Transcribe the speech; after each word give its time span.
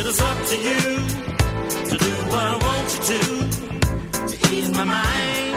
I 0.00 0.02
said 0.02 0.08
it's 0.08 0.22
up 0.22 0.46
to 0.46 0.56
you 0.56 0.80
to 1.90 1.98
do 1.98 2.10
what 2.30 2.42
I 2.42 2.56
want 2.64 2.88
you 2.94 3.00
to, 3.10 3.20
to 4.28 4.54
ease 4.54 4.70
my 4.70 4.84
mind, 4.84 5.56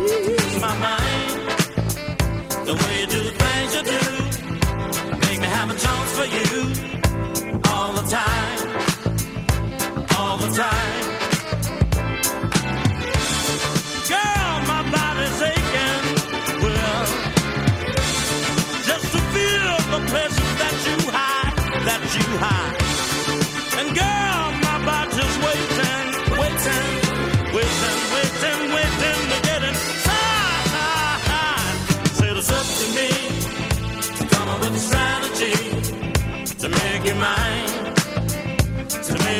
ease 0.00 0.58
my 0.58 0.74
mind. 0.78 1.40
The 2.66 2.74
way 2.74 3.00
you 3.00 3.06
do 3.08 3.22
the 3.22 3.34
things 3.42 3.74
you 3.76 3.82
do 3.92 5.18
make 5.26 5.40
me 5.40 5.46
have 5.48 5.70
a 5.70 5.74
chance 5.74 6.16
for 6.16 6.24
you 6.24 6.91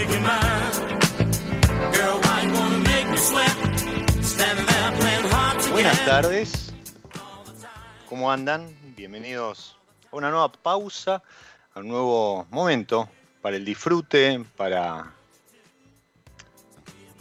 to 0.03 0.09
make 0.09 0.15
you 0.15 0.25
mine. 0.25 1.93
Girl, 1.93 2.19
why 2.23 2.43
you 2.45 2.53
wanna 2.53 2.79
make 2.79 3.09
me 3.11 3.17
sweat? 3.17 3.57
Standing 4.23 4.67
there 4.67 4.93
playing 4.99 5.29
hard 5.31 5.61
to 5.61 5.71
Buenas 5.71 6.05
tardes. 6.05 6.73
¿Cómo 8.09 8.31
andan? 8.31 8.75
Bienvenidos 8.97 9.77
a 10.11 10.17
una 10.17 10.31
nueva 10.31 10.51
pausa, 10.51 11.23
a 11.75 11.81
un 11.81 11.89
nuevo 11.89 12.47
momento 12.51 13.09
para 13.41 13.57
el 13.57 13.65
disfrute, 13.65 14.45
para 14.57 15.13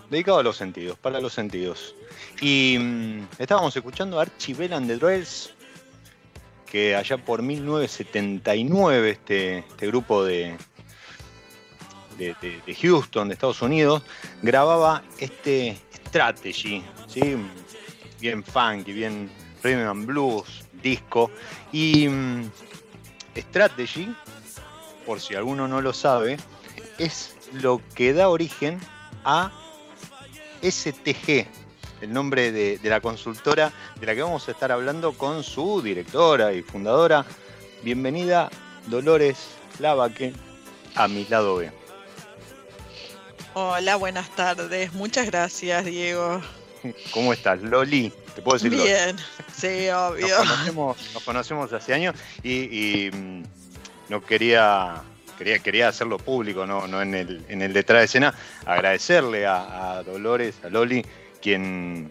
dedicado 0.10 0.40
a 0.40 0.44
los 0.44 0.58
sentidos, 0.58 0.98
para 0.98 1.22
los 1.22 1.34
sentidos. 1.34 1.96
Y 2.42 2.78
mm, 2.80 3.28
estábamos 3.38 3.76
escuchando 3.76 4.20
a 4.20 4.24
Archie 4.24 4.54
Bell 4.54 4.74
and 4.74 4.88
the 4.88 4.98
Drells, 4.98 5.54
que 6.66 6.96
allá 6.96 7.18
por 7.18 7.42
1979 7.42 9.10
este, 9.12 9.60
este 9.60 9.88
grupo 9.88 10.24
de, 10.24 10.58
de, 12.22 12.76
Houston, 12.82 13.28
de 13.28 13.34
Estados 13.34 13.62
Unidos, 13.62 14.04
grababa 14.42 15.04
este 15.18 15.78
Strategy, 16.08 16.84
¿sí? 17.08 17.36
bien 18.20 18.44
funky, 18.44 18.94
bien 18.94 19.30
rhythm 19.64 19.88
and 19.88 20.06
blues, 20.06 20.64
disco. 20.84 21.32
Y 21.72 22.08
mm, 22.08 22.52
Strategy, 23.36 24.14
por 25.06 25.20
si 25.20 25.36
alguno 25.36 25.68
no 25.68 25.82
lo 25.82 25.94
sabe, 25.94 26.38
es 26.98 27.36
lo 27.54 27.82
que 27.96 28.14
da 28.14 28.30
origen 28.30 28.80
a 29.24 29.52
STG, 30.62 31.48
el 32.02 32.14
nombre 32.14 32.52
de, 32.52 32.78
de 32.78 32.90
la 32.90 33.02
consultora 33.02 33.72
de 34.00 34.06
la 34.06 34.16
que 34.16 34.22
vamos 34.22 34.48
a 34.48 34.52
estar 34.52 34.72
hablando 34.72 35.14
con 35.14 35.44
su 35.44 35.82
directora 35.82 36.54
y 36.54 36.62
fundadora. 36.62 37.26
Bienvenida, 37.84 38.50
Dolores 38.88 39.38
Lavaque, 39.80 40.34
a 40.96 41.08
mi 41.08 41.26
lado 41.26 41.56
B. 41.56 41.81
Hola, 43.54 43.96
buenas 43.98 44.30
tardes. 44.36 44.94
Muchas 44.94 45.26
gracias, 45.26 45.86
Diego. 45.86 46.42
¿Cómo 47.12 47.34
estás, 47.34 47.62
Loli? 47.62 48.12
¿Te 48.34 48.42
puedo 48.42 48.58
decir 48.58 48.72
Loli? 48.72 48.84
Bien, 48.90 49.18
sí, 49.56 49.88
Nos 49.90 50.12
obvio. 50.14 50.38
conocemos, 50.38 50.98
nos 51.14 51.24
conocemos 51.24 51.74
hace 51.74 51.94
años 51.94 52.16
y, 52.44 53.06
y, 53.06 53.12
mm, 53.12 53.44
no 54.10 54.22
quería, 54.26 55.02
quería, 55.38 55.60
quería 55.60 55.90
hacerlo 55.90 56.18
público, 56.18 56.66
no, 56.66 56.88
no 56.88 57.02
en, 57.02 57.14
el, 57.14 57.46
en 57.50 57.62
el 57.62 57.74
detrás 57.74 58.00
de 58.00 58.06
escena, 58.06 58.34
agradecerle 58.66 59.46
a, 59.46 59.98
a 59.98 60.04
Dolores, 60.04 60.56
a 60.64 60.70
Loli, 60.70 61.06
quien, 61.42 62.10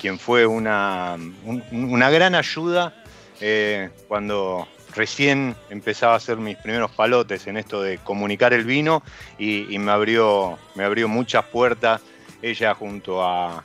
quien 0.00 0.18
fue 0.18 0.46
una, 0.46 1.16
un- 1.44 1.64
una 1.72 2.08
gran 2.08 2.34
ayuda 2.34 2.94
eh, 3.40 3.90
cuando 4.08 4.66
recién 4.94 5.54
empezaba 5.70 6.14
a 6.14 6.16
hacer 6.16 6.36
mis 6.36 6.56
primeros 6.56 6.90
palotes 6.90 7.46
en 7.46 7.56
esto 7.56 7.82
de 7.82 7.98
comunicar 7.98 8.52
el 8.52 8.64
vino 8.64 9.02
y, 9.38 9.78
me, 9.78 9.90
abrió, 9.90 10.58
me 10.74 10.84
abrió 10.84 11.08
muchas 11.08 11.44
puertas, 11.46 12.00
ella 12.40 12.74
junto 12.74 13.22
a, 13.24 13.64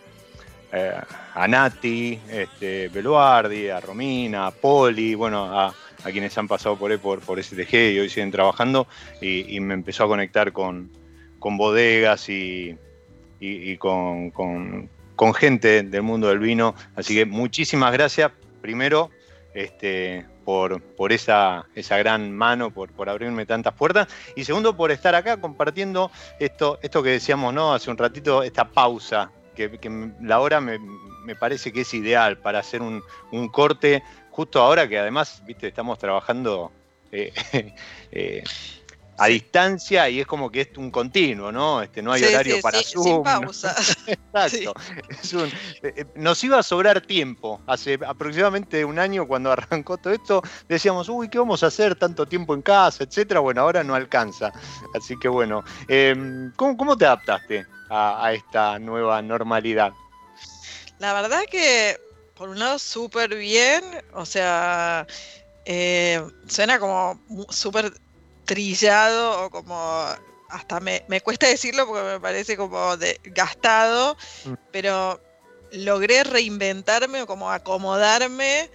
eh, 0.71 0.93
a 1.33 1.47
Nati, 1.47 2.19
este, 2.29 2.89
Beluardi, 2.89 3.69
a 3.69 3.79
Romina, 3.79 4.47
a 4.47 4.51
Poli, 4.51 5.15
bueno, 5.15 5.59
a, 5.59 5.73
quienes 6.11 6.37
han 6.37 6.47
pasado 6.47 6.77
por 6.77 6.97
por, 6.99 7.19
por 7.19 7.37
STG 7.43 7.73
y 7.93 7.99
hoy 7.99 8.09
siguen 8.09 8.31
trabajando, 8.31 8.87
y, 9.19 9.59
me 9.59 9.73
empezó 9.73 10.05
a 10.05 10.07
conectar 10.07 10.53
con, 10.53 10.89
con 11.39 11.57
bodegas 11.57 12.29
y, 12.29 12.77
y- 13.41 13.71
y 13.71 13.77
con, 13.77 14.31
con- 14.31 14.89
con 15.17 15.33
gente 15.33 15.83
del 15.83 16.03
mundo 16.03 16.29
del 16.29 16.39
vino. 16.39 16.75
Así 16.95 17.13
que 17.15 17.25
muchísimas 17.25 17.91
gracias, 17.91 18.31
primero, 18.61 19.09
este, 19.53 20.25
por, 20.47 21.11
esa, 21.11 21.65
esa 21.75 21.97
gran 21.97 22.31
mano, 22.31 22.71
por, 22.71 22.89
por 22.93 23.09
abrirme 23.09 23.45
tantas 23.45 23.73
puertas, 23.73 24.07
y 24.33 24.45
segundo, 24.45 24.77
por 24.77 24.91
estar 24.91 25.13
acá 25.13 25.41
compartiendo 25.41 26.09
esto, 26.39 26.79
esto 26.81 27.03
que 27.03 27.09
decíamos 27.09 27.53
¿no? 27.53 27.73
hace 27.73 27.91
un 27.91 27.97
ratito, 27.97 28.43
esta 28.43 28.69
pausa 28.69 29.29
que, 29.53 29.77
que 29.77 30.11
la 30.21 30.39
hora 30.39 30.61
me, 30.61 30.79
me 31.25 31.35
parece 31.35 31.73
que 31.73 31.81
es 31.81 31.93
ideal 31.93 32.37
para 32.37 32.59
hacer 32.59 32.81
un, 32.81 33.03
un 33.33 33.49
corte 33.49 34.01
justo 34.31 34.61
ahora 34.61 34.87
que 34.87 34.97
además, 34.97 35.43
viste, 35.45 35.67
estamos 35.67 35.99
trabajando 35.99 36.71
eh, 37.11 37.33
eh, 38.13 38.41
a 39.17 39.27
distancia 39.27 40.07
y 40.09 40.19
es 40.21 40.27
como 40.27 40.49
que 40.51 40.61
es 40.61 40.69
un 40.77 40.91
continuo, 40.91 41.51
¿no? 41.51 41.81
Este, 41.81 42.01
no 42.01 42.11
hay 42.13 42.21
Sí, 42.21 42.27
horario 42.27 42.55
sí, 42.55 42.61
para 42.61 42.77
sí, 42.83 42.91
Zoom. 42.93 43.03
sin 43.03 43.23
pausa. 43.23 43.75
Exacto. 44.05 44.73
Es 45.09 45.33
un- 45.33 45.49
eh, 45.81 45.93
eh, 45.97 46.05
nos 46.15 46.43
iba 46.43 46.59
a 46.59 46.63
sobrar 46.63 47.01
tiempo. 47.01 47.61
Hace 47.67 47.97
aproximadamente 48.05 48.83
un 48.85 48.99
año 48.99 49.27
cuando 49.27 49.51
arrancó 49.53 49.97
todo 49.97 50.13
esto, 50.13 50.41
decíamos, 50.67 51.09
uy, 51.09 51.29
¿qué 51.29 51.39
vamos 51.39 51.63
a 51.63 51.67
hacer 51.67 51.95
tanto 51.95 52.25
tiempo 52.25 52.53
en 52.53 52.61
casa, 52.61 53.03
etcétera? 53.03 53.39
Bueno, 53.39 53.61
ahora 53.61 53.83
no 53.83 53.95
alcanza. 53.95 54.51
Así 54.93 55.17
que 55.19 55.27
bueno, 55.27 55.63
eh, 55.87 56.15
¿cómo, 56.55 56.77
cómo 56.77 56.95
te 56.97 57.05
adaptaste 57.05 57.65
a, 57.89 58.25
a 58.27 58.33
esta 58.33 58.77
nueva 58.79 59.21
normalidad? 59.21 59.93
La 60.99 61.13
verdad 61.13 61.41
que, 61.49 61.97
por 62.35 62.49
un 62.49 62.59
lado, 62.59 62.79
súper 62.79 63.35
bien. 63.35 63.83
O 64.13 64.25
sea, 64.25 65.05
eh, 65.65 66.21
suena 66.47 66.79
como 66.79 67.19
súper 67.49 67.91
trillado 68.47 69.45
o 69.45 69.49
como. 69.51 69.77
Hasta 70.49 70.79
me, 70.79 71.03
me 71.09 71.19
cuesta 71.21 71.45
decirlo 71.47 71.85
porque 71.85 72.03
me 72.03 72.19
parece 72.21 72.55
como 72.55 72.95
de, 72.97 73.19
gastado, 73.25 74.15
Mm. 74.45 74.53
pero 74.71 75.21
logré 75.71 76.23
reinventarme 76.23 77.21
o 77.23 77.27
como 77.27 77.51
acomodarme 77.51 78.69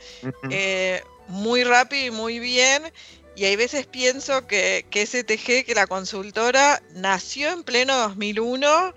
eh, 0.50 1.02
muy 1.28 1.64
rápido 1.64 2.06
y 2.06 2.10
muy 2.10 2.38
bien. 2.38 2.92
Y 3.34 3.46
hay 3.46 3.56
veces 3.56 3.86
pienso 3.86 4.46
que, 4.46 4.84
que 4.90 5.06
STG, 5.06 5.64
que 5.64 5.72
la 5.74 5.86
consultora, 5.86 6.82
nació 6.90 7.50
en 7.50 7.64
pleno 7.64 7.96
2001 7.96 8.94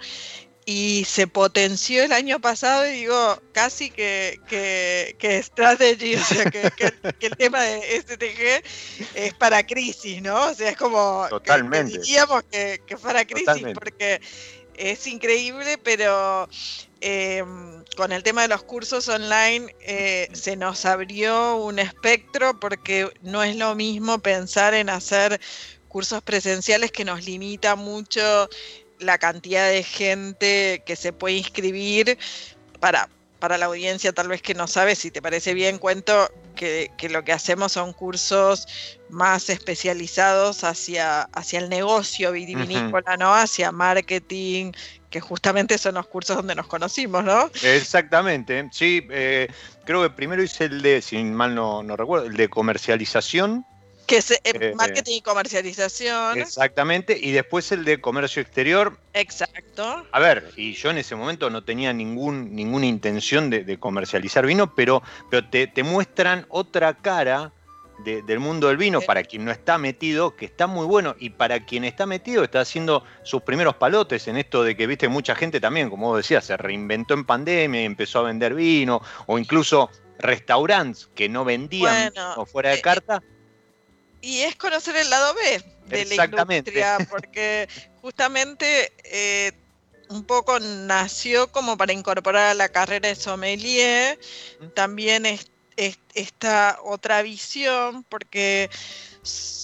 y 0.66 1.06
se 1.06 1.28
potenció 1.28 2.04
el 2.04 2.12
año 2.12 2.42
pasado 2.42 2.88
y 2.88 2.92
digo, 2.92 3.40
casi 3.52 3.92
que, 3.92 4.40
que, 4.48 5.16
que 5.20 5.42
strategy, 5.44 6.16
o 6.16 6.24
sea, 6.24 6.50
que, 6.50 6.72
que- 6.76 6.92
que 7.20 7.28
el 7.28 7.38
tema 7.38 7.62
de 7.62 7.98
STG 7.98 8.64
es 9.16 9.34
para 9.36 9.66
crisis, 9.66 10.22
¿no? 10.24 10.48
O 10.48 10.54
sea, 10.56 10.72
es 10.72 10.78
como... 10.78 11.24
que- 11.24 11.36
que 11.36 11.36
Totalmente. 11.36 12.00
diríamos 12.00 12.44
que, 12.52 12.82
que 12.88 12.96
es 12.96 13.00
para 13.00 13.26
crisis 13.26 13.46
Totalmente. 13.46 13.80
porque 13.80 14.22
es 14.74 15.06
increíble, 15.08 15.78
pero 15.78 16.50
eh, 17.00 17.44
con 17.96 18.12
el 18.12 18.24
tema 18.24 18.42
de 18.42 18.48
los 18.48 18.64
cursos 18.64 19.08
online 19.08 19.74
eh, 19.82 20.28
se 20.34 20.56
nos 20.58 20.84
abrió 20.86 21.58
un 21.58 21.78
espectro 21.78 22.60
porque 22.60 23.10
no 23.22 23.44
es 23.44 23.56
lo 23.56 23.76
mismo 23.76 24.18
pensar 24.20 24.74
en 24.74 24.90
hacer 24.90 25.40
cursos 25.88 26.22
presenciales 26.24 26.92
que 26.92 27.06
nos 27.06 27.24
limita 27.24 27.76
mucho 27.76 28.50
la 29.00 29.18
cantidad 29.18 29.70
de 29.70 29.84
gente 29.84 30.84
que 30.86 30.96
se 30.96 31.14
puede 31.14 31.36
inscribir 31.36 32.18
para, 32.80 33.10
para 33.40 33.58
la 33.58 33.66
audiencia 33.66 34.14
tal 34.14 34.28
vez 34.28 34.42
que 34.42 34.54
no 34.54 34.68
sabe, 34.68 34.96
si 34.96 35.12
te 35.12 35.22
parece 35.22 35.54
bien, 35.54 35.78
cuento 35.78 36.30
que, 36.56 36.92
que 36.98 37.10
lo 37.10 37.24
que 37.24 37.34
hacemos 37.34 37.74
son 37.74 37.94
cursos 37.94 38.68
más 39.10 39.50
especializados 39.50 40.64
hacia, 40.64 41.24
hacia 41.24 41.60
el 41.60 41.70
negocio 41.70 42.32
vitivinícola, 42.32 43.18
¿no? 43.18 43.34
Hacia 43.34 43.72
marketing, 43.72 44.72
que 45.10 45.22
justamente 45.22 45.78
son 45.78 45.96
los 45.96 46.08
cursos 46.08 46.38
donde 46.38 46.56
nos 46.56 46.68
conocimos, 46.68 47.24
¿no? 47.24 47.50
Exactamente, 47.64 48.68
sí, 48.72 49.06
eh, 49.12 49.48
creo 49.86 50.02
que 50.02 50.10
primero 50.10 50.42
hice 50.44 50.66
el 50.66 50.82
de, 50.82 51.02
si 51.02 51.24
mal 51.24 51.54
no, 51.56 51.84
no 51.84 51.96
recuerdo, 51.96 52.26
el 52.26 52.36
de 52.36 52.50
comercialización, 52.50 53.66
Que 54.08 54.18
es 54.18 54.32
eh, 54.32 54.40
Eh, 54.44 54.74
marketing 54.76 55.14
y 55.16 55.22
comercialización. 55.22 56.38
exactamente, 56.40 57.18
y 57.20 57.32
después 57.32 57.72
el 57.72 57.86
de 57.86 58.00
comercio 58.00 58.42
exterior. 58.42 58.98
Exacto. 59.14 60.06
A 60.12 60.20
ver, 60.20 60.52
y 60.56 60.74
yo 60.74 60.92
en 60.92 60.98
ese 61.00 61.16
momento 61.16 61.50
no 61.50 61.64
tenía 61.64 61.92
ningún, 61.94 62.56
ninguna 62.56 62.86
intención 62.86 63.50
de, 63.50 63.64
de 63.64 63.80
comercializar 63.80 64.46
vino, 64.46 64.76
pero, 64.76 65.02
pero 65.32 65.50
te, 65.50 65.68
te 65.68 65.84
muestran 65.84 66.46
otra 66.50 66.94
cara 66.96 67.52
de- 68.04 68.22
del 68.24 68.40
mundo 68.40 68.68
del 68.68 68.76
vino 68.78 69.00
Sí. 69.00 69.08
para 69.08 69.24
quien 69.24 69.46
no 69.46 69.52
está 69.52 69.78
metido, 69.78 70.36
que 70.36 70.46
está 70.46 70.68
muy 70.68 70.86
bueno, 70.86 71.16
y 71.18 71.30
para 71.32 71.66
quien 71.66 71.84
está 71.86 72.06
metido 72.06 72.44
está 72.44 72.60
haciendo 72.60 73.04
sus 73.24 73.42
primeros 73.42 73.76
palotes 73.78 74.28
en 74.28 74.36
esto 74.38 74.64
de 74.64 74.76
que, 74.76 74.86
viste, 74.86 75.08
mucha 75.08 75.34
gente 75.34 75.60
también, 75.62 75.90
como 75.90 76.10
vos 76.10 76.18
decías, 76.18 76.46
se 76.46 76.58
reinventó 76.58 77.14
en 77.14 77.24
pandemia 77.26 77.82
y 77.82 77.86
empezó 77.86 78.20
a 78.20 78.24
vender 78.24 78.54
vino, 78.54 79.02
o 79.28 79.40
incluso 79.40 79.90
restaurantes 80.20 81.08
que 81.16 81.28
no 81.30 81.46
vendían 81.46 82.12
Bueno, 82.14 82.34
o 82.36 82.46
fuera 82.46 82.70
de 82.72 82.76
eh, 82.78 82.82
carta. 82.82 83.24
Y 84.26 84.42
es 84.42 84.56
conocer 84.56 84.96
el 84.96 85.10
lado 85.10 85.34
B 85.36 85.64
de 85.86 86.06
la 86.06 86.16
industria, 86.18 86.98
porque 87.10 87.68
justamente 88.02 88.92
eh, 89.06 89.52
un 90.10 90.24
poco 90.26 90.60
nació 90.60 91.52
como 91.52 91.78
para 91.78 91.94
incorporar 91.94 92.50
a 92.52 92.54
la 92.56 92.70
carrera 92.70 93.10
de 93.10 93.16
sommelier, 93.16 94.20
también 94.74 95.26
es, 95.26 95.48
es- 95.78 96.00
esta 96.16 96.80
otra 96.84 97.22
visión, 97.22 98.04
porque 98.10 98.70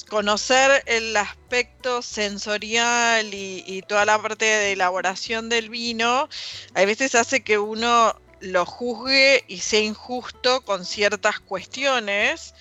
conocer 0.10 0.84
el 0.86 1.16
aspecto 1.16 2.02
sensorial 2.02 3.34
y, 3.34 3.64
y 3.66 3.82
toda 3.84 4.06
la 4.06 4.22
parte 4.22 4.46
de 4.46 4.74
elaboración 4.74 5.50
del 5.50 5.70
vino, 5.70 6.28
a 6.74 6.86
veces 6.86 7.16
hace 7.16 7.44
que 7.44 7.58
uno 7.58 8.14
lo 8.42 8.66
juzgue 8.66 9.44
y 9.48 9.60
sea 9.60 9.80
injusto 9.82 10.62
con 10.62 10.86
ciertas 10.86 11.40
cuestiones 11.40 12.54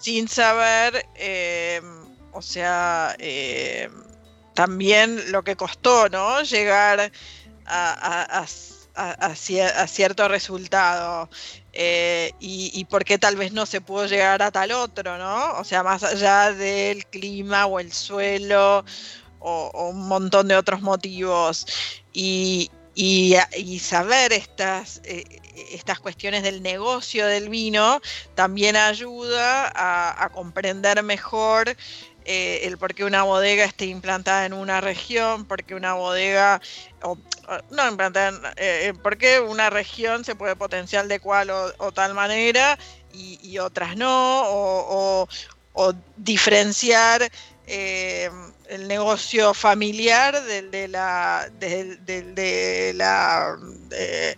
sin 0.00 0.28
saber, 0.28 1.06
eh, 1.16 1.80
o 2.32 2.42
sea, 2.42 3.14
eh, 3.18 3.88
también 4.54 5.32
lo 5.32 5.42
que 5.44 5.56
costó, 5.56 6.08
¿no? 6.08 6.42
Llegar 6.42 7.12
a, 7.66 8.46
a- 8.94 9.82
a 9.82 9.86
cierto 9.86 10.28
resultado. 10.28 11.30
eh, 11.72 12.32
y, 12.38 12.70
y 12.74 12.84
por 12.84 13.02
qué 13.04 13.16
tal 13.16 13.36
vez 13.36 13.52
no 13.52 13.64
se 13.64 13.80
pudo 13.80 14.06
llegar 14.06 14.42
a 14.42 14.50
tal 14.50 14.72
otro, 14.72 15.16
¿no? 15.16 15.52
O 15.58 15.64
sea, 15.64 15.82
más 15.82 16.02
allá 16.02 16.52
del 16.52 17.06
clima 17.06 17.64
o 17.64 17.80
el 17.80 17.90
suelo 17.92 18.84
o, 19.38 19.70
o 19.72 19.88
un 19.88 20.06
montón 20.06 20.48
de 20.48 20.56
otros 20.56 20.82
motivos. 20.82 21.64
Y, 22.12 22.70
y, 22.94 23.36
y 23.56 23.78
saber 23.78 24.32
estas, 24.32 25.00
eh, 25.04 25.24
estas 25.72 26.00
cuestiones 26.00 26.42
del 26.42 26.62
negocio 26.62 27.26
del 27.26 27.48
vino 27.48 28.00
también 28.34 28.76
ayuda 28.76 29.72
a, 29.74 30.28
comprender 30.30 31.02
mejor 31.02 31.76
eh, 32.24 32.60
el 32.64 32.78
por 32.78 32.94
qué 32.94 33.04
una 33.04 33.22
bodega 33.22 33.64
esté 33.64 33.86
implantada 33.86 34.46
en 34.46 34.52
una 34.52 34.80
región, 34.80 35.44
por 35.44 35.64
qué 35.64 35.74
una 35.74 35.94
bodega, 35.94 36.60
o, 37.02 37.18
no 37.70 37.88
implantada, 37.88 38.28
en, 38.28 38.40
eh, 38.56 38.94
por 39.02 39.16
qué 39.18 39.40
una 39.40 39.70
región 39.70 40.24
se 40.24 40.34
puede 40.34 40.54
potenciar 40.54 41.08
de 41.08 41.20
cual 41.20 41.50
o, 41.50 41.92
tal 41.92 42.14
manera 42.14 42.78
y, 43.12 43.58
otras 43.58 43.96
no, 43.96 44.42
o 44.46 45.28
diferenciar 46.16 47.30
eh, 47.66 48.30
el 48.68 48.88
negocio 48.88 49.54
familiar 49.54 50.42
del 50.44 50.70
de 50.70 50.88
la, 50.88 51.48
de 51.60 52.92
la 52.94 53.56
eh, 53.90 54.36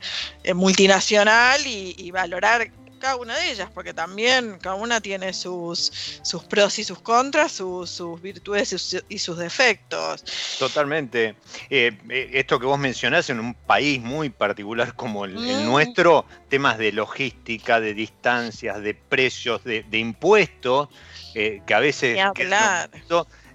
multinacional 0.55 1.67
y, 1.67 1.95
y 1.99 2.11
valorar 2.11 2.71
cada 3.05 3.17
una 3.17 3.37
de 3.37 3.51
ellas, 3.51 3.69
porque 3.75 3.93
también 3.93 4.59
cada 4.63 4.77
una 4.77 4.99
tiene 4.99 5.35
sus, 5.35 5.93
sus 6.23 6.43
pros 6.45 6.79
y 6.79 6.85
sus 6.85 7.01
contras, 7.03 7.53
sus, 7.53 7.91
sus 7.91 8.19
virtudes 8.23 8.73
y 8.73 8.79
sus, 8.79 9.05
y 9.11 9.19
sus 9.19 9.37
defectos. 9.37 10.25
Totalmente. 10.59 11.37
Eh, 11.69 11.99
eh, 12.09 12.31
esto 12.33 12.59
que 12.59 12.65
vos 12.65 12.79
mencionás 12.79 13.29
en 13.29 13.41
un 13.41 13.53
país 13.53 14.01
muy 14.01 14.31
particular 14.31 14.95
como 14.97 15.27
el, 15.27 15.33
el 15.37 15.65
Mm. 15.65 15.67
nuestro, 15.67 16.25
temas 16.49 16.79
de 16.79 16.93
logística, 16.93 17.79
de 17.79 17.93
distancias, 17.93 18.81
de 18.81 18.95
precios, 18.95 19.63
de, 19.65 19.83
de 19.83 19.99
impuestos, 19.99 20.89
eh, 21.35 21.61
que 21.67 21.75
a 21.75 21.81
veces 21.81 22.17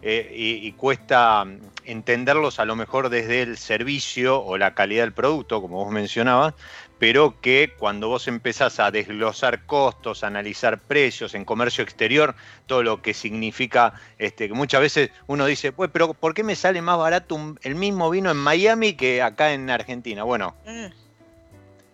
eh, 0.02 0.32
y, 0.34 0.68
y 0.68 0.72
cuesta 0.74 1.44
mm, 1.44 1.60
entenderlos 1.86 2.60
a 2.60 2.66
lo 2.66 2.76
mejor 2.76 3.10
desde 3.10 3.42
el 3.42 3.58
servicio 3.58 4.42
o 4.42 4.58
la 4.58 4.74
calidad 4.74 5.04
del 5.04 5.14
producto, 5.14 5.62
como 5.62 5.84
vos 5.84 5.92
mencionabas, 5.92 6.54
pero 7.00 7.40
que 7.40 7.74
cuando 7.78 8.10
vos 8.10 8.28
empezás 8.28 8.80
a 8.80 8.92
desglosar 8.92 9.66
costos, 9.66 10.24
a 10.24 10.28
analizar 10.28 10.80
precios 10.80 11.34
en 11.34 11.46
comercio 11.46 11.84
exterior, 11.84 12.36
todo 12.68 12.84
lo 12.84 13.02
que 13.02 13.14
significa, 13.14 13.94
este, 14.18 14.50
que 14.50 14.54
muchas 14.54 14.82
veces 14.82 15.10
uno 15.28 15.46
dice, 15.46 15.72
pues, 15.72 15.90
pero 15.94 16.14
¿por 16.14 16.34
qué 16.34 16.44
me 16.44 16.56
sale 16.56 16.82
más 16.82 16.98
barato 16.98 17.36
un- 17.36 17.58
el 17.64 17.76
mismo 17.76 18.10
vino 18.10 18.30
en 18.30 18.38
Miami 18.38 18.94
que 18.94 19.22
acá 19.22 19.54
en 19.54 19.70
Argentina? 19.70 20.24
Bueno, 20.24 20.56
Eh, 20.66 20.92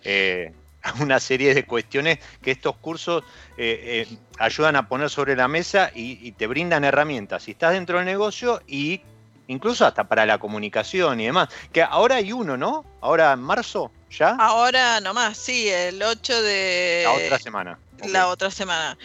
eh, 0.03 0.53
una 1.01 1.19
serie 1.19 1.53
de 1.53 1.65
cuestiones 1.65 2.19
que 2.41 2.51
estos 2.51 2.75
cursos 2.77 3.23
eh, 3.57 4.05
eh, 4.09 4.17
ayudan 4.39 4.75
a 4.75 4.87
poner 4.87 5.09
sobre 5.09 5.35
la 5.35 5.47
mesa 5.47 5.91
y, 5.95 6.19
y 6.27 6.31
te 6.33 6.47
brindan 6.47 6.83
herramientas. 6.83 7.43
Si 7.43 7.51
estás 7.51 7.73
dentro 7.73 7.97
del 7.97 8.05
negocio 8.05 8.61
y 8.67 9.01
incluso 9.47 9.85
hasta 9.85 10.03
para 10.05 10.25
la 10.25 10.37
comunicación 10.37 11.19
y 11.19 11.25
demás. 11.25 11.49
Que 11.71 11.83
ahora 11.83 12.15
hay 12.15 12.31
uno, 12.31 12.57
¿no? 12.57 12.85
Ahora 13.01 13.33
en 13.33 13.39
marzo, 13.39 13.91
ya. 14.09 14.35
Ahora 14.39 14.99
nomás, 15.01 15.37
sí, 15.37 15.69
el 15.69 16.01
8 16.01 16.41
de 16.41 17.01
la 17.05 17.13
otra 17.13 17.39
semana. 17.39 17.79
La 18.07 18.27
otra 18.27 18.51
semana. 18.51 18.97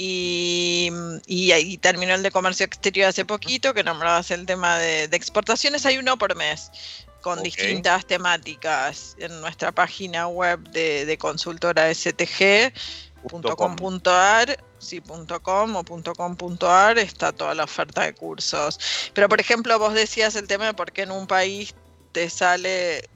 Y, 0.00 0.90
y 1.26 1.50
ahí 1.50 1.76
terminó 1.76 2.14
el 2.14 2.22
de 2.22 2.30
comercio 2.30 2.64
exterior 2.64 3.08
hace 3.08 3.24
poquito, 3.24 3.74
que 3.74 3.82
nombrabas 3.82 4.30
el 4.30 4.46
tema 4.46 4.78
de, 4.78 5.08
de 5.08 5.16
exportaciones. 5.16 5.84
Hay 5.86 5.98
uno 5.98 6.16
por 6.16 6.36
mes, 6.36 6.70
con 7.20 7.42
distintas 7.42 8.06
temáticas 8.06 9.16
en 9.18 9.40
nuestra 9.40 9.72
página 9.72 10.28
web 10.28 10.60
de, 10.70 11.04
de 11.04 11.18
consultora 11.18 11.92
stg.com.ar. 11.92 12.72
sí, 14.78 15.00
.com 15.42 15.76
o 15.76 15.84
.com.ar 15.84 16.98
está 16.98 17.32
toda 17.32 17.54
la 17.54 17.64
oferta 17.64 18.02
de 18.02 18.14
cursos. 18.14 18.78
Pero 19.14 19.28
por 19.28 19.40
ejemplo, 19.40 19.78
vos 19.78 19.94
decías 19.94 20.34
el 20.36 20.46
tema 20.46 20.66
de 20.66 20.74
por 20.74 20.92
qué 20.92 21.02
en 21.02 21.10
un 21.12 21.26
país 21.26 21.74
te 22.12 22.30
sale 22.30 23.08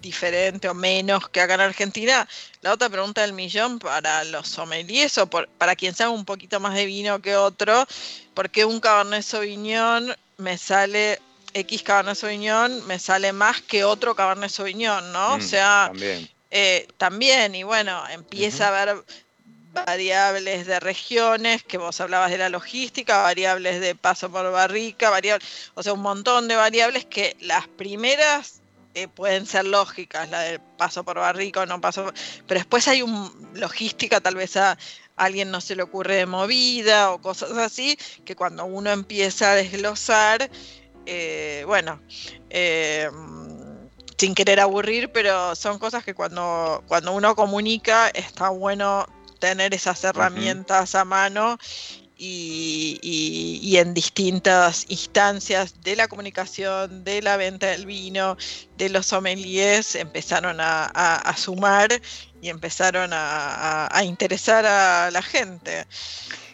diferente 0.00 0.68
o 0.68 0.74
menos 0.74 1.28
que 1.28 1.40
acá 1.40 1.54
en 1.54 1.60
Argentina. 1.60 2.28
La 2.60 2.72
otra 2.72 2.88
pregunta 2.88 3.22
del 3.22 3.32
millón 3.32 3.78
para 3.80 4.22
los 4.24 4.46
sommeliers 4.48 5.18
o 5.18 5.26
por- 5.26 5.48
para 5.58 5.74
quien 5.74 5.94
sabe 5.94 6.10
un 6.12 6.24
poquito 6.24 6.60
más 6.60 6.74
de 6.74 6.86
vino 6.86 7.20
que 7.20 7.34
otro, 7.36 7.84
¿por 8.34 8.48
qué 8.50 8.64
un 8.64 8.78
Cabernet 8.78 9.22
Sauvignon 9.24 10.14
me 10.36 10.56
sale 10.56 11.20
X 11.52 11.82
Cabernet 11.82 12.14
Sauvignon 12.16 12.86
me 12.86 12.98
sale 13.00 13.32
más 13.32 13.60
que 13.62 13.82
otro 13.82 14.14
Cabernet 14.14 14.50
Sauvignon, 14.50 15.12
¿no? 15.12 15.34
o 15.34 15.38
Mm, 15.38 15.42
sea, 15.42 15.86
También. 15.88 16.28
eh, 16.50 16.86
también, 16.96 17.54
y 17.56 17.64
bueno, 17.64 18.00
empieza 18.10 18.66
a 18.66 18.68
haber 18.82 19.04
variables 19.86 20.66
de 20.66 20.80
regiones, 20.80 21.62
que 21.62 21.78
vos 21.78 22.00
hablabas 22.00 22.30
de 22.30 22.38
la 22.38 22.48
logística, 22.48 23.22
variables 23.22 23.80
de 23.80 23.94
paso 23.94 24.30
por 24.30 24.50
barrica, 24.52 25.10
variables, 25.10 25.70
o 25.74 25.82
sea, 25.82 25.92
un 25.92 26.00
montón 26.02 26.48
de 26.48 26.56
variables 26.56 27.04
que 27.04 27.36
las 27.40 27.68
primeras 27.68 28.60
eh, 28.94 29.06
pueden 29.06 29.46
ser 29.46 29.64
lógicas, 29.66 30.28
la 30.30 30.40
del 30.40 30.60
paso 30.60 31.04
por 31.04 31.18
barrica 31.18 31.60
o 31.60 31.66
no 31.66 31.80
paso 31.80 32.04
por- 32.04 32.14
pero 32.46 32.58
después 32.58 32.88
hay 32.88 33.02
un 33.02 33.50
logística, 33.54 34.20
tal 34.20 34.34
vez 34.34 34.56
a 34.56 34.76
alguien 35.16 35.50
no 35.50 35.60
se 35.60 35.76
le 35.76 35.82
ocurre 35.82 36.16
de 36.16 36.26
movida 36.26 37.10
o 37.12 37.20
cosas 37.20 37.56
así, 37.58 37.98
que 38.24 38.34
cuando 38.34 38.64
uno 38.64 38.90
empieza 38.90 39.52
a 39.52 39.54
desglosar, 39.54 40.50
eh, 41.06 41.64
bueno, 41.66 42.00
eh, 42.50 43.08
sin 44.16 44.34
querer 44.34 44.58
aburrir, 44.58 45.10
pero 45.12 45.54
son 45.54 45.78
cosas 45.78 46.04
que 46.04 46.14
cuando, 46.14 46.82
cuando 46.88 47.12
uno 47.12 47.36
comunica 47.36 48.08
está 48.08 48.48
bueno 48.48 49.06
tener 49.38 49.74
esas 49.74 50.02
herramientas 50.04 50.94
a 50.94 51.04
mano 51.04 51.56
y, 52.20 52.98
y- 53.00 53.60
y 53.62 53.76
en 53.78 53.94
distintas 53.94 54.84
instancias 54.88 55.80
de 55.82 55.94
la 55.94 56.08
comunicación, 56.08 57.04
de 57.04 57.22
la 57.22 57.36
venta 57.36 57.68
del 57.68 57.86
vino, 57.86 58.36
de 58.76 58.88
los 58.88 59.06
sommeliers, 59.06 59.94
empezaron 59.94 60.60
a, 60.60 60.84
a- 60.92 61.16
a 61.16 61.36
sumar 61.36 61.90
y 62.40 62.48
empezaron 62.48 63.10
a, 63.12 63.88
interesar 64.04 64.66
a 64.66 65.10
la 65.12 65.22
gente. 65.22 65.86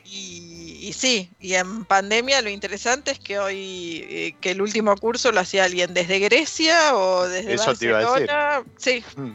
Y, 0.06 0.80
y 0.82 0.92
sí, 0.92 1.30
y 1.38 1.54
en 1.54 1.86
pandemia 1.86 2.42
lo 2.42 2.50
interesante 2.50 3.12
es 3.12 3.18
que 3.18 3.38
hoy, 3.38 4.04
eh, 4.06 4.36
que 4.40 4.50
el 4.50 4.60
último 4.60 4.94
curso 4.96 5.32
lo 5.32 5.40
hacía 5.40 5.64
alguien 5.64 5.94
desde 5.94 6.18
Grecia 6.18 6.94
o 6.94 7.26
desde 7.26 7.54
Eso 7.54 7.74
te 7.74 7.86
iba 7.86 7.98
a 7.98 8.00
decir. 8.00 8.26
Barcelona. 8.28 8.64
Sí, 8.76 9.04
Mm. 9.16 9.32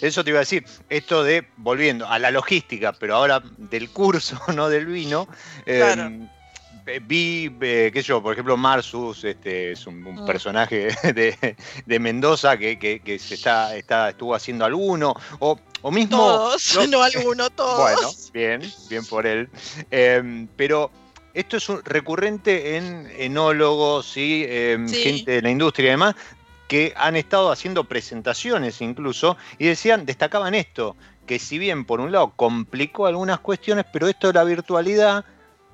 Eso 0.00 0.22
te 0.24 0.30
iba 0.30 0.38
a 0.38 0.40
decir, 0.40 0.64
esto 0.88 1.22
de, 1.24 1.46
volviendo 1.56 2.06
a 2.06 2.18
la 2.18 2.30
logística, 2.30 2.92
pero 2.92 3.16
ahora 3.16 3.42
del 3.56 3.90
curso, 3.90 4.38
no 4.54 4.68
del 4.68 4.86
vino, 4.86 5.26
Claro. 5.64 6.10
eh, 6.86 7.00
vi, 7.02 7.50
eh, 7.60 7.90
qué 7.92 8.02
sé 8.02 8.08
yo, 8.08 8.22
por 8.22 8.32
ejemplo, 8.32 8.56
Marsus, 8.56 9.24
este, 9.24 9.72
es 9.72 9.86
un, 9.86 10.06
un 10.06 10.14
Mm. 10.16 10.26
personaje 10.26 10.88
de, 11.14 11.56
de 11.84 11.98
Mendoza 11.98 12.56
que, 12.56 12.78
que- 12.78 13.00
que 13.00 13.18
se 13.18 13.34
está, 13.34 13.76
está, 13.76 14.10
estuvo 14.10 14.34
haciendo 14.34 14.64
alguno, 14.64 15.14
o, 15.40 15.58
o 15.82 15.90
mismo... 15.90 16.16
todos, 16.16 16.88
no 16.88 17.02
alguno, 17.02 17.50
todos. 17.56 17.76
Bueno, 17.76 18.10
bien, 18.32 18.72
bien 18.88 19.04
por 19.06 19.26
él. 19.26 19.48
Eh, 19.90 20.46
pero 20.56 20.90
esto 21.34 21.56
es 21.58 21.68
un 21.68 21.82
recurrente 21.84 22.76
en 22.76 23.10
enólogos 23.16 24.16
y 24.16 24.44
eh, 24.46 24.78
Sí. 24.88 24.94
gente 25.02 25.32
de 25.32 25.42
la 25.42 25.50
industria 25.50 25.88
y 25.88 25.90
demás 25.90 26.14
que 26.68 26.92
han 26.96 27.16
estado 27.16 27.50
haciendo 27.50 27.84
presentaciones 27.84 28.80
incluso 28.80 29.36
y 29.58 29.66
decían, 29.66 30.06
destacaban 30.06 30.54
esto, 30.54 30.96
que 31.26 31.38
si 31.38 31.58
bien 31.58 31.84
por 31.84 32.00
un 32.00 32.12
lado 32.12 32.34
complicó 32.36 33.06
algunas 33.06 33.40
cuestiones, 33.40 33.86
pero 33.92 34.06
esto 34.06 34.28
de 34.28 34.34
la 34.34 34.44
virtualidad 34.44 35.24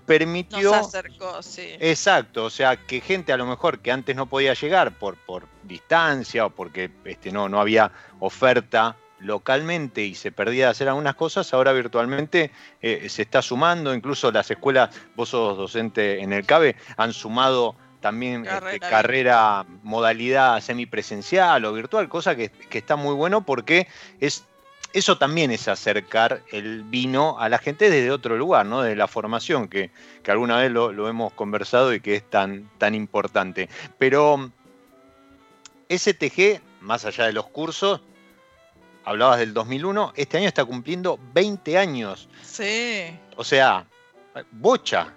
permitió... 0.07 0.71
Nos 0.71 0.89
acercó, 0.89 1.43
sí. 1.43 1.77
Exacto, 1.81 2.45
o 2.45 2.51
sea, 2.51 2.77
que 2.77 3.01
gente 3.01 3.33
a 3.33 3.37
lo 3.37 3.47
mejor 3.47 3.81
que 3.81 3.91
antes 3.91 4.15
no 4.15 4.27
podía 4.27 4.55
llegar 4.55 4.97
por, 4.97 5.17
por 5.17 5.49
distancia 5.65 6.47
o 6.47 6.51
porque 6.51 6.91
este, 7.05 7.33
no, 7.33 7.49
no 7.49 7.61
había 7.61 7.91
oferta 8.21 8.97
localmente 9.19 10.05
y 10.05 10.15
se 10.15 10.31
perdía 10.33 10.67
de 10.67 10.71
hacer 10.73 10.89
algunas 10.89 11.15
cosas, 11.15 11.53
ahora 11.55 11.73
virtualmente 11.73 12.51
eh, 12.83 13.09
se 13.09 13.23
está 13.23 13.43
sumando, 13.43 13.95
incluso 13.95 14.31
las 14.31 14.51
escuelas, 14.51 14.95
vos 15.17 15.31
sos 15.31 15.57
docente 15.57 16.21
en 16.21 16.33
el 16.33 16.45
CABE, 16.45 16.77
han 16.97 17.13
sumado 17.13 17.75
también 18.05 18.45
este, 18.45 18.51
Carrera 18.51 18.91
carrera, 18.91 19.67
modalidad 19.83 20.61
semipresencial 20.61 21.65
o 21.65 21.73
virtual, 21.73 22.07
cosa 22.11 22.37
que, 22.37 22.51
que 22.51 22.77
está 22.77 22.97
muy 22.97 23.15
bueno 23.15 23.47
porque 23.47 23.89
es 24.21 24.45
eso 24.93 25.17
también 25.17 25.51
es 25.51 25.69
acercar 25.69 26.43
el 26.53 26.83
vino 26.83 27.41
a 27.41 27.49
la 27.49 27.57
gente 27.57 27.89
desde 27.89 28.11
otro 28.11 28.37
lugar, 28.37 28.67
¿no? 28.67 28.83
De 28.83 28.95
la 28.95 29.09
formación, 29.09 29.69
que, 29.69 29.91
que 30.23 30.31
alguna 30.31 30.59
vez 30.59 30.71
lo, 30.71 30.93
lo 30.93 31.09
hemos 31.09 31.33
conversado 31.33 31.95
y 31.95 32.01
que 32.01 32.15
es 32.15 32.29
tan, 32.29 32.71
tan 32.77 32.95
importante. 32.95 33.71
Pero 33.97 34.51
STG, 35.89 36.61
más 36.83 37.07
allá 37.07 37.25
de 37.25 37.33
los 37.33 37.47
cursos, 37.47 38.03
hablabas 39.05 39.39
del 39.39 39.55
2001, 39.55 40.13
este 40.15 40.37
año 40.37 40.49
está 40.49 40.65
cumpliendo 40.67 41.19
20 41.33 41.79
años. 41.79 42.29
Sí, 42.43 43.19
O 43.37 43.43
sea, 43.43 43.87
bocha. 44.53 45.15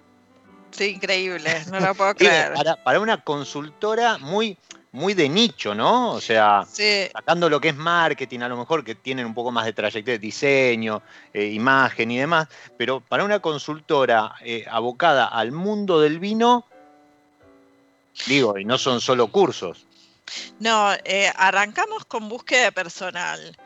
Sí, 0.77 0.85
increíble, 0.95 1.51
no 1.71 1.79
lo 1.79 1.95
puedo 1.95 2.13
creer. 2.15 2.53
para, 2.53 2.75
para 2.83 2.99
una 2.99 3.21
consultora 3.23 4.17
muy, 4.19 4.57
muy 4.91 5.13
de 5.13 5.27
nicho, 5.29 5.73
¿no? 5.75 6.13
O 6.13 6.21
sea, 6.21 6.65
Sí, 6.71 7.07
sacando 7.11 7.49
lo 7.49 7.59
que 7.59 7.69
es 7.69 7.75
marketing, 7.75 8.39
a 8.41 8.49
lo 8.49 8.57
mejor 8.57 8.83
que 8.83 8.95
tienen 8.95 9.25
un 9.25 9.33
poco 9.33 9.51
más 9.51 9.65
de 9.65 9.73
trayectoria, 9.73 10.17
diseño, 10.17 11.01
eh, 11.33 11.45
imagen 11.45 12.11
y 12.11 12.17
demás, 12.17 12.47
pero 12.77 13.01
para 13.01 13.23
una 13.23 13.39
consultora 13.39 14.35
eh, 14.41 14.65
abocada 14.69 15.25
al 15.27 15.51
mundo 15.51 15.99
del 15.99 16.19
vino, 16.19 16.65
digo, 18.25 18.57
y 18.57 18.65
no 18.65 18.77
son 18.77 19.01
solo 19.01 19.27
cursos. 19.27 19.85
no, 20.59 20.93
eh, 21.05 21.31
arrancamos 21.35 22.05
con 22.05 22.27
búsqueda 22.29 22.63
de 22.65 22.71
personal, 22.71 23.57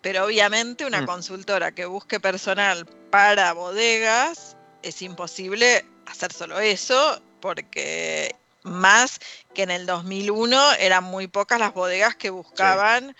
pero 0.00 0.24
obviamente 0.24 0.84
una 0.86 1.02
Mm. 1.02 1.06
consultora 1.06 1.72
que 1.72 1.84
busque 1.84 2.18
personal 2.20 2.86
para 3.10 3.52
bodegas 3.52 4.56
es 4.82 5.02
imposible 5.02 5.84
hacer 6.12 6.32
solo 6.32 6.60
eso, 6.60 7.20
porque 7.40 8.34
más 8.62 9.18
que 9.54 9.62
en 9.62 9.70
el 9.70 9.86
2001 9.86 10.74
eran 10.74 11.04
muy 11.04 11.26
pocas 11.26 11.58
las 11.58 11.74
bodegas 11.74 12.14
que 12.14 12.30
buscaban, 12.30 13.16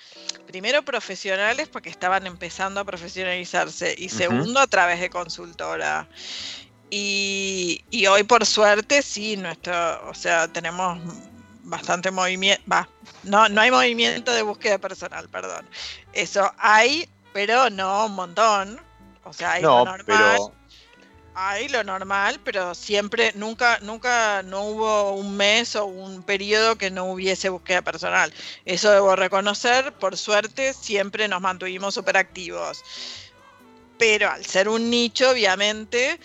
primero 0.47 0.85
profesionales 0.85 1.69
porque 1.69 1.91
estaban 1.91 2.27
empezando 2.27 2.81
a 2.81 2.85
profesionalizarse 2.85 3.95
y 3.99 4.09
segundo 4.09 4.61
a 4.61 4.67
través 4.67 5.01
de 5.01 5.11
consultora. 5.11 6.09
Y, 6.91 7.85
y 7.91 8.07
hoy 8.07 8.23
por 8.23 8.45
suerte 8.47 9.03
sí, 9.03 9.37
nuestro, 9.37 10.09
o 10.09 10.15
sea, 10.15 10.47
tenemos 10.47 10.99
bastante 11.63 12.11
movimiento, 12.11 12.63
va, 12.71 12.89
no, 13.23 13.49
no 13.49 13.61
hay 13.61 13.71
movimiento 13.71 14.33
de 14.33 14.43
búsqueda 14.43 14.79
personal, 14.79 15.29
perdón. 15.29 15.67
Eso 16.13 16.53
hay, 16.59 17.09
pero 17.33 17.71
no 17.71 18.07
un 18.07 18.15
montón. 18.15 18.81
O 19.25 19.33
sea, 19.33 19.53
hay 19.53 19.63
No, 19.63 19.85
normal. 19.85 20.05
pero 20.07 20.53
Hay 21.35 21.69
lo 21.69 21.83
normal, 21.83 22.41
pero 22.45 22.75
siempre, 22.75 23.33
nunca, 23.35 23.79
nunca, 23.81 24.43
no 24.43 24.65
hubo 24.65 25.13
un 25.13 25.35
mes 25.37 25.75
o 25.77 25.87
un 25.87 26.23
periodo 26.23 26.77
que 26.77 26.91
no 26.91 27.07
hubiese 27.07 27.49
búsqueda 27.49 27.81
personal. 27.81 28.33
Eso 28.67 28.91
debo 28.91 29.17
reconocer, 29.17 29.95
por 29.95 30.19
suerte, 30.19 30.75
siempre 30.75 31.29
nos 31.29 31.41
mantuvimos 31.41 31.95
súper 31.95 32.19
activos. 32.19 32.85
Pero 33.99 34.31
al 34.31 34.45
ser 34.45 34.69
un 34.69 34.91
nicho, 34.91 35.31
obviamente, 35.31 36.21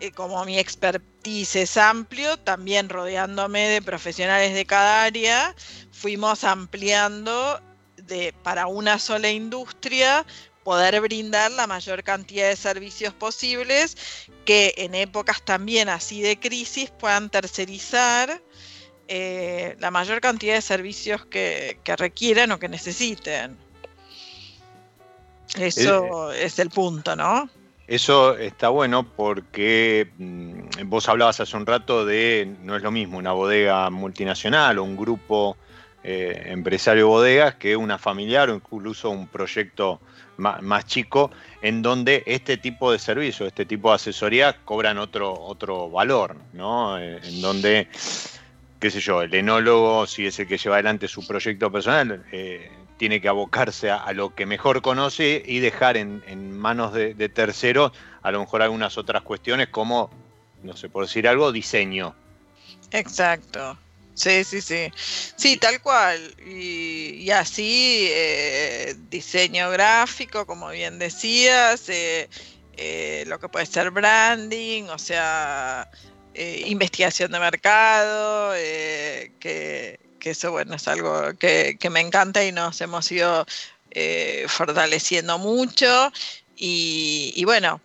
eh, 0.00 0.10
como 0.10 0.44
mi 0.44 0.58
expertise 0.58 1.54
es 1.54 1.76
amplio, 1.76 2.36
también 2.38 2.88
rodeándome 2.88 3.68
de 3.68 3.80
profesionales 3.80 4.54
de 4.54 4.66
cada 4.66 5.04
área, 5.04 5.54
fuimos 5.92 6.42
ampliando 6.42 7.60
de, 7.96 8.34
para 8.42 8.66
una 8.66 8.98
sola 8.98 9.30
industria 9.30 10.26
poder 10.64 11.00
brindar 11.00 11.50
la 11.50 11.66
mayor 11.66 12.02
cantidad 12.02 12.48
de 12.48 12.56
servicios 12.56 13.12
posibles 13.14 13.96
que 14.44 14.74
en 14.76 14.94
épocas 14.94 15.42
también 15.42 15.88
así 15.88 16.22
de 16.22 16.38
crisis 16.38 16.90
puedan 16.90 17.30
tercerizar 17.30 18.42
eh, 19.08 19.76
la 19.80 19.90
mayor 19.90 20.20
cantidad 20.20 20.54
de 20.54 20.62
servicios 20.62 21.26
que, 21.26 21.78
que 21.84 21.96
requieran 21.96 22.52
o 22.52 22.58
que 22.58 22.68
necesiten. 22.68 23.56
Eso 25.58 26.32
es 26.32 26.58
el 26.58 26.70
punto, 26.70 27.14
¿no? 27.14 27.48
Eso 27.86 28.38
está 28.38 28.68
bueno 28.68 29.04
porque 29.04 30.10
mm, 30.16 30.88
vos 30.88 31.08
hablabas 31.08 31.40
hace 31.40 31.56
un 31.56 31.66
rato 31.66 32.06
de, 32.06 32.56
no 32.62 32.76
es 32.76 32.82
lo 32.82 32.90
mismo 32.90 33.18
una 33.18 33.32
bodega 33.32 33.90
multinacional 33.90 34.78
o 34.78 34.84
un 34.84 34.96
grupo 34.96 35.56
eh, 36.04 36.44
empresario 36.46 37.02
de 37.04 37.08
bodegas 37.08 37.54
que 37.56 37.76
una 37.76 37.98
familiar 37.98 38.48
o 38.50 38.54
incluso 38.54 39.10
un 39.10 39.26
proyecto 39.26 40.00
más, 40.36 40.86
chico 40.86 41.30
en 41.60 41.82
donde 41.82 42.22
este 42.26 42.56
tipo 42.56 42.90
de 42.92 42.98
servicios, 42.98 43.48
este 43.48 43.64
tipo 43.66 43.90
de 43.90 43.96
asesoría 43.96 44.56
cobran 44.64 44.98
otro, 44.98 45.32
otro 45.32 45.90
valor, 45.90 46.36
¿no? 46.52 46.98
Eh, 46.98 47.20
en 47.22 47.40
donde, 47.40 47.88
qué 48.80 48.90
sé 48.90 49.00
yo, 49.00 49.22
el 49.22 49.34
enólogo, 49.34 50.06
si 50.06 50.26
es 50.26 50.38
el 50.40 50.48
que 50.48 50.58
lleva 50.58 50.76
adelante 50.76 51.08
su 51.08 51.26
proyecto 51.26 51.70
personal, 51.70 52.24
eh, 52.32 52.70
tiene 52.96 53.20
que 53.20 53.28
abocarse 53.28 53.90
a, 53.90 53.98
a 53.98 54.12
lo 54.12 54.34
que 54.34 54.46
mejor 54.46 54.82
conoce 54.82 55.42
y 55.44 55.60
dejar 55.60 55.96
en, 55.96 56.22
en 56.26 56.56
manos 56.56 56.92
de, 56.92 57.14
de 57.14 57.28
terceros 57.28 57.92
a 58.22 58.30
lo 58.30 58.40
mejor 58.40 58.62
algunas 58.62 58.96
otras 58.98 59.22
cuestiones 59.22 59.68
como, 59.68 60.10
no 60.62 60.76
sé, 60.76 60.88
por 60.88 61.04
decir 61.04 61.26
algo, 61.28 61.52
diseño. 61.52 62.14
Exacto. 62.92 63.76
Sí, 64.14 64.44
sí, 64.44 64.60
sí. 64.60 64.92
Sí, 65.36 65.56
tal 65.56 65.80
cual. 65.80 66.34
Y, 66.46 67.30
así, 67.30 68.08
eh, 68.10 68.94
diseño 69.10 69.70
gráfico, 69.70 70.46
como 70.46 70.68
bien 70.70 70.98
decías, 70.98 71.88
eh, 71.88 72.28
eh, 72.76 73.24
lo 73.26 73.38
que 73.38 73.48
puede 73.48 73.66
ser 73.66 73.90
branding, 73.90 74.84
o 74.84 74.98
sea, 74.98 75.88
eh, 76.34 76.64
investigación 76.66 77.30
de 77.32 77.38
mercado, 77.38 78.54
eh, 78.56 79.32
que, 79.38 80.00
que 80.18 80.30
eso, 80.30 80.52
bueno, 80.52 80.74
es 80.76 80.88
algo 80.88 81.34
que, 81.38 81.78
me 81.90 82.00
encanta 82.00 82.44
y 82.44 82.52
nos 82.52 82.80
hemos 82.80 83.10
ido 83.12 83.46
fortaleciendo 84.48 85.38
mucho. 85.38 86.12
Y, 86.56 87.32
y 87.36 87.44
bueno, 87.44 87.80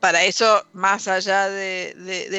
para 0.00 0.24
eso, 0.24 0.64
más 0.72 1.08
allá 1.08 1.48
de, 1.48 1.94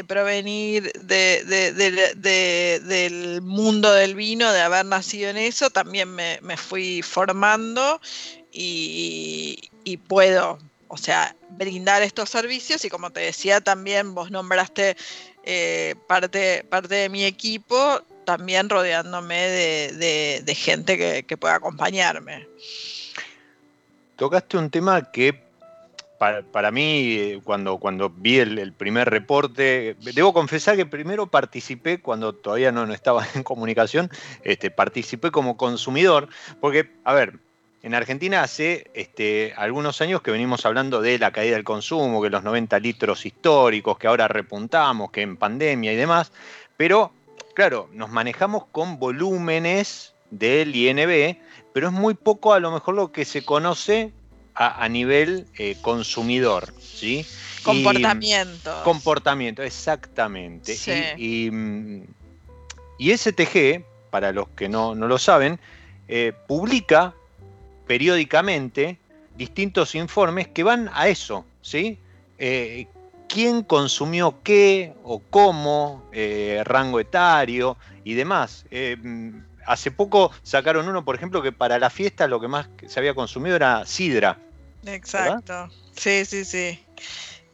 provenir 0.08 0.92
de- 0.94 1.44
de- 1.46 1.74
de- 1.74 2.16
de- 2.16 2.80
del 2.80 3.42
mundo 3.42 3.92
del 3.94 4.16
vino, 4.16 4.52
de 4.52 4.62
haber 4.62 4.86
nacido 4.86 5.30
en 5.30 5.38
eso, 5.38 5.70
también 5.70 6.14
me, 6.16 6.40
fui 6.58 7.02
formando 7.02 8.00
y, 8.52 9.70
puedo, 10.08 10.60
o 10.88 10.98
sea, 10.98 11.36
brindar 11.50 12.02
estos 12.02 12.30
servicios. 12.30 12.86
Y 12.86 12.90
como 12.90 13.10
te 13.12 13.20
decía, 13.22 13.62
también 13.62 14.14
vos 14.16 14.32
nombraste 14.32 14.96
eh, 15.44 15.96
parte, 16.08 16.66
parte 16.70 16.96
de 16.96 17.10
mi 17.10 17.26
equipo, 17.26 18.02
también 18.26 18.70
rodeándome 18.70 19.36
de, 19.50 19.92
de- 19.98 20.42
de 20.44 20.56
gente 20.56 20.98
que, 20.98 21.24
que 21.24 21.38
pueda 21.38 21.56
acompañarme. 21.56 22.48
Tocaste 24.16 24.58
un 24.58 24.70
tema 24.70 25.12
que 25.12 25.49
para, 26.20 26.72
mí, 26.72 27.14
eh, 27.14 27.42
cuando, 27.44 27.78
cuando 27.78 28.10
vi 28.10 28.40
el, 28.40 28.60
el 28.60 28.74
primer 28.74 29.10
reporte, 29.10 29.96
debo 30.14 30.34
confesar 30.34 30.76
que 30.76 30.86
primero 30.86 31.28
participé, 31.28 32.02
cuando 32.02 32.34
todavía 32.34 32.74
no, 32.74 32.86
no 32.86 32.94
estaba 32.94 33.26
en 33.36 33.44
comunicación, 33.44 34.10
este, 34.44 34.70
participé 34.70 35.32
como 35.32 35.56
consumidor, 35.56 36.28
porque, 36.60 36.92
a 37.06 37.14
ver, 37.14 37.40
en 37.82 37.96
Argentina 37.96 38.44
hace 38.44 38.92
este, 38.94 39.54
algunos 39.56 40.02
años 40.02 40.22
que 40.22 40.32
venimos 40.32 40.66
hablando 40.66 41.02
de 41.02 41.18
la 41.18 41.32
caída 41.32 41.56
del 41.56 41.64
consumo, 41.64 42.22
que 42.22 42.30
los 42.30 42.44
90 42.44 42.78
litros 42.80 43.26
históricos, 43.26 43.98
que 43.98 44.08
ahora 44.08 44.28
repuntamos, 44.28 45.12
que 45.12 45.22
en 45.22 45.38
pandemia 45.38 45.94
y 45.94 45.96
demás, 45.96 46.34
pero 46.76 47.14
claro, 47.56 47.90
nos 47.94 48.10
manejamos 48.10 48.66
con 48.74 49.00
volúmenes 49.00 50.14
del 50.32 50.76
INB, 50.76 51.38
pero 51.74 51.88
es 51.88 51.94
muy 51.94 52.14
poco 52.14 52.54
a 52.54 52.60
lo 52.60 52.72
mejor 52.72 52.96
lo 52.96 53.14
que 53.14 53.24
se 53.24 53.46
conoce 53.46 54.12
a, 54.60 54.84
a 54.84 54.90
nivel 54.90 55.48
eh, 55.58 55.78
consumidor, 55.82 56.74
¿sí? 56.94 57.26
Y- 57.26 57.64
Comportamiento. 57.64 58.84
comportamiento, 58.84 59.64
exactamente. 59.64 60.76
Sí. 60.76 60.92
Y, 61.18 61.48
y, 61.48 62.04
y 63.00 63.18
STG, 63.18 63.86
para 64.12 64.34
los 64.34 64.50
que 64.50 64.68
no, 64.68 64.96
no 64.96 65.08
lo 65.08 65.18
saben, 65.18 65.60
eh, 66.10 66.34
publica 66.48 67.16
periódicamente 67.88 69.00
distintos 69.38 69.96
informes 69.96 70.50
que 70.50 70.64
van 70.64 70.90
a 70.94 71.08
eso, 71.08 71.46
¿sí? 71.62 71.98
Eh, 72.38 72.88
quién 73.30 73.64
consumió 73.64 74.44
qué 74.44 74.94
o 75.04 75.20
cómo, 75.20 76.04
eh, 76.12 76.62
rango 76.66 77.00
etario 77.00 77.78
y 78.04 78.14
demás. 78.16 78.66
Eh, 78.72 78.98
hace 79.66 79.92
poco 79.92 80.32
sacaron 80.44 80.90
uno, 80.90 81.06
por 81.06 81.16
ejemplo, 81.16 81.42
que 81.42 81.54
para 81.54 81.80
la 81.80 81.90
fiesta 81.90 82.28
lo 82.28 82.42
que 82.42 82.50
más 82.50 82.68
se 82.88 83.00
había 83.00 83.14
consumido 83.14 83.56
era 83.56 83.86
sidra. 83.86 84.38
Exacto. 84.86 85.72
Sí, 85.96 86.26
sí, 86.26 86.46
sí. 86.46 86.80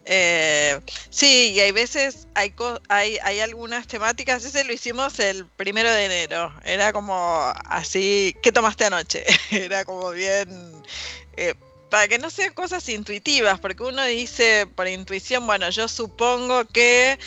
Eh, 0.05 0.79
sí, 1.10 1.53
y 1.55 1.60
hay 1.60 1.72
veces, 1.72 2.27
hay, 2.36 2.53
hay, 2.89 3.17
hay 3.24 3.39
algunas 3.39 3.88
temáticas, 3.88 4.46
ese 4.46 4.63
lo 4.63 4.72
hicimos 4.72 5.20
el 5.20 5.48
primero 5.48 5.89
de 5.89 6.05
enero, 6.05 6.53
era 6.63 6.94
como 6.94 7.51
así, 7.65 8.36
¿qué 8.44 8.51
tomaste 8.51 8.86
anoche? 8.86 9.25
Era 9.51 9.84
como 9.84 10.12
bien, 10.12 10.84
eh, 11.38 11.55
para 11.89 12.08
que 12.08 12.19
no 12.19 12.30
sean 12.30 12.54
cosas 12.54 12.88
intuitivas, 12.88 13.60
porque 13.60 13.82
uno 13.82 14.04
dice 14.04 14.67
por 14.67 14.88
intuición, 14.88 15.47
bueno, 15.47 15.71
yo 15.71 15.88
supongo 15.88 16.65
que 16.65 17.17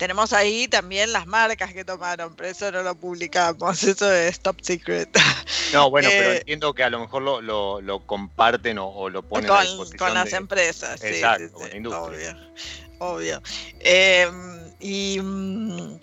tenemos 0.00 0.32
ahí 0.32 0.66
también 0.66 1.12
las 1.12 1.26
marcas 1.26 1.72
que 1.74 1.84
tomaron, 1.84 2.34
pero 2.34 2.48
eso 2.48 2.72
no 2.72 2.82
lo 2.82 2.94
publicamos, 2.94 3.82
eso 3.84 4.10
es 4.12 4.40
top 4.40 4.56
secret. 4.62 5.08
No, 5.72 5.90
bueno, 5.90 6.08
pero 6.10 6.32
Eh, 6.32 6.38
entiendo 6.38 6.74
que 6.74 6.82
a 6.82 6.90
lo 6.90 6.98
mejor 7.00 7.22
lo, 7.22 7.40
lo- 7.42 7.80
lo 7.82 8.00
comparten 8.06 8.78
o, 8.78 8.88
o 8.88 9.10
lo 9.10 9.22
ponen 9.22 9.50
a 9.50 9.54
con, 9.54 9.62
disposición 9.66 9.98
con 9.98 10.14
las 10.14 10.30
de- 10.30 10.36
empresas, 10.38 10.98
sí, 11.00 11.06
Exacto, 11.06 11.44
sí, 11.44 11.50
con 11.52 11.62
sí, 11.64 11.68
la 11.70 11.76
industria. 11.76 12.36
obvio, 12.98 13.10
obvio. 13.38 13.42
Eh, 13.80 14.28
y, 14.80 15.20
mm, 15.20 16.00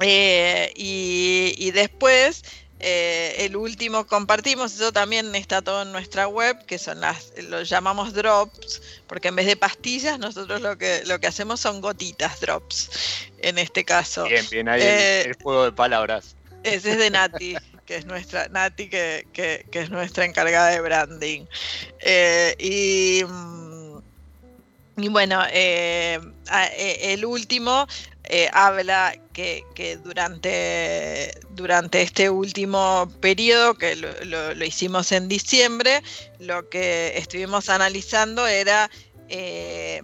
eh, 0.00 0.72
y, 0.76 1.54
y 1.58 1.70
después, 1.72 2.44
eh, 2.82 3.36
el 3.46 3.56
último 3.56 4.06
compartimos, 4.06 4.74
eso 4.74 4.92
también 4.92 5.34
está 5.34 5.62
todo 5.62 5.82
en 5.82 5.92
nuestra 5.92 6.26
web, 6.28 6.64
que 6.66 6.78
son 6.78 7.00
las, 7.00 7.32
lo 7.48 7.62
llamamos 7.62 8.12
drops, 8.12 8.82
porque 9.06 9.28
en 9.28 9.36
vez 9.36 9.46
de 9.46 9.56
pastillas, 9.56 10.18
nosotros 10.18 10.60
lo 10.60 10.76
que, 10.76 11.02
lo 11.06 11.18
que 11.20 11.28
hacemos 11.28 11.60
son 11.60 11.80
gotitas, 11.80 12.40
drops, 12.40 12.90
en 13.38 13.58
este 13.58 13.84
caso. 13.84 14.24
Bien, 14.24 14.44
bien, 14.50 14.68
ahí 14.68 14.80
Eh, 14.82 15.20
el, 15.22 15.30
el 15.30 15.36
juego 15.42 15.64
de 15.64 15.72
palabras. 15.72 16.36
Ese 16.64 16.92
es 16.92 16.98
de 16.98 17.10
Nati, 17.10 17.56
que 17.86 17.96
es 17.96 18.04
nuestra, 18.06 18.48
Nati, 18.48 18.88
que, 18.88 19.26
que- 19.32 19.64
que 19.70 19.80
es 19.80 19.90
nuestra 19.90 20.24
encargada 20.24 20.68
de 20.70 20.80
branding. 20.80 21.46
Eh, 22.00 22.54
y, 22.58 23.24
mm, 23.24 23.98
y 24.98 25.08
bueno, 25.08 25.42
eh, 25.50 26.20
el 27.02 27.24
último 27.24 27.86
eh, 28.24 28.48
habla 28.52 29.14
que, 29.32 29.64
que 29.74 29.96
durante, 29.96 31.32
durante 31.50 32.02
este 32.02 32.30
último 32.30 33.10
periodo, 33.20 33.74
que 33.74 33.96
lo, 33.96 34.08
lo- 34.54 34.64
hicimos 34.64 35.12
en 35.12 35.28
diciembre, 35.28 36.02
lo 36.38 36.68
que 36.68 37.16
estuvimos 37.18 37.68
analizando 37.68 38.46
era 38.46 38.90
eh, 39.28 40.02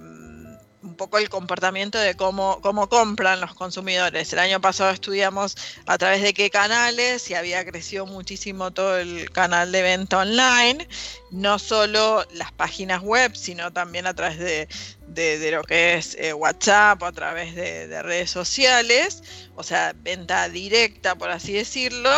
un 0.83 0.95
poco 0.97 1.19
el 1.19 1.29
comportamiento 1.29 1.99
de 1.99 2.14
cómo, 2.14 2.61
cómo 2.62 2.88
compran 2.88 3.41
los 3.41 3.55
consumidores. 3.55 4.33
El 4.33 4.38
año 4.38 4.61
pasado 4.61 4.91
estudiamos 4.91 5.57
a 5.87 5.99
través 5.99 6.23
de 6.23 6.33
qué 6.35 6.51
canales 6.51 7.29
y 7.31 7.35
había 7.35 7.64
crecido 7.64 8.07
muchísimo 8.07 8.71
todo 8.71 8.97
el 8.99 9.31
canal 9.33 9.73
de 9.73 9.83
venta 9.83 10.19
online, 10.19 10.87
no 11.31 11.59
solo 11.59 12.25
las 12.33 12.53
páginas 12.53 13.03
web, 13.03 13.35
sino 13.35 13.73
también 13.73 14.07
a 14.07 14.14
través 14.14 14.38
de, 14.38 14.69
de- 15.07 15.51
lo 15.51 15.64
que 15.64 15.95
es 15.95 16.14
eh, 16.19 16.33
WhatsApp, 16.33 17.03
a 17.03 17.12
través 17.12 17.55
de, 17.57 17.88
de 17.88 18.03
redes 18.03 18.31
sociales, 18.31 19.23
o 19.55 19.62
sea, 19.64 19.93
venta 19.97 20.49
directa, 20.49 21.17
por 21.17 21.31
así 21.31 21.55
decirlo. 21.55 22.11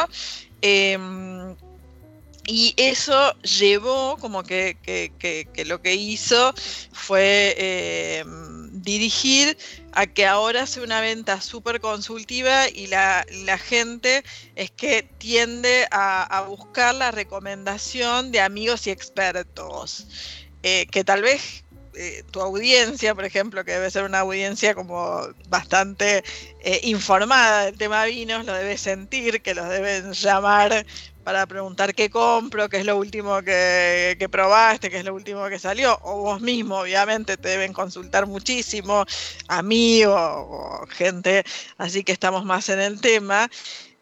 Em, 0.62 1.56
y 2.46 2.74
eso 2.76 3.32
llevó, 3.42 4.16
como 4.18 4.42
que, 4.44 4.78
que- 4.82 5.64
lo 5.66 5.80
que 5.80 5.94
hizo 5.94 6.52
fue 6.92 7.54
eh, 7.58 8.24
dirigir 8.72 9.56
a 9.92 10.06
que 10.06 10.26
ahora 10.26 10.66
sea 10.66 10.82
una 10.82 11.00
venta 11.00 11.40
súper 11.40 11.80
consultiva 11.80 12.68
y 12.68 12.86
la, 12.86 13.24
la 13.30 13.58
gente 13.58 14.24
es 14.54 14.70
que 14.70 15.02
tiende 15.18 15.86
a, 15.90 16.22
a 16.24 16.42
buscar 16.46 16.94
la 16.94 17.10
recomendación 17.10 18.32
de 18.32 18.40
amigos 18.40 18.86
y 18.86 18.90
expertos. 18.90 20.08
Eh, 20.62 20.86
que 20.90 21.04
tal 21.04 21.22
vez 21.22 21.64
eh, 21.94 22.22
tu 22.30 22.40
audiencia, 22.40 23.14
por 23.14 23.24
ejemplo, 23.24 23.64
que 23.64 23.72
debe 23.72 23.90
ser 23.90 24.04
una 24.04 24.20
audiencia 24.20 24.74
como 24.74 25.26
bastante 25.48 26.22
eh, 26.60 26.80
informada 26.84 27.64
del 27.64 27.76
tema 27.76 28.04
vinos, 28.04 28.46
lo 28.46 28.54
debe 28.54 28.78
sentir, 28.78 29.42
que 29.42 29.54
los 29.54 29.68
deben 29.68 30.12
llamar 30.12 30.86
para 31.24 31.46
preguntar 31.46 31.94
qué 31.94 32.08
compro, 32.08 32.68
qué 32.68 32.78
es 32.78 32.86
lo 32.86 32.96
último 32.96 33.42
que, 33.42 34.16
que 34.18 34.28
probaste, 34.28 34.88
qué 34.88 34.98
es 34.98 35.04
lo 35.04 35.14
último 35.14 35.48
que 35.48 35.58
salió, 35.58 35.98
o 36.02 36.18
vos 36.18 36.40
mismo, 36.40 36.78
obviamente, 36.78 37.36
te 37.36 37.48
deben 37.48 37.72
consultar 37.72 38.26
muchísimo, 38.26 39.04
amigos 39.48 40.16
o 40.16 40.86
gente, 40.90 41.44
así 41.76 42.04
que 42.04 42.12
estamos 42.12 42.44
más 42.44 42.68
en 42.68 42.80
el 42.80 43.00
tema. 43.00 43.50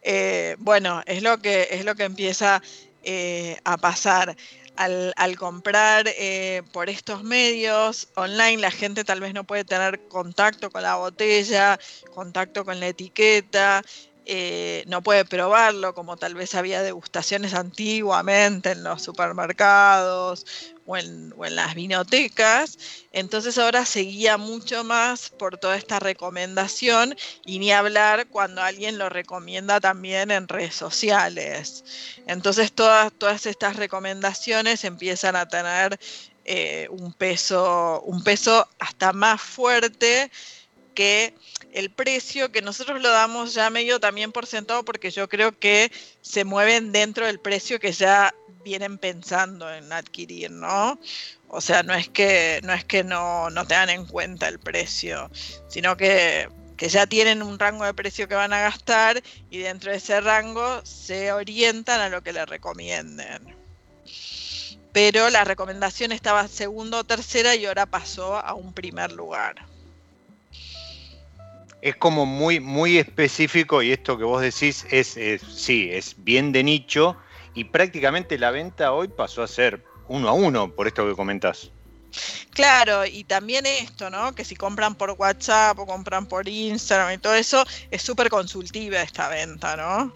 Eh, 0.03 0.57
bueno, 0.59 1.03
es 1.07 1.23
lo 1.23 1.39
que, 1.39 1.69
es 1.71 1.85
lo 1.85 1.95
que 1.95 2.05
empieza 2.05 2.63
a 3.65 3.77
pasar. 3.79 4.37
Al, 4.79 5.13
al 5.17 5.37
comprar 5.37 6.05
eh, 6.07 6.63
por 6.73 6.89
estos 6.89 7.25
medios 7.25 8.11
online, 8.15 8.59
la 8.59 8.71
gente 8.71 9.03
tal 9.03 9.19
vez 9.19 9.35
no 9.35 9.43
puede 9.43 9.65
tener 9.65 10.07
contacto 10.07 10.71
con 10.71 10.83
la 10.83 10.95
botella, 10.95 11.81
contacto 12.15 12.65
con 12.65 12.79
la 12.79 12.87
etiqueta, 12.87 13.83
eh, 14.25 14.85
no 14.87 15.03
puede 15.03 15.25
probarlo, 15.25 15.95
como 15.95 16.17
tal 16.17 16.35
vez 16.35 16.55
había 16.55 16.83
degustaciones 16.83 17.55
antiguamente 17.55 18.71
en 18.71 18.85
los 18.85 19.03
supermercados 19.03 20.47
o 20.89 20.97
en, 20.97 21.35
las 21.51 21.75
vinotecas. 21.75 22.79
Entonces 23.13 23.59
ahora 23.59 23.85
seguía 23.85 24.39
mucho 24.39 24.85
más 24.85 25.29
por 25.29 25.59
toda 25.59 25.77
esta 25.77 26.01
recomendación 26.01 27.15
y 27.45 27.59
ni 27.59 27.71
hablar 27.73 28.29
cuando 28.29 28.63
alguien 28.63 28.97
lo 28.97 29.11
recomienda 29.11 29.81
también 29.81 30.31
en 30.31 30.49
redes 30.49 30.75
sociales. 30.75 31.85
Entonces 32.27 32.73
todas, 32.73 33.13
todas 33.13 33.45
estas 33.45 33.77
recomendaciones 33.77 34.85
empiezan 34.85 35.37
a 35.37 35.47
tener 35.47 36.01
eh, 36.47 36.89
un, 36.91 37.13
peso, 37.13 38.01
un 38.07 38.25
peso 38.25 38.67
hasta 38.79 39.13
más 39.13 39.43
fuerte 39.43 40.31
que 40.99 41.33
el 41.73 41.93
precio, 41.93 42.51
que 42.51 42.61
nosotros 42.61 43.01
lo 43.01 43.09
damos 43.09 43.55
ya 43.55 43.71
medio 43.71 44.01
también 44.01 44.33
por 44.33 44.47
sentado, 44.47 44.85
porque 44.85 45.13
yo 45.13 45.29
creo 45.29 45.57
que 45.57 45.93
se 46.23 46.43
mueven 46.43 46.91
dentro 46.91 47.25
del 47.25 47.39
precio 47.39 47.79
que 47.79 47.93
ya 47.93 48.35
vienen 48.65 48.99
pensando 48.99 49.73
en 49.73 49.93
adquirir, 49.93 50.51
¿no? 50.51 50.99
O 51.47 51.61
sea, 51.61 51.85
no 51.85 51.95
es 51.95 52.09
que 52.09 52.59
no, 52.65 52.73
es 52.73 52.85
que 52.85 53.05
no, 53.05 53.49
no 53.51 53.65
tengan 53.65 53.91
en 53.91 54.07
cuenta 54.07 54.49
el 54.49 54.59
precio, 54.59 55.31
sino 55.69 55.97
que, 55.97 56.49
que 56.77 56.89
ya 56.89 57.07
tienen 57.07 57.45
un 57.45 57.61
rango 57.61 57.85
de 57.85 57.95
precio 57.95 58.27
que 58.27 58.35
van 58.35 58.53
a 58.53 58.63
gastar 58.63 59.23
y 59.51 59.59
dentro 59.59 59.93
de 59.93 59.99
ese 59.99 60.21
rango 60.21 60.85
se 60.85 61.31
orientan 61.31 62.01
a 62.01 62.09
lo 62.09 62.25
que 62.25 62.33
le 62.33 62.45
recomienden 62.45 63.57
pero 64.93 65.31
la 65.31 65.45
recomendación 65.45 66.11
estaba 66.11 66.49
segundo 66.49 66.99
o 66.99 67.05
tercera 67.05 67.55
y 67.55 67.67
ahora 67.67 67.87
pasó 67.87 68.37
a 68.37 68.55
un 68.55 68.73
primer 68.73 69.13
lugar. 69.13 69.68
Es 71.81 71.97
como 71.97 72.27
muy, 72.27 72.61
muy 72.61 72.99
específico 72.99 73.83
y 73.83 73.93
esto 73.93 74.19
que 74.19 74.25
vos 74.25 74.43
decís 74.43 74.85
es, 74.91 75.17
es, 75.17 75.43
sí, 75.43 75.89
es 75.93 76.15
bien 76.19 76.53
de 76.53 76.65
nicho 76.65 77.17
y 77.55 77.65
prácticamente 77.65 78.39
la 78.39 78.51
venta 78.51 78.93
hoy 78.93 79.09
pasó 79.09 79.43
a 79.43 79.49
ser 79.49 79.85
uno 80.09 80.29
a 80.29 80.33
uno 80.33 80.71
por 80.73 80.87
esto 80.87 81.07
que 81.09 81.15
comentás. 81.15 81.71
Claro, 82.51 83.05
y 83.07 83.25
también 83.25 83.67
esto, 83.67 84.11
¿no? 84.11 84.35
Que 84.35 84.45
si 84.45 84.57
compran 84.57 84.95
por 84.95 85.13
WhatsApp 85.13 85.79
o 85.79 85.87
compran 85.87 86.27
por 86.27 86.49
Instagram 86.49 87.13
y 87.13 87.19
todo 87.19 87.35
eso, 87.35 87.65
es 87.91 88.03
súper 88.03 88.31
consultiva 88.31 89.01
esta 89.01 89.29
venta, 89.29 89.77
¿no? 89.77 90.13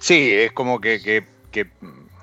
Sí, 0.00 0.32
es 0.32 0.52
como 0.52 0.80
que, 0.80 1.00
que, 1.00 1.26
que 1.50 1.70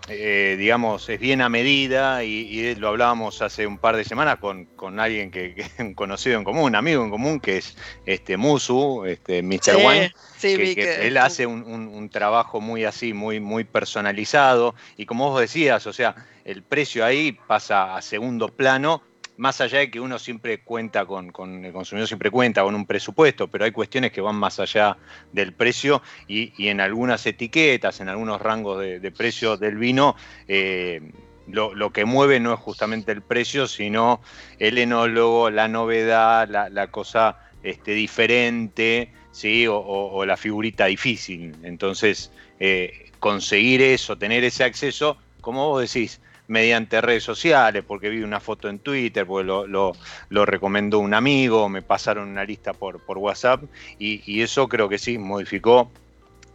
eh, 0.08 0.56
digamos, 0.58 1.08
es 1.10 1.20
bien 1.20 1.42
a 1.42 1.50
medida 1.50 2.24
y, 2.24 2.76
lo 2.76 2.90
hablábamos 2.90 3.42
hace 3.42 3.68
un 3.68 3.78
par 3.78 3.96
de 3.96 4.04
semanas 4.04 4.38
con, 4.40 4.66
con 4.66 5.00
alguien 5.00 5.32
que, 5.32 5.54
que, 5.56 5.94
conocido 5.96 6.38
en 6.38 6.44
común, 6.44 6.64
un 6.64 6.76
amigo 6.76 7.04
en 7.04 7.10
común, 7.10 7.40
que 7.40 7.58
es 7.58 7.76
este 8.06 8.38
Musu, 8.38 9.06
este 9.06 9.44
Mr. 9.44 9.60
Sí, 9.62 9.72
Wine, 9.76 10.12
sí, 10.38 10.48
que, 10.56 10.58
vi 10.58 10.76
que 10.76 10.82
que- 10.84 11.08
él 11.08 11.18
hace 11.18 11.46
un, 11.46 11.64
un- 11.64 11.88
un 11.88 12.10
trabajo 12.10 12.60
muy 12.62 12.84
así, 12.84 13.14
muy, 13.14 13.40
muy 13.40 13.64
personalizado 13.64 14.76
y 14.98 15.06
como 15.06 15.30
vos 15.30 15.40
decías, 15.42 15.86
o 15.88 15.94
sea, 15.94 16.16
el 16.46 16.64
precio 16.64 17.06
ahí 17.06 17.38
pasa 17.48 17.96
a 17.96 18.02
segundo 18.02 18.50
plano. 18.50 19.04
Más 19.38 19.60
allá 19.62 19.80
de 19.80 19.89
que 19.89 20.00
uno 20.00 20.20
siempre 20.20 20.62
cuenta 20.63 21.06
con, 21.06 21.32
el 21.65 21.74
consumidor 21.74 22.08
siempre 22.08 22.30
cuenta 22.30 22.63
con 22.63 22.76
un 22.76 22.86
presupuesto, 22.86 23.48
pero 23.48 23.65
hay 23.65 23.72
cuestiones 23.72 24.12
que 24.12 24.22
van 24.22 24.36
más 24.36 24.60
allá 24.60 24.98
del 25.32 25.54
precio 25.54 26.02
y, 26.28 26.67
en 26.67 26.80
algunas 26.80 27.26
etiquetas, 27.26 28.02
en 28.02 28.10
algunos 28.10 28.39
rangos 28.41 28.80
de, 28.82 29.00
de 29.00 29.12
precio 29.12 29.58
del 29.58 29.78
vino, 29.78 30.15
eh, 30.48 31.02
lo, 31.48 31.91
que 31.91 32.06
mueve 32.06 32.39
no 32.39 32.54
es 32.54 32.60
justamente 32.60 33.12
el 33.12 33.22
precio, 33.22 33.67
sino 33.67 34.22
el 34.60 34.78
enólogo, 34.78 35.50
la 35.50 35.67
novedad, 35.67 36.48
la, 36.48 36.88
cosa 36.88 37.38
este, 37.63 37.94
diferente, 37.94 39.12
¿sí? 39.32 39.65
O, 39.67 39.78
o- 39.78 40.13
o 40.13 40.26
la 40.26 40.38
figurita 40.38 40.86
difícil. 40.86 41.56
Entonces, 41.63 42.32
eh, 42.60 43.12
conseguir 43.20 43.82
eso, 43.82 44.17
tener 44.17 44.44
ese 44.44 44.63
acceso, 44.63 45.17
como 45.41 45.70
vos 45.70 45.82
decís, 45.82 46.22
mediante 46.52 47.00
redes 47.00 47.24
sociales, 47.24 47.82
porque 47.88 48.10
vi 48.10 48.24
una 48.24 48.42
foto 48.42 48.68
en 48.68 48.80
Twitter, 48.80 49.26
porque 49.26 49.48
lo, 49.48 49.66
lo- 49.66 49.94
lo 50.28 50.46
recomendó 50.46 51.00
un 51.00 51.14
amigo, 51.14 51.70
me 51.70 51.82
pasaron 51.82 52.28
una 52.28 52.44
lista 52.44 52.74
por, 52.74 53.00
por 53.06 53.18
WhatsApp, 53.18 53.64
y, 53.98 54.22
y 54.30 54.42
eso 54.42 54.68
creo 54.68 54.90
que 54.90 54.98
sí, 55.00 55.18
modificó 55.18 55.90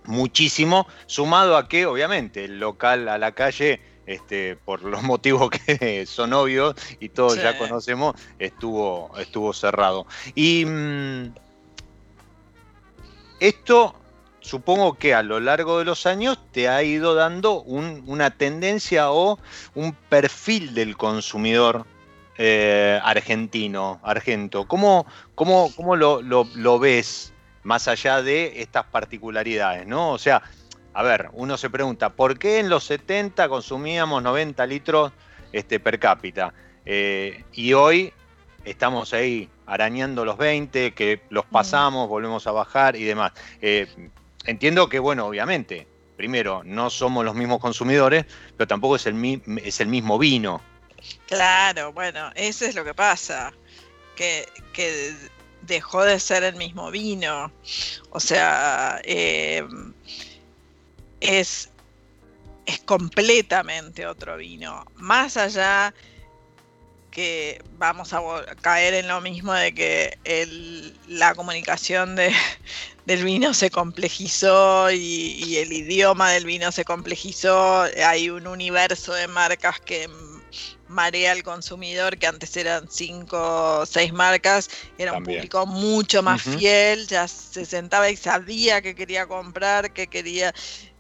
muchísimo, 0.05 0.87
sumado 1.07 1.57
a 1.57 1.67
que 1.67 1.87
obviamente 1.87 2.45
el 2.45 2.61
local 2.61 3.09
a 3.09 3.17
la 3.17 3.33
calle, 3.33 3.81
este, 4.05 4.57
por 4.57 4.83
los 4.83 5.03
motivos 5.13 5.49
que 5.51 6.05
son 6.05 6.35
obvios 6.35 6.75
y 7.01 7.09
todos 7.09 7.35
Sí. 7.37 7.41
ya 7.41 7.57
conocemos, 7.57 8.15
estuvo, 8.39 9.11
estuvo 9.19 9.55
cerrado. 9.55 10.07
Y 10.35 10.67
mm, 10.67 11.35
esto 13.41 13.95
supongo 14.47 14.95
que 14.95 15.13
a 15.15 15.23
lo 15.23 15.41
largo 15.41 15.79
de 15.81 15.85
los 15.85 16.07
años 16.07 16.39
te 16.53 16.69
ha 16.69 16.83
ido 16.83 17.15
dando 17.15 17.63
un- 17.63 18.05
una 18.07 18.31
tendencia 18.31 19.11
o 19.11 19.39
un 19.75 19.93
perfil 19.93 20.73
del 20.75 20.97
consumidor 20.97 21.85
eh, 22.39 23.01
argentino, 23.03 23.99
argento. 24.03 24.69
¿Cómo, 24.69 25.07
cómo, 25.35 25.71
cómo 25.75 25.97
lo, 25.97 26.21
lo- 26.23 26.47
lo 26.55 26.79
ves 26.79 27.33
más 27.63 27.89
allá 27.89 28.23
de 28.23 28.61
estas 28.61 28.85
particularidades? 28.85 29.87
¿no? 29.87 30.11
O 30.13 30.19
sea, 30.19 30.43
a 30.93 31.03
ver, 31.03 31.31
uno 31.33 31.57
se 31.57 31.71
pregunta, 31.71 32.11
¿por 32.11 32.39
qué 32.39 32.59
en 32.59 32.69
los 32.69 32.85
70 32.85 33.49
consumíamos 33.49 34.23
90 34.23 34.67
litros 34.67 35.13
este, 35.53 35.81
per 35.81 35.99
cápita? 35.99 36.53
Eh, 36.85 37.43
y 37.53 37.73
hoy 37.73 38.13
estamos 38.67 39.13
ahí 39.15 39.49
arañando 39.67 40.25
los 40.25 40.37
20, 40.37 40.93
que 40.93 41.23
los 41.31 41.45
pasamos, 41.47 42.09
volvemos 42.09 42.47
a 42.47 42.53
bajar 42.53 42.97
y 42.97 43.05
demás. 43.05 43.33
Eh, 43.63 43.87
entiendo 44.47 44.89
que, 44.89 44.99
bueno, 44.99 45.27
obviamente, 45.27 45.87
primero, 46.17 46.63
no 46.65 46.91
somos 46.91 47.25
los 47.25 47.35
mismos 47.35 47.61
consumidores, 47.61 48.25
pero 48.57 48.67
tampoco 48.67 48.97
es 48.97 49.07
el, 49.07 49.15
mi- 49.15 49.43
es 49.63 49.81
el 49.81 49.89
mismo 49.89 50.19
vino. 50.19 50.61
Claro, 51.27 51.93
bueno, 51.93 52.31
eso 52.35 52.65
es 52.65 52.75
lo 52.75 52.85
que 52.85 52.95
pasa, 52.95 53.53
que, 54.17 54.49
que 54.73 55.15
dejó 55.63 56.05
de 56.05 56.19
ser 56.19 56.43
el 56.43 56.57
mismo 56.57 56.91
vino. 56.91 57.53
O 58.11 58.21
sea, 58.21 59.01
eh, 59.05 59.63
es, 61.21 61.71
es 62.67 62.81
completamente 62.81 64.07
otro 64.07 64.37
vino. 64.37 64.85
Más 64.97 65.37
allá 65.37 65.95
que 67.17 67.63
vamos 67.79 68.13
a 68.13 68.21
caer 68.61 68.93
en 68.95 69.09
lo 69.09 69.21
mismo 69.23 69.55
de 69.55 69.73
que 69.75 70.19
el- 70.25 70.99
la 71.09 71.35
comunicación 71.35 72.15
de, 72.17 72.29
del 73.07 73.25
vino 73.25 73.55
se 73.55 73.71
complejizó 73.71 74.91
y, 74.91 74.99
y 75.47 75.57
el 75.59 75.73
idioma 75.73 76.31
del 76.33 76.45
vino 76.45 76.71
se 76.73 76.85
complejizó. 76.85 77.83
Hay 78.07 78.29
un 78.31 78.47
universo 78.47 79.15
de 79.15 79.29
marcas 79.29 79.81
que 79.81 80.09
marea 80.89 81.33
al 81.33 81.43
consumidor, 81.43 82.19
que 82.19 82.27
antes 82.27 82.57
eran 82.57 82.89
cinco 82.91 83.81
o 83.81 83.87
seis 83.87 84.13
marcas, 84.13 84.69
era 84.99 85.13
un 85.13 85.25
público 85.37 85.67
mucho 85.67 86.23
más 86.23 86.43
fiel, 86.59 87.07
ya 87.09 87.27
se 87.29 87.65
sentaba 87.65 88.11
y 88.11 88.17
sabía 88.17 88.83
que 88.83 88.95
quería 88.95 89.27
comprar, 89.27 89.93
que 89.93 90.07
quería 90.09 90.53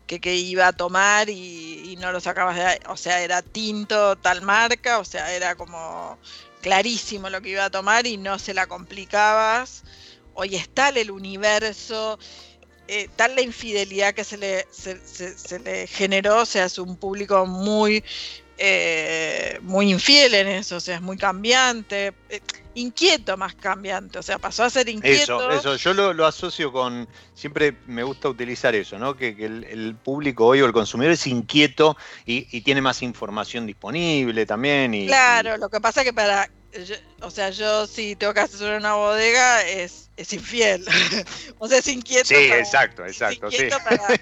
que, 0.07 0.21
que 0.21 0.37
iba 0.37 0.69
a 0.69 0.73
tomar 0.73 1.29
y, 1.31 1.97
no 2.01 2.12
lo 2.12 2.21
sacabas 2.21 2.57
de. 2.57 2.81
O 2.88 2.97
sea, 2.97 3.23
era 3.23 3.40
tinto 3.42 4.16
tal 4.16 4.42
marca, 4.42 4.99
o 4.99 5.05
sea, 5.05 5.33
era 5.35 5.55
como 5.55 6.19
clarísimo 6.61 7.31
lo 7.31 7.40
que 7.40 7.51
iba 7.51 7.64
a 7.64 7.71
tomar 7.71 8.07
y 8.07 8.16
no 8.19 8.38
se 8.38 8.55
la 8.55 8.66
complicabas. 8.66 9.83
Hoy 10.35 10.57
es 10.57 10.69
tal 10.69 10.99
el 10.99 11.11
universo, 11.11 12.19
eh, 12.88 13.09
tal 13.16 13.35
la 13.35 13.40
infidelidad 13.40 14.14
que 14.14 14.25
se 14.25 14.37
le, 14.37 14.66
se 14.71 15.59
le 15.61 15.87
generó, 15.87 16.42
o 16.42 16.47
sea, 16.47 16.66
es 16.66 16.79
un 16.79 16.97
público 16.97 17.47
muy, 17.47 18.05
eh, 18.59 19.59
muy 19.62 19.90
infiel 19.90 20.35
en 20.35 20.49
eso, 20.49 20.77
o 20.77 20.81
sea, 20.81 20.97
es 20.97 21.03
muy 21.03 21.19
cambiante, 21.19 22.14
eh, 22.31 22.40
inquieto 22.77 23.37
más 23.37 23.55
cambiante, 23.55 24.19
o 24.19 24.23
sea, 24.23 24.39
pasó 24.39 24.62
a 24.65 24.71
ser 24.71 24.89
inquieto. 24.89 25.51
Eso, 25.51 25.51
eso, 25.51 25.77
yo 25.77 25.95
lo, 25.95 26.12
lo 26.12 26.27
asocio 26.27 26.71
con, 26.71 27.09
siempre 27.35 27.77
me 27.87 28.03
gusta 28.03 28.29
utilizar 28.29 28.75
eso, 28.75 28.99
¿no? 28.99 29.17
Que, 29.17 29.35
que 29.35 29.47
el, 29.47 29.65
el 29.65 29.97
público 29.97 30.47
hoy 30.47 30.61
o 30.61 30.67
el 30.67 30.73
consumidor 30.73 31.12
es 31.12 31.27
inquieto 31.27 31.97
y, 32.27 32.47
y 32.57 32.61
tiene 32.61 32.83
más 32.83 33.03
información 33.03 33.67
disponible 33.67 34.45
también. 34.47 34.93
Y, 34.95 35.07
Claro, 35.07 35.57
lo 35.57 35.69
que 35.71 35.81
pasa 35.81 36.05
que 36.05 36.12
para, 36.12 36.51
yo- 36.73 36.97
o 37.23 37.31
sea, 37.31 37.49
yo 37.51 37.87
si 37.87 38.15
tengo 38.15 38.35
que 38.35 38.41
asesorar 38.41 38.79
una 38.79 38.95
bodega 38.95 39.62
es, 39.67 40.11
es 40.19 40.33
infiel, 40.35 40.85
o 41.59 41.69
sea, 41.69 41.79
es 41.79 41.89
inquieto. 41.89 42.27
Sí, 42.29 42.35
para- 42.49 42.59
exacto, 42.61 43.05
es 43.07 43.12
exacto, 43.12 43.51
sí. 43.51 43.69
para- 43.83 44.21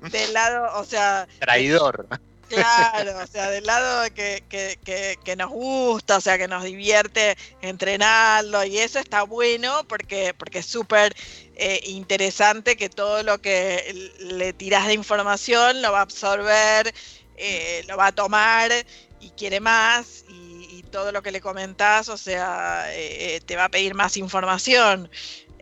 del 0.10 0.32
lado, 0.32 0.80
o 0.80 0.84
sea, 0.84 1.28
traidor. 1.40 2.08
Claro, 2.50 3.16
o 3.22 3.26
sea, 3.28 3.48
del 3.48 3.64
lado 3.64 4.12
que, 4.12 4.44
que, 4.48 4.80
que, 4.82 5.20
que 5.22 5.36
nos 5.36 5.50
gusta, 5.50 6.16
o 6.16 6.20
sea, 6.20 6.36
que 6.36 6.48
nos 6.48 6.64
divierte 6.64 7.36
entrenarlo 7.60 8.64
y 8.64 8.78
eso 8.78 8.98
está 8.98 9.22
bueno 9.22 9.84
porque, 9.88 10.34
porque 10.36 10.58
es 10.58 10.66
súper 10.66 11.14
eh, 11.54 11.80
interesante 11.84 12.76
que 12.76 12.90
todo 12.90 13.22
lo 13.22 13.38
que 13.40 14.10
le 14.18 14.52
tiras 14.52 14.88
de 14.88 14.94
información 14.94 15.80
lo 15.80 15.92
va 15.92 16.00
a 16.00 16.02
absorber, 16.02 16.92
eh, 17.36 17.84
lo 17.86 17.96
va 17.96 18.08
a 18.08 18.12
tomar 18.12 18.72
y 19.20 19.30
quiere 19.30 19.60
más 19.60 20.24
y, 20.28 20.66
y 20.78 20.82
todo 20.90 21.12
lo 21.12 21.22
que 21.22 21.30
le 21.30 21.40
comentás, 21.40 22.08
o 22.08 22.16
sea, 22.16 22.86
eh, 22.92 23.40
te 23.46 23.54
va 23.54 23.66
a 23.66 23.68
pedir 23.68 23.94
más 23.94 24.16
información. 24.16 25.08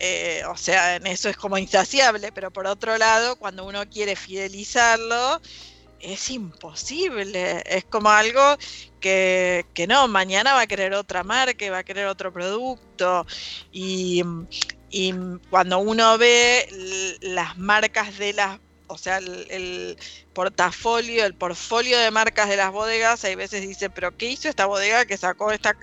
eh, 0.00 0.42
o 0.48 0.56
sea, 0.56 0.96
en 0.96 1.06
eso 1.06 1.28
es 1.28 1.36
como 1.36 1.58
insaciable, 1.58 2.30
pero 2.32 2.50
por 2.52 2.66
otro 2.66 2.96
lado, 2.98 3.36
cuando 3.36 3.64
uno 3.66 3.84
quiere 3.90 4.14
fidelizarlo, 4.16 5.40
es 6.00 6.30
imposible. 6.30 7.62
Es 7.66 7.84
como 7.84 8.10
algo 8.10 8.56
que, 9.00 9.66
que, 9.74 9.86
no, 9.86 10.08
mañana 10.08 10.54
va 10.54 10.62
a 10.62 10.66
querer 10.66 10.94
otra 10.94 11.24
marca, 11.24 11.70
va 11.70 11.78
a 11.78 11.84
querer 11.84 12.06
otro 12.06 12.32
producto. 12.32 13.26
Y, 13.72 14.22
y 14.90 15.14
cuando 15.50 15.78
uno 15.78 16.18
ve 16.18 16.68
las 17.20 17.56
marcas 17.58 18.18
de 18.18 18.32
las, 18.32 18.60
o 18.86 18.98
sea, 18.98 19.18
el, 19.18 19.46
el, 19.50 19.98
portafolio, 20.32 21.24
el 21.26 21.34
portfolio 21.34 21.98
de 21.98 22.12
marcas 22.12 22.48
de 22.48 22.56
las 22.56 22.70
bodegas, 22.70 23.24
hay 23.24 23.34
veces 23.34 23.66
dice, 23.66 23.90
pero 23.90 24.16
¿qué 24.16 24.26
hizo 24.26 24.48
esta 24.48 24.66
bodega 24.66 25.04
que 25.04 25.16
sacó 25.16 25.50
esta 25.50 25.76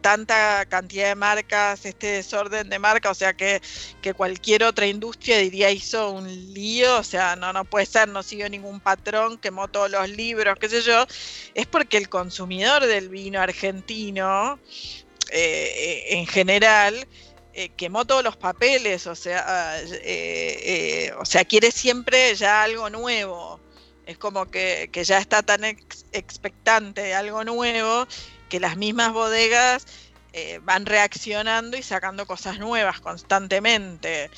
tanta 0.00 0.64
cantidad 0.66 1.08
de 1.08 1.14
marcas, 1.14 1.84
este 1.84 2.06
desorden 2.08 2.68
de 2.68 2.78
marcas, 2.78 3.12
o 3.12 3.14
sea 3.14 3.34
que, 3.34 3.60
que, 4.02 4.14
cualquier 4.14 4.64
otra 4.64 4.86
industria 4.86 5.38
diría 5.38 5.70
hizo 5.70 6.10
un 6.10 6.26
lío, 6.54 6.98
o 6.98 7.02
sea, 7.02 7.36
no, 7.36 7.52
no 7.52 7.64
puede 7.64 7.86
ser, 7.86 8.08
no 8.08 8.22
siguió 8.22 8.48
ningún 8.48 8.80
patrón, 8.80 9.38
quemó 9.38 9.68
todos 9.68 9.90
los 9.90 10.08
libros, 10.08 10.58
qué 10.58 10.68
sé 10.68 10.82
yo, 10.82 11.06
es 11.54 11.66
porque 11.66 11.96
el 11.96 12.08
consumidor 12.08 12.86
del 12.86 13.08
vino 13.08 13.40
argentino, 13.40 14.58
eh, 15.30 16.04
en 16.10 16.26
general, 16.26 17.06
eh, 17.56 17.70
quemó 17.76 18.04
todos 18.04 18.24
los 18.24 18.36
papeles, 18.36 19.06
o 19.06 19.14
sea, 19.14 19.80
eh, 20.02 21.12
o 21.18 21.24
sea, 21.24 21.44
quiere 21.44 21.70
siempre 21.70 22.34
ya 22.34 22.62
algo 22.64 22.90
nuevo. 22.90 23.60
Es 24.06 24.18
como 24.18 24.50
que, 24.50 24.90
que 24.92 25.04
ya 25.04 25.18
está 25.18 25.42
tan 25.42 25.64
ex 25.64 26.04
expectante 26.12 27.00
de 27.02 27.14
algo 27.14 27.42
nuevo 27.44 28.06
que 28.54 28.60
las 28.60 28.76
mismas 28.76 29.12
bodegas 29.12 29.84
eh, 30.32 30.60
van 30.62 30.86
reaccionando 30.86 31.76
y 31.76 31.82
sacando 31.82 32.26
cosas 32.26 32.58
nuevas 32.58 33.00
constantemente. 33.00 34.30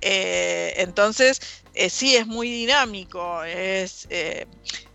Eh, 0.00 0.74
entonces, 0.78 1.40
eh, 1.74 1.90
sí, 1.90 2.16
es 2.16 2.26
muy 2.26 2.50
dinámico, 2.50 3.44
es, 3.44 4.06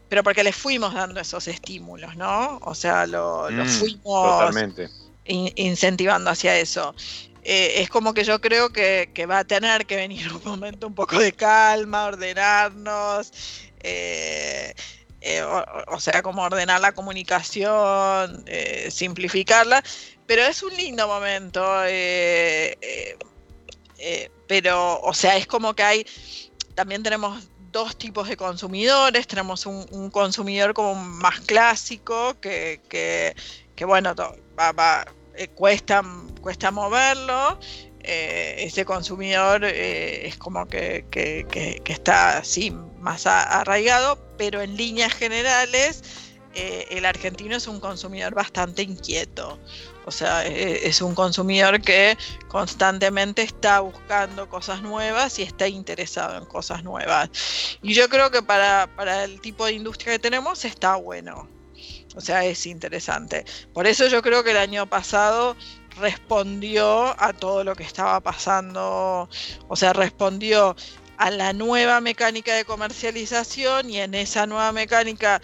pero 0.08 0.24
porque 0.24 0.44
le 0.44 0.54
fuimos 0.54 0.94
dando 0.94 1.20
esos 1.20 1.48
estímulos, 1.48 2.16
¿no? 2.16 2.58
O 2.64 2.76
sea, 2.76 3.06
lo, 3.08 3.52
lo 3.52 3.66
Mm, 3.66 3.66
fuimos 3.66 4.70
in- 5.26 5.52
incentivando 5.56 6.30
hacia 6.32 6.58
eso. 6.60 6.96
Eh, 7.42 7.82
es 7.84 7.90
como 7.90 8.14
que 8.14 8.24
yo 8.26 8.40
creo 8.42 8.72
que, 8.72 9.12
que 9.14 9.26
va 9.26 9.40
a 9.40 9.46
tener 9.46 9.86
que 9.88 9.96
venir 9.98 10.28
un 10.34 10.42
momento 10.46 10.88
un 10.88 10.96
poco 10.96 11.20
de 11.20 11.34
calma, 11.34 12.06
ordenarnos, 12.06 13.32
eh, 13.80 14.74
eh, 15.22 15.42
o, 15.88 16.00
sea, 16.00 16.22
como 16.22 16.44
ordenar 16.44 16.80
la 16.82 16.92
comunicación, 16.92 18.44
eh, 18.46 18.90
simplificarla, 18.92 19.84
pero 20.26 20.44
es 20.44 20.62
un 20.64 20.76
lindo 20.76 21.08
momento, 21.08 21.64
eh, 21.86 22.78
eh, 23.98 24.32
pero, 24.48 25.00
o 25.02 25.14
sea, 25.14 25.38
es 25.38 25.48
como 25.48 25.74
que 25.74 25.84
hay, 25.84 26.06
también 26.76 27.04
tenemos 27.04 27.50
dos 27.72 27.98
tipos 27.98 28.28
de 28.28 28.38
consumidores, 28.38 29.28
tenemos 29.28 29.66
un, 29.66 30.10
consumidor 30.12 30.74
como 30.74 30.96
más 30.96 31.40
clásico, 31.42 32.40
que, 32.40 32.82
que, 32.90 33.36
que 33.76 33.86
bueno, 33.86 34.16
to- 34.16 34.36
va, 34.58 34.72
va, 34.72 35.06
cuesta, 35.56 36.04
cuesta 36.42 36.72
moverlo, 36.72 37.60
eh, 38.08 38.56
ese 38.65 38.86
consumidor 38.86 39.63
eh, 39.65 40.28
es 40.28 40.38
como 40.38 40.65
que, 40.67 41.06
que- 41.12 41.82
está 41.86 42.38
así 42.39 42.72
más 42.72 43.26
arraigado, 43.28 44.20
pero 44.38 44.62
en 44.62 44.78
líneas 44.78 45.13
generales 45.13 46.02
eh, 46.54 46.88
el 46.91 47.06
argentino 47.06 47.56
es 47.56 47.67
un 47.67 47.80
consumidor 47.80 48.34
bastante 48.34 48.82
inquieto. 48.84 49.60
O 50.06 50.12
sea, 50.12 50.46
es 50.46 51.02
un 51.02 51.13
consumidor 51.15 51.82
que 51.82 52.17
constantemente 52.48 53.41
está 53.43 53.82
buscando 53.82 54.48
cosas 54.48 54.82
nuevas 54.82 55.38
y 55.39 55.43
está 55.43 55.67
interesado 55.67 56.38
en 56.38 56.46
cosas 56.46 56.84
nuevas. 56.84 57.30
Y 57.82 57.93
yo 57.93 58.08
creo 58.10 58.32
que 58.32 58.41
para, 58.41 58.88
para 58.96 59.26
el 59.26 59.41
tipo 59.41 59.65
de 59.65 59.74
industria 59.74 60.13
que 60.13 60.20
tenemos 60.20 60.63
está 60.65 60.96
bueno. 60.96 61.50
O 62.15 62.22
sea, 62.22 62.43
es 62.46 62.65
interesante. 62.65 63.46
Por 63.74 63.86
eso 63.88 64.08
yo 64.08 64.22
creo 64.22 64.43
que 64.43 64.52
el 64.52 64.58
año 64.58 64.88
pasado 64.88 65.56
respondió 66.00 67.16
a 67.22 67.34
todo 67.34 67.64
lo 67.64 67.76
que 67.76 67.84
estaba 67.84 68.20
pasando, 68.22 69.30
o 69.68 69.76
sea, 69.76 69.94
respondió 69.94 70.76
a 71.18 71.32
la 71.32 71.54
nueva 71.54 72.00
mecánica 72.02 72.54
de 72.56 72.66
comercialización 72.66 73.90
y 73.90 74.00
en 74.00 74.14
esa 74.14 74.46
nueva 74.46 74.72
mecánica 74.72 75.42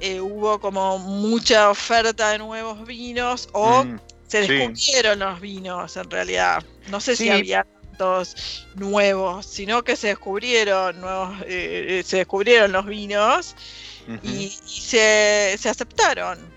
eh, 0.00 0.20
hubo 0.20 0.58
como 0.60 0.98
mucha 0.98 1.70
oferta 1.70 2.30
de 2.30 2.38
nuevos 2.38 2.86
vinos 2.86 3.48
o 3.52 3.84
Mm, 3.84 3.98
se 4.26 4.42
sí. 4.46 4.52
descubrieron 4.52 5.18
los 5.20 5.40
vinos 5.40 5.96
en 5.96 6.10
realidad. 6.10 6.62
No 6.88 7.00
sé 7.00 7.16
Sí. 7.16 7.24
si 7.24 7.30
había 7.30 7.64
tantos 7.64 8.66
nuevos, 8.74 9.46
sino 9.46 9.82
que 9.84 9.96
se 9.96 10.08
descubrieron 10.08 11.00
nuevos, 11.00 11.40
eh, 11.42 12.00
eh, 12.00 12.02
se 12.04 12.18
descubrieron 12.18 12.72
los 12.72 12.84
vinos 12.84 13.54
y, 14.22 14.28
y 14.66 14.80
se, 14.80 15.56
se 15.58 15.68
aceptaron. 15.68 16.53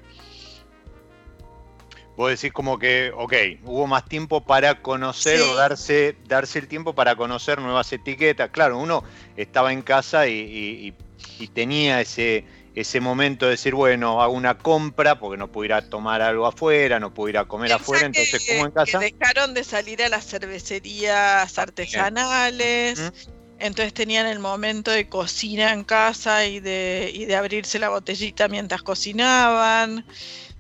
Vos 2.18 2.32
decís 2.32 2.52
como 2.52 2.80
que, 2.80 3.12
ok, 3.16 3.34
hubo 3.64 3.86
más 3.86 4.04
tiempo 4.06 4.44
para 4.44 4.82
conocer 4.82 5.38
Sí. 5.40 5.44
o 5.48 5.54
darse, 5.56 6.18
darse 6.28 6.58
el 6.58 6.68
tiempo 6.68 6.94
para 6.96 7.16
conocer 7.16 7.62
nuevas 7.62 7.94
etiquetas. 7.94 8.50
Claro, 8.50 8.80
uno 8.80 9.04
estaba 9.38 9.72
en 9.72 9.84
casa 9.84 10.28
y, 10.28 10.34
y- 10.34 10.88
y- 10.88 11.44
y 11.44 11.48
tenía 11.50 12.02
ese, 12.02 12.44
ese 12.74 13.00
momento 13.00 13.46
de 13.46 13.52
decir, 13.52 13.76
bueno, 13.76 14.20
hago 14.24 14.34
una 14.34 14.58
compra 14.58 15.20
porque 15.20 15.38
no 15.38 15.52
puedo 15.52 15.66
ir 15.66 15.74
a 15.74 15.88
tomar 15.90 16.24
algo 16.24 16.48
afuera, 16.48 17.00
no 17.00 17.14
puedo 17.14 17.30
ir 17.30 17.38
a 17.38 17.46
comer 17.46 17.70
Pensá 17.70 17.84
afuera, 17.84 18.06
entonces 18.08 18.44
que- 18.44 18.54
como 18.54 18.66
en 18.66 18.72
que 18.72 18.76
casa. 18.76 18.98
dejaron 19.00 19.54
de 19.54 19.64
salir 19.64 20.02
a 20.02 20.10
las 20.10 20.26
cervecerías 20.26 21.56
artesanales. 21.60 23.12
Entonces 23.60 23.94
tenían 23.94 24.28
el 24.28 24.40
momento 24.40 24.92
de 24.92 25.08
cocina 25.10 25.72
en 25.74 25.84
casa 25.84 26.46
y 26.46 26.60
de, 26.60 27.12
y 27.14 27.26
de 27.26 27.36
abrirse 27.36 27.80
la 27.80 27.90
botellita 27.90 28.48
mientras 28.48 28.82
cocinaban. 28.84 30.06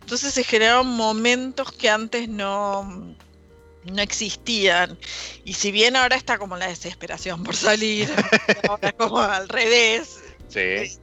Entonces 0.07 0.35
se 0.35 0.45
generaron 0.45 0.87
momentos 0.87 1.69
que 1.73 1.89
antes 1.89 2.29
no, 2.29 3.13
no 3.83 4.01
existían. 4.01 4.97
Y 5.43 5.55
si 5.55 5.69
bien 5.69 5.97
ahora 5.97 6.15
está 6.15 6.37
como 6.37 6.55
la 6.55 6.69
desesperación 6.69 7.43
por 7.43 7.57
salir, 7.57 8.07
ahora 8.69 8.93
como 8.93 9.19
al 9.19 9.49
revés, 9.49 10.19
Sí, 10.47 10.97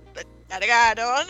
largaron, 0.48 1.26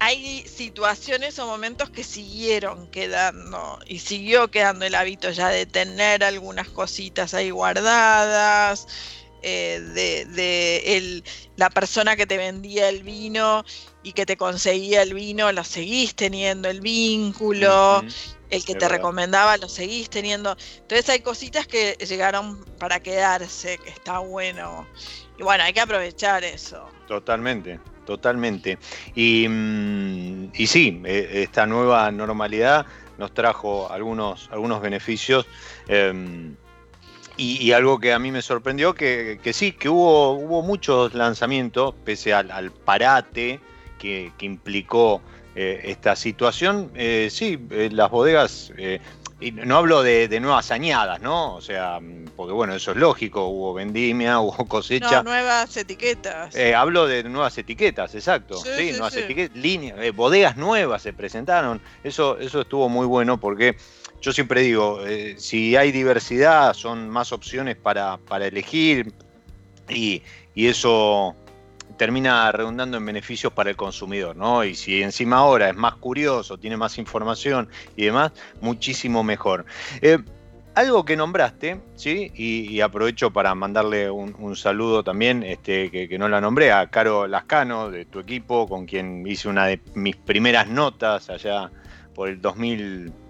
hay 0.00 0.44
situaciones 0.48 1.38
o 1.38 1.46
momentos 1.46 1.90
que 1.90 2.02
siguieron 2.02 2.90
quedando 2.90 3.78
y 3.86 4.00
siguió 4.00 4.50
quedando 4.50 4.84
el 4.84 4.96
hábito 4.96 5.30
ya 5.30 5.50
de 5.50 5.66
tener 5.66 6.24
algunas 6.24 6.68
cositas 6.70 7.34
ahí 7.34 7.50
guardadas, 7.50 8.88
eh, 9.44 9.80
de, 9.94 10.24
de 10.26 10.96
el- 10.96 11.24
la 11.56 11.70
persona 11.70 12.16
que 12.16 12.26
te 12.26 12.36
vendía 12.36 12.88
el 12.88 13.02
vino 13.04 13.62
y 14.02 14.12
que 14.12 14.26
te 14.26 14.36
conseguía 14.36 15.02
el 15.02 15.14
vino, 15.14 15.52
lo 15.52 15.62
seguís 15.64 16.14
teniendo 16.14 16.68
el 16.68 16.80
vínculo, 16.80 18.02
el 18.50 18.64
que 18.64 18.72
es 18.72 18.78
te 18.78 18.84
verdad. 18.84 18.90
recomendaba 18.96 19.56
lo 19.56 19.68
seguís 19.68 20.08
teniendo. 20.10 20.56
Entonces 20.80 21.08
hay 21.10 21.20
cositas 21.20 21.66
que 21.66 21.96
llegaron 22.06 22.64
para 22.78 23.00
quedarse, 23.00 23.78
que 23.78 23.90
está 23.90 24.18
bueno. 24.18 24.88
Y 25.38 25.42
bueno, 25.42 25.64
hay 25.64 25.72
que 25.72 25.80
aprovechar 25.80 26.42
eso. 26.44 26.90
Totalmente, 27.06 27.80
totalmente. 28.06 28.78
Y, 29.14 29.46
mm, 29.48 30.52
y 30.54 30.66
sí, 30.66 31.02
eh, 31.04 31.42
esta 31.42 31.66
nueva 31.66 32.10
normalidad 32.10 32.86
nos 33.18 33.32
trajo 33.32 33.90
algunos, 33.90 34.48
algunos 34.50 34.80
beneficios. 34.80 35.46
em, 35.86 36.56
y, 37.36 37.56
y 37.62 37.72
algo 37.72 37.98
que 37.98 38.12
a 38.12 38.18
mí 38.18 38.30
me 38.30 38.42
sorprendió, 38.42 38.94
que, 38.94 39.38
que 39.42 39.52
sí, 39.52 39.72
que 39.72 39.88
hubo, 39.88 40.32
hubo 40.32 40.62
muchos 40.62 41.14
lanzamientos, 41.14 41.94
pese 42.04 42.32
al, 42.32 42.50
al 42.50 42.70
parate 42.70 43.60
que, 43.98 44.32
que 44.38 44.46
implicó 44.46 45.20
eh, 45.56 45.80
esta 45.84 46.16
situación. 46.16 46.90
eh, 46.94 47.28
sí, 47.30 47.58
eh, 47.70 47.88
las 47.92 48.10
bodegas, 48.10 48.72
eh, 48.76 49.00
y 49.40 49.50
no 49.50 49.76
hablo 49.76 50.02
de, 50.02 50.28
de 50.28 50.40
nuevas 50.40 50.70
añadas, 50.70 51.20
¿no? 51.20 51.56
O 51.56 51.60
sea, 51.60 51.98
porque 52.36 52.52
bueno, 52.52 52.74
eso 52.74 52.92
es 52.92 52.96
lógico, 52.96 53.46
hubo 53.48 53.74
vendimia, 53.74 54.38
hubo 54.40 54.66
cosecha. 54.66 55.22
No, 55.22 55.30
nuevas 55.30 55.76
etiquetas. 55.76 56.54
Eh, 56.54 56.74
hablo 56.74 57.06
de 57.06 57.24
nuevas 57.24 57.58
etiquetas, 57.58 58.14
exacto. 58.14 58.56
Sí, 58.58 58.68
Sí, 58.76 58.84
sí, 58.86 58.92
nuevas 58.92 59.12
sí. 59.12 59.20
etiquetas, 59.20 59.56
líneas, 59.56 60.14
bodegas 60.14 60.56
nuevas 60.56 61.02
se 61.02 61.12
presentaron. 61.12 61.80
Eso, 62.04 62.38
eso 62.38 62.60
estuvo 62.62 62.88
muy 62.88 63.06
bueno 63.06 63.38
porque 63.38 63.76
yo 64.24 64.32
siempre 64.32 64.62
digo, 64.62 65.04
eh, 65.06 65.34
si 65.36 65.76
hay 65.76 65.92
diversidad, 65.92 66.72
son 66.72 67.10
más 67.10 67.30
opciones 67.30 67.76
para, 67.76 68.16
para 68.16 68.46
elegir 68.46 69.12
y, 69.86 70.22
y 70.54 70.66
eso 70.66 71.36
termina 71.98 72.50
redundando 72.50 72.96
en 72.96 73.04
beneficios 73.04 73.52
para 73.52 73.68
el 73.68 73.76
consumidor, 73.76 74.34
¿no? 74.34 74.64
Y 74.64 74.74
si 74.76 75.02
encima 75.02 75.36
ahora 75.36 75.68
es 75.68 75.76
más 75.76 75.96
curioso, 75.96 76.56
tiene 76.56 76.78
más 76.78 76.96
información 76.96 77.68
y 77.96 78.06
demás, 78.06 78.32
muchísimo 78.62 79.22
mejor. 79.22 79.66
Eh, 80.00 80.18
algo 80.74 81.04
que 81.04 81.18
nombraste, 81.18 81.82
¿sí? 81.94 82.32
Y, 82.34 82.80
aprovecho 82.80 83.30
para 83.30 83.54
mandarle 83.54 84.10
un, 84.10 84.34
un 84.38 84.56
saludo 84.56 85.04
también, 85.04 85.42
este, 85.42 85.90
que, 85.90 86.18
no 86.18 86.30
la 86.30 86.40
nombré, 86.40 86.72
a 86.72 86.88
Caro 86.88 87.26
Lascano, 87.26 87.90
de 87.90 88.06
tu 88.06 88.20
equipo, 88.20 88.66
con 88.66 88.86
quien 88.86 89.26
hice 89.26 89.50
una 89.50 89.66
de 89.66 89.80
mis 89.94 90.16
primeras 90.16 90.66
notas 90.66 91.28
allá 91.28 91.70
por 92.14 92.30
el 92.30 92.40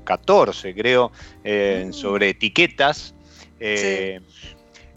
2014, 0.04 0.74
creo, 0.74 1.10
eh, 1.42 1.86
Mm. 1.88 1.92
sobre 1.92 2.28
etiquetas. 2.30 3.14
Eh, 3.60 4.20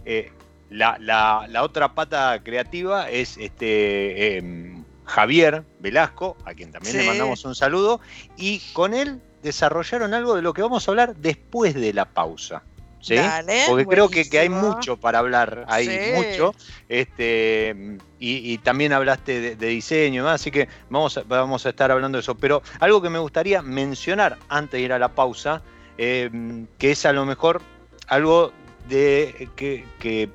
eh, 0.05 0.31
la, 0.69 0.97
la- 0.99 1.45
la 1.49 1.63
otra 1.63 1.93
pata 1.95 2.41
creativa 2.43 3.09
es 3.09 3.37
este 3.37 4.37
em, 4.37 4.83
Javier 5.05 5.63
Velasco, 5.79 6.35
a 6.43 6.53
quien 6.53 6.71
también 6.71 6.97
le 6.97 7.05
mandamos 7.05 7.45
un 7.45 7.55
saludo, 7.55 8.01
y 8.35 8.59
con 8.73 8.93
él 8.93 9.21
desarrollaron 9.41 10.13
algo 10.13 10.35
de 10.35 10.41
lo 10.41 10.53
que 10.53 10.61
vamos 10.61 10.87
a 10.87 10.91
hablar 10.91 11.15
después 11.15 11.73
de 11.73 11.93
la 11.93 12.05
pausa. 12.05 12.63
¿Sí? 13.07 13.15
Dale, 13.15 13.63
Porque 13.67 13.85
creo 13.85 14.09
que, 14.09 14.29
que 14.29 14.39
hay 14.39 14.49
mucho 14.49 14.97
para 14.97 15.19
hablar, 15.19 15.65
hay 15.67 15.85
Sí. 15.87 15.99
mucho. 16.13 16.53
Este, 16.89 17.97
y, 18.19 18.53
y 18.53 18.57
también 18.59 18.93
hablaste 18.93 19.39
de, 19.39 19.55
de 19.55 19.67
diseño 19.67 20.23
demás, 20.23 20.41
así 20.41 20.51
que 20.51 20.67
vamos 20.89 21.17
a, 21.17 21.23
vamos 21.23 21.65
a 21.65 21.69
estar 21.69 21.91
hablando 21.91 22.17
de 22.17 22.21
eso. 22.21 22.35
Pero 22.35 22.61
algo 22.79 23.01
que 23.01 23.09
me 23.09 23.19
gustaría 23.19 23.61
mencionar 23.61 24.37
antes 24.49 24.73
de 24.73 24.81
ir 24.81 24.93
a 24.93 24.99
la 24.99 25.09
pausa, 25.09 25.61
eh, 25.97 26.29
que 26.77 26.91
es 26.91 27.05
a 27.05 27.13
lo 27.13 27.25
mejor 27.25 27.61
algo 28.07 28.51
de 28.89 29.49
que, 29.55 29.85
que, 29.99 30.29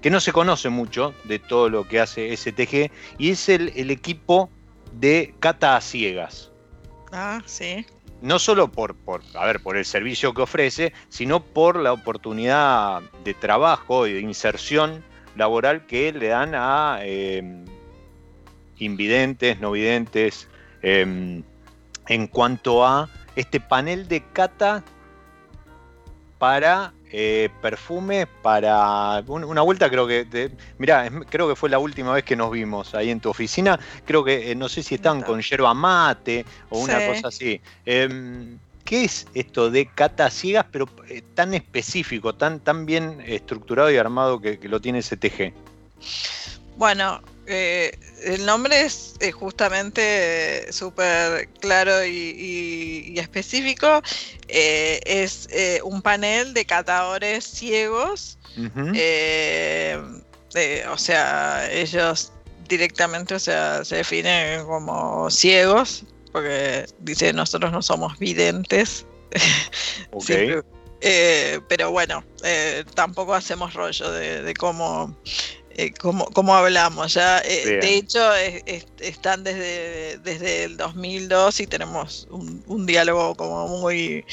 que 0.00 0.10
no 0.10 0.20
se 0.20 0.32
conoce 0.32 0.68
mucho 0.68 1.14
de 1.24 1.38
todo 1.38 1.68
lo 1.68 1.86
que 1.88 2.00
hace 2.00 2.36
STG, 2.36 2.90
y 3.18 3.30
es 3.30 3.48
el, 3.48 3.72
el 3.76 3.90
equipo 3.90 4.50
de 4.92 5.34
cata 5.40 5.76
a 5.76 5.80
ciegas 5.80 6.50
Ah, 7.12 7.40
sí. 7.46 7.84
No 8.22 8.38
solo 8.38 8.70
por, 8.70 8.94
por, 8.94 9.22
a 9.34 9.46
ver, 9.46 9.60
por 9.60 9.76
el 9.76 9.84
servicio 9.84 10.32
que 10.34 10.42
ofrece, 10.42 10.92
sino 11.08 11.40
por 11.42 11.76
la 11.76 11.92
oportunidad 11.92 13.02
de 13.24 13.34
trabajo 13.34 14.06
y 14.06 14.14
de 14.14 14.20
inserción 14.20 15.04
laboral 15.36 15.86
que 15.86 16.12
le 16.12 16.28
dan 16.28 16.54
a 16.54 16.98
eh, 17.02 17.64
invidentes, 18.78 19.60
no 19.60 19.72
videntes, 19.72 20.48
eh, 20.82 21.42
en 22.08 22.26
cuanto 22.28 22.86
a 22.86 23.08
este 23.36 23.60
panel 23.60 24.08
de 24.08 24.22
cata 24.32 24.84
para 26.44 26.92
eh, 27.10 27.48
perfumes, 27.62 28.26
para 28.42 29.22
un- 29.28 29.44
una 29.44 29.62
vuelta 29.62 29.88
creo 29.88 30.06
que, 30.06 30.50
mirá, 30.76 31.08
creo 31.30 31.48
que 31.48 31.56
fue 31.56 31.70
la 31.70 31.78
última 31.78 32.12
vez 32.12 32.22
que 32.24 32.36
nos 32.36 32.50
vimos 32.50 32.94
ahí 32.94 33.08
en 33.08 33.18
tu 33.20 33.30
oficina, 33.30 33.80
creo 34.04 34.22
que 34.22 34.50
eh, 34.50 34.54
no 34.54 34.68
sé 34.68 34.82
si 34.82 34.96
estaban 34.96 35.20
Nota. 35.20 35.30
con 35.30 35.40
yerba 35.40 35.72
mate 35.72 36.44
o 36.68 36.80
una 36.80 37.00
Sí. 37.00 37.06
cosa 37.06 37.28
así. 37.28 37.60
Em, 37.86 38.58
¿Qué 38.84 39.04
es 39.04 39.26
esto 39.32 39.70
de 39.70 39.86
cata 39.86 40.28
ciegas, 40.28 40.66
pero 40.70 40.86
eh, 41.08 41.22
tan 41.34 41.54
específico, 41.54 42.34
tan, 42.34 42.60
tan 42.60 42.84
bien 42.84 43.22
estructurado 43.26 43.90
y 43.90 43.96
armado 43.96 44.38
que, 44.38 44.58
que 44.58 44.68
lo 44.68 44.78
tiene 44.80 44.98
STG? 45.00 45.54
Bueno, 46.76 47.22
eh, 47.46 47.96
el 48.22 48.46
nombre 48.46 48.82
es, 48.82 49.14
eh, 49.20 49.32
justamente 49.32 50.72
súper 50.72 51.48
claro 51.60 52.04
y, 52.04 52.10
y- 52.10 53.12
y 53.14 53.18
específico. 53.18 54.02
Eh, 54.48 55.00
es 55.04 55.48
eh, 55.50 55.80
un 55.84 56.00
panel 56.02 56.54
de 56.54 56.64
catadores 56.64 57.44
ciegos. 57.44 58.38
Eh, 58.94 60.00
eh, 60.54 60.84
o 60.90 60.96
sea, 60.98 61.68
ellos 61.72 62.32
directamente 62.68 63.34
o 63.34 63.38
sea, 63.38 63.84
se 63.84 63.96
definen 63.96 64.64
como 64.64 65.30
ciegos, 65.30 66.04
porque 66.32 66.86
dice 67.00 67.32
nosotros 67.32 67.72
no 67.72 67.82
somos 67.82 68.18
videntes. 68.18 69.04
Eh, 71.06 71.60
pero 71.68 71.90
bueno, 71.90 72.24
eh, 72.44 72.82
tampoco 72.94 73.34
hacemos 73.34 73.74
rollo 73.74 74.10
de, 74.12 74.42
de 74.42 74.54
cómo, 74.54 75.14
eh, 75.76 75.92
cómo, 76.00 76.26
cómo 76.26 76.54
hablamos. 76.54 77.14
Ya, 77.14 77.38
eh, 77.40 77.78
de 77.80 77.96
hecho, 77.96 78.34
es- 78.34 78.62
es- 78.66 78.86
están 79.00 79.42
desde, 79.44 80.18
desde 80.18 80.64
el 80.64 80.76
2002 80.76 81.60
y 81.60 81.66
tenemos 81.66 82.26
un, 82.30 82.62
un 82.66 82.86
diálogo 82.86 83.34
como 83.34 83.68
muy, 83.68 84.24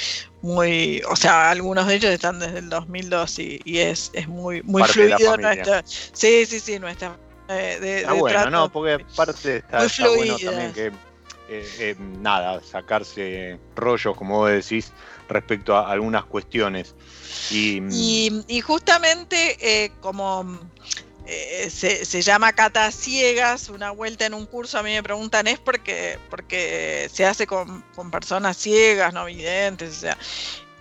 muy, 0.41 1.01
o 1.09 1.15
sea, 1.15 1.49
algunos 1.51 1.87
de 1.87 1.95
ellos 1.95 2.11
están 2.11 2.39
desde 2.39 2.59
el 2.59 2.69
2002 2.69 3.39
y, 3.39 3.59
y 3.65 3.79
es, 3.79 4.11
es 4.13 4.27
muy, 4.27 4.61
muy 4.63 4.81
Parte 4.81 4.93
fluido 4.93 5.17
nuestra, 5.37 5.83
sí, 6.13 6.45
sí, 6.45 6.59
sí, 6.59 6.79
nuestra 6.79 7.17
eh, 7.49 7.77
de, 7.81 7.97
Está 7.99 8.13
de 8.13 8.19
bueno, 8.19 8.35
trato. 8.35 8.49
¿no? 8.51 8.71
Porque 8.71 8.93
aparte 9.13 9.57
está, 9.57 9.85
está 9.85 10.07
bueno 10.09 10.37
también 10.37 10.73
que, 10.73 10.91
nada, 11.99 12.61
sacarse 12.63 13.59
rollos, 13.75 14.15
como 14.15 14.37
vos 14.37 14.51
decís, 14.51 14.93
respecto 15.27 15.75
a 15.75 15.91
algunas 15.91 16.23
cuestiones. 16.25 16.95
Y, 17.49 17.81
mm, 17.81 17.89
Y, 17.91 18.45
y 18.47 18.61
justamente 18.61 19.57
como 19.99 20.59
eh, 21.33 21.69
se, 21.69 22.21
llama 22.21 22.51
Cata 22.51 22.91
Ciegas, 22.91 23.69
una 23.69 23.91
vuelta 23.91 24.25
en 24.25 24.33
un 24.33 24.45
curso, 24.45 24.77
a 24.77 24.83
mí 24.83 24.91
me 24.91 25.01
preguntan, 25.01 25.47
es 25.47 25.59
porque, 25.59 26.19
porque 26.29 27.09
se 27.13 27.25
hace 27.25 27.47
con, 27.47 27.83
con 27.95 28.11
personas 28.11 28.57
ciegas, 28.57 29.13
no 29.13 29.25
videntes, 29.25 29.97
o 29.97 29.99
sea. 30.01 30.17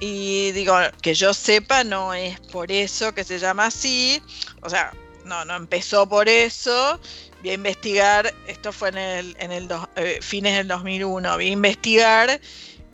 Y 0.01 0.51
digo, 0.53 0.75
que 1.03 1.15
yo 1.15 1.35
sepa, 1.35 1.85
no 1.85 2.15
es 2.15 2.41
por 2.41 2.73
eso 2.73 3.15
que 3.15 3.23
se 3.23 3.39
llama 3.39 3.67
así. 3.67 4.21
O 4.63 4.71
sea, 4.71 4.93
no, 5.25 5.45
no 5.45 5.55
empezó 5.55 6.09
por 6.09 6.29
eso. 6.29 6.99
Vi 7.43 7.51
a 7.51 7.55
investigar, 7.55 8.35
esto 8.49 8.73
fue 8.73 8.89
en 8.89 8.99
el, 8.99 9.69
eh, 9.97 10.19
fines 10.21 10.57
del 10.57 10.69
2001, 10.69 11.37
vi 11.37 11.47
a 11.47 11.51
investigar 11.51 12.41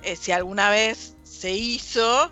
eh, 0.02 0.16
si 0.16 0.32
alguna 0.32 0.70
vez 0.70 1.14
se 1.24 1.52
hizo 1.52 2.30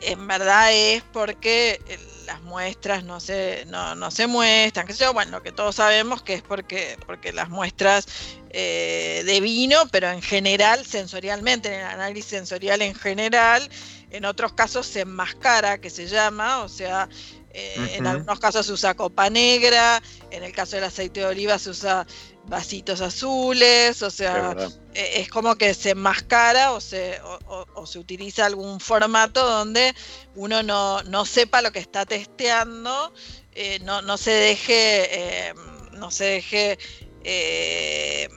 en 0.00 0.26
verdad 0.26 0.72
es 0.72 1.02
porque 1.12 1.80
las 2.28 2.42
muestras 2.42 3.04
no 3.04 3.20
se, 3.20 3.64
no, 3.68 3.94
no 3.94 4.10
se 4.10 4.26
muestran, 4.26 4.86
qué 4.86 4.92
sé 4.92 5.04
yo, 5.04 5.14
bueno, 5.14 5.30
lo 5.30 5.42
que 5.42 5.50
todos 5.50 5.76
sabemos 5.76 6.22
que 6.22 6.34
es 6.34 6.42
porque, 6.42 6.98
porque 7.06 7.32
las 7.32 7.48
muestras 7.48 8.06
eh, 8.50 9.22
de 9.24 9.40
vino, 9.40 9.78
pero 9.90 10.10
en 10.10 10.20
general, 10.20 10.84
sensorialmente, 10.84 11.68
en 11.68 11.80
el 11.80 11.86
análisis 11.86 12.26
sensorial 12.26 12.82
en 12.82 12.94
general, 12.94 13.66
en 14.10 14.26
otros 14.26 14.52
casos 14.52 14.86
se 14.86 15.00
enmascara, 15.00 15.80
que 15.80 15.88
se 15.88 16.06
llama, 16.06 16.58
o 16.58 16.68
sea, 16.68 17.08
eh, 17.54 17.94
en 17.96 18.06
algunos 18.06 18.38
casos 18.38 18.66
se 18.66 18.72
usa 18.72 18.92
copa 18.92 19.30
negra, 19.30 20.02
en 20.30 20.44
el 20.44 20.52
caso 20.52 20.76
del 20.76 20.84
aceite 20.84 21.20
de 21.20 21.26
oliva 21.26 21.58
se 21.58 21.70
usa 21.70 22.06
vasitos 22.48 23.00
azules, 23.00 24.02
o 24.02 24.10
sea, 24.10 24.56
eh, 24.94 25.12
es 25.16 25.28
como 25.28 25.56
que 25.56 25.74
se 25.74 25.90
enmascara 25.90 26.72
o 26.72 26.80
se, 26.80 27.20
o, 27.22 27.38
o- 27.46 27.66
o 27.74 27.86
se 27.86 27.98
utiliza 27.98 28.46
algún 28.46 28.80
formato 28.80 29.46
donde 29.48 29.94
uno 30.34 30.62
no, 30.62 31.02
no 31.04 31.24
sepa 31.26 31.62
lo 31.62 31.72
que 31.72 31.78
está 31.80 32.06
testeando, 32.06 33.12
eh, 33.52 33.78
no, 33.80 34.02
no 34.02 34.16
se 34.16 34.30
deje, 34.30 35.48
eh, 35.48 35.54
no 35.92 36.10
se 36.10 36.24
deje 36.24 36.78
eh, 37.24 38.28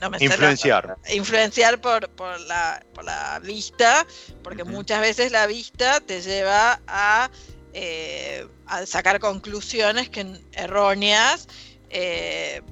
no 0.00 0.10
me 0.10 0.18
Influenciar. 0.20 0.96
influenciar 1.10 1.80
por, 1.80 2.08
por, 2.10 2.40
la, 2.40 2.84
por 2.94 3.04
la 3.04 3.38
vista, 3.40 4.06
porque 4.42 4.64
muchas 4.64 5.00
veces 5.00 5.32
la 5.32 5.46
vista 5.46 6.00
te 6.00 6.20
lleva 6.22 6.80
a, 6.86 7.30
eh, 7.72 8.46
a 8.66 8.84
sacar 8.86 9.20
conclusiones 9.20 10.08
que, 10.10 10.26
erróneas. 10.52 11.46
eh, 11.90 12.62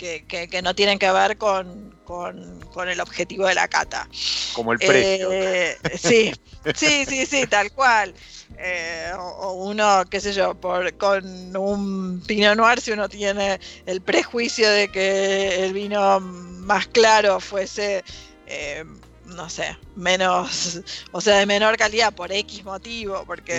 que, 0.00 0.24
que- 0.26 0.48
que 0.48 0.62
no 0.62 0.74
tienen 0.74 0.98
que 0.98 1.12
ver 1.12 1.36
con, 1.36 1.90
con- 2.04 2.58
con 2.72 2.88
el 2.88 3.00
objetivo 3.00 3.46
de 3.46 3.54
la 3.54 3.68
cata. 3.68 4.08
Como 4.54 4.72
el 4.72 4.78
precio. 4.78 5.28
Eh, 5.30 5.76
sí, 5.98 6.32
sí, 6.74 7.04
sí, 7.06 7.26
sí, 7.26 7.46
tal 7.46 7.70
cual. 7.72 8.14
Eh, 8.58 9.12
o, 9.18 9.22
o 9.22 9.52
uno, 9.64 10.02
qué 10.10 10.18
sé 10.18 10.32
yo, 10.32 10.54
por, 10.54 10.96
con 10.96 11.54
un 11.54 12.22
Pinot 12.26 12.56
Noir, 12.56 12.80
si 12.80 12.92
uno 12.92 13.10
tiene 13.10 13.60
el 13.84 14.00
prejuicio 14.00 14.70
de 14.70 14.88
que 14.90 15.66
el 15.66 15.74
vino 15.74 16.18
más 16.20 16.86
claro 16.86 17.38
fuese, 17.38 18.02
eh, 18.46 18.82
no 19.26 19.48
sé, 19.48 19.76
menos, 19.96 20.80
o 21.12 21.20
sea, 21.20 21.36
de 21.36 21.46
menor 21.46 21.76
calidad 21.76 22.12
por 22.12 22.32
X 22.32 22.64
motivo, 22.64 23.22
porque 23.26 23.52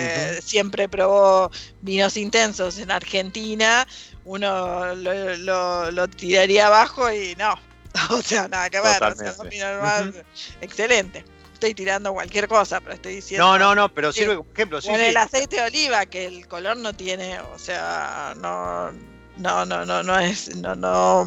siempre 0.44 0.88
probó 0.88 1.50
vinos 1.80 2.16
intensos 2.16 2.76
en 2.78 2.90
Argentina, 2.90 3.86
uno 4.24 4.94
lo, 4.94 5.36
lo- 5.36 5.90
lo 5.90 6.08
tiraría 6.08 6.66
abajo 6.68 7.10
y 7.12 7.34
no. 7.36 7.54
O 8.10 8.22
sea, 8.22 8.48
nada 8.48 8.70
que 8.70 8.80
ver. 8.80 9.02
o 9.02 9.14
sea, 9.14 9.34
Noir 9.80 10.24
excelente. 10.60 11.24
Estoy 11.52 11.74
tirando 11.74 12.12
cualquier 12.12 12.48
cosa, 12.48 12.80
pero 12.80 12.94
estoy 12.94 13.16
diciendo. 13.16 13.46
No, 13.46 13.58
no, 13.58 13.74
no, 13.74 13.88
pero 13.94 14.12
sirve 14.12 14.36
como 14.36 14.50
ejemplo. 14.52 14.80
Sí, 14.80 14.88
Con 14.88 14.96
sí. 14.98 15.02
el 15.04 15.16
aceite 15.16 15.56
de 15.56 15.62
oliva, 15.62 16.06
que 16.06 16.24
el 16.24 16.48
color 16.48 16.76
no 16.76 16.92
tiene, 16.92 17.38
o 17.38 17.58
sea, 17.58 18.34
no, 18.38 18.90
no, 19.36 19.64
no, 19.66 19.84
no, 19.86 20.02
no 20.02 20.18
es, 20.18 20.56
no, 20.56 20.74
no, 20.74 21.24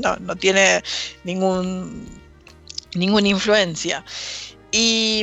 no, 0.00 0.16
no 0.16 0.36
tiene 0.36 0.82
ningún, 1.24 2.08
ninguna 2.94 3.28
influencia. 3.28 4.02
Y, 4.72 5.22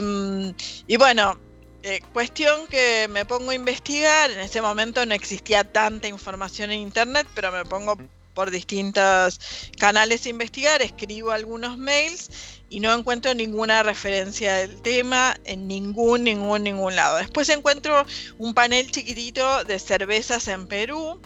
y 0.88 0.98
bueno, 0.98 1.40
eh, 1.84 2.02
cuestión 2.13 2.67
que 2.67 3.08
me 3.10 3.26
pongo 3.26 3.52
a 3.52 3.56
investigar, 3.56 4.32
en 4.32 4.39
ese 4.39 4.62
momento 4.62 5.06
no 5.06 5.15
existía 5.15 5.63
tanta 5.63 6.08
información 6.08 6.72
en 6.72 6.80
internet, 6.80 7.28
pero 7.34 7.52
me 7.52 7.65
pongo 7.65 7.98
por 8.34 8.52
distintos 8.52 9.39
canales 9.78 10.26
a 10.26 10.30
investigar, 10.30 10.82
escribo 10.82 11.32
algunos 11.32 11.78
mails 11.78 12.30
y 12.70 12.80
no 12.80 12.94
encuentro 12.94 13.34
ninguna 13.34 13.84
referencia 13.84 14.56
del 14.56 14.82
tema 14.82 15.36
en 15.44 15.67
ningún, 15.67 16.24
ningún, 16.24 16.64
ningún 16.64 16.95
lado. 16.95 17.18
Después 17.18 17.49
encuentro 17.49 18.06
un 18.38 18.53
panel 18.53 18.89
chiquitito 18.89 19.64
de 19.66 19.78
cervezas 19.80 20.47
en 20.47 20.68
Perú, 20.68 21.20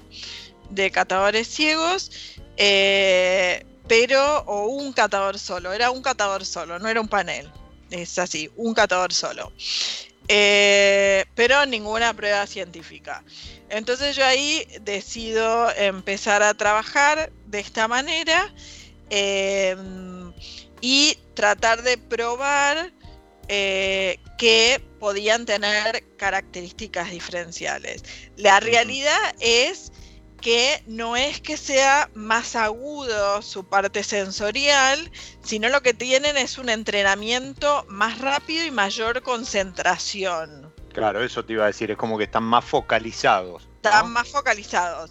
de 0.70 0.90
catadores 0.90 1.48
ciegos, 1.48 2.12
eh, 2.58 3.66
pero, 3.88 4.40
o 4.48 4.68
un 4.68 4.94
catador 4.94 5.38
solo, 5.38 5.74
era 5.74 5.92
un 5.92 6.02
catador 6.02 6.46
solo, 6.46 6.80
no 6.80 6.90
era 6.90 7.00
un 7.00 7.08
panel, 7.08 7.52
es 7.92 8.18
así, 8.18 8.50
un 8.56 8.74
catador 8.74 9.14
solo. 9.14 9.52
Eh, 10.28 11.26
pero 11.36 11.66
ninguna 11.66 12.14
prueba 12.14 12.46
científica. 12.48 13.24
Entonces 13.70 14.16
yo 14.16 14.26
ahí 14.26 14.66
decido 14.82 15.70
empezar 15.76 16.44
a 16.44 16.54
trabajar 16.54 17.32
de 17.46 17.60
esta 17.60 17.88
manera 17.88 18.54
eh, 19.10 19.76
y 20.82 21.18
tratar 21.34 21.84
de 21.84 21.98
probar 21.98 22.92
eh, 23.48 24.20
que 24.38 24.82
podían 25.00 25.46
tener 25.46 26.04
características 26.18 27.12
diferenciales. 27.12 28.04
La 28.38 28.60
realidad 28.60 29.36
es 29.40 29.92
que 30.46 30.84
no 30.86 31.16
es 31.16 31.42
que 31.42 31.58
sea 31.58 32.08
más 32.14 32.56
agudo 32.56 33.42
su 33.42 33.64
parte 33.68 34.04
sensorial, 34.04 35.12
sino 35.42 35.70
lo 35.70 35.82
que 35.82 35.96
tienen 35.96 36.38
es 36.38 36.60
un 36.60 36.70
entrenamiento 36.70 37.84
más 37.90 38.20
rápido 38.20 38.64
y 38.64 38.70
mayor 38.70 39.24
concentración. 39.24 40.72
Claro, 40.94 41.24
eso 41.24 41.44
te 41.44 41.54
iba 41.54 41.64
a 41.64 41.68
decir, 41.68 41.90
es 41.90 41.98
como 41.98 42.20
que 42.20 42.26
están 42.26 42.44
más 42.44 42.64
focalizados. 42.64 43.66
¿no? 43.66 43.74
Están 43.78 44.12
más 44.12 44.28
focalizados. 44.28 45.10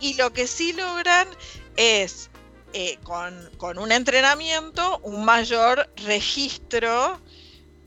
Y 0.00 0.14
lo 0.14 0.32
que 0.32 0.48
sí 0.48 0.72
logran 0.72 1.28
es, 1.76 2.28
eh, 2.72 2.98
con, 3.04 3.50
con 3.58 3.78
un 3.78 3.92
entrenamiento, 3.92 4.98
un 5.04 5.24
mayor 5.24 5.88
registro, 6.04 7.20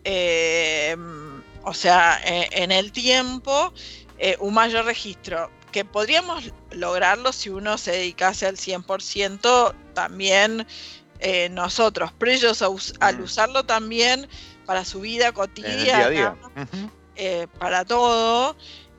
eh, 0.06 0.96
o 1.64 1.74
sea, 1.74 2.22
eh, 2.24 2.48
en 2.54 2.72
el 2.72 2.94
tiempo, 2.94 3.74
eh, 4.18 4.38
un 4.40 4.54
mayor 4.54 4.86
registro, 4.86 5.52
que 5.76 5.84
podríamos 5.84 6.54
lograrlo 6.72 7.34
si 7.34 7.50
uno 7.50 7.78
se 7.78 7.92
dedicase 7.92 8.46
al 8.46 8.56
100% 8.56 9.76
también 9.94 10.66
eh, 11.20 11.50
nosotros, 11.50 12.14
pero 12.18 12.32
ellos 12.32 12.64
al 13.02 13.18
Mm. 13.18 13.22
usarlo 13.22 13.66
también 13.66 14.26
para 14.66 14.86
su 14.86 15.02
vida 15.02 15.34
cotidiana, 15.34 16.10
día 16.10 16.38
eh, 17.18 17.48
para 17.60 17.84
todo, 17.84 18.56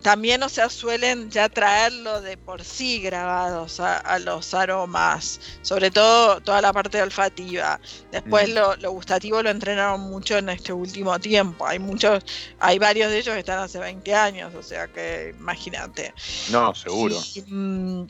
también, 0.07 0.41
o 0.45 0.49
sea, 0.49 0.71
suelen 0.71 1.33
ya 1.33 1.49
traerlo 1.49 2.21
de 2.21 2.37
por 2.37 2.63
sí 2.63 3.01
grabados 3.01 3.81
a, 3.81 3.97
a 3.97 4.21
los 4.21 4.55
aromas, 4.55 5.41
sobre 5.63 5.91
todo 5.91 6.41
toda 6.41 6.61
la 6.61 6.73
parte 6.73 7.03
olfativa. 7.03 7.81
Después 8.13 8.51
Mm. 8.51 8.53
lo, 8.53 8.77
lo 8.77 8.93
gustativo 8.93 9.43
lo 9.43 9.51
entrenaron 9.51 10.03
mucho 10.03 10.39
en 10.39 10.51
este 10.51 10.73
último 10.73 11.19
tiempo. 11.19 11.67
Hay 11.67 11.81
muchos, 11.81 12.25
hay 12.61 12.79
varios 12.79 13.11
de 13.11 13.19
ellos 13.19 13.35
que 13.35 13.41
están 13.41 13.59
hace 13.59 13.81
20 13.81 14.15
años, 14.15 14.55
o 14.55 14.63
sea 14.63 14.87
que 14.87 15.35
imagínate. 15.41 16.15
No, 16.53 16.73
seguro. 16.73 17.17
Y, 17.35 17.43
mm, 17.43 18.07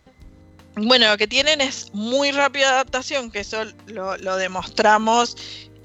bueno, 0.77 1.09
lo 1.09 1.17
que 1.17 1.27
tienen 1.27 1.63
es 1.63 1.95
muy 1.95 2.31
rápida 2.31 2.73
adaptación, 2.73 3.31
que 3.31 3.41
eso 3.41 3.65
lo, 3.87 4.19
lo 4.19 4.37
demostramos 4.37 5.35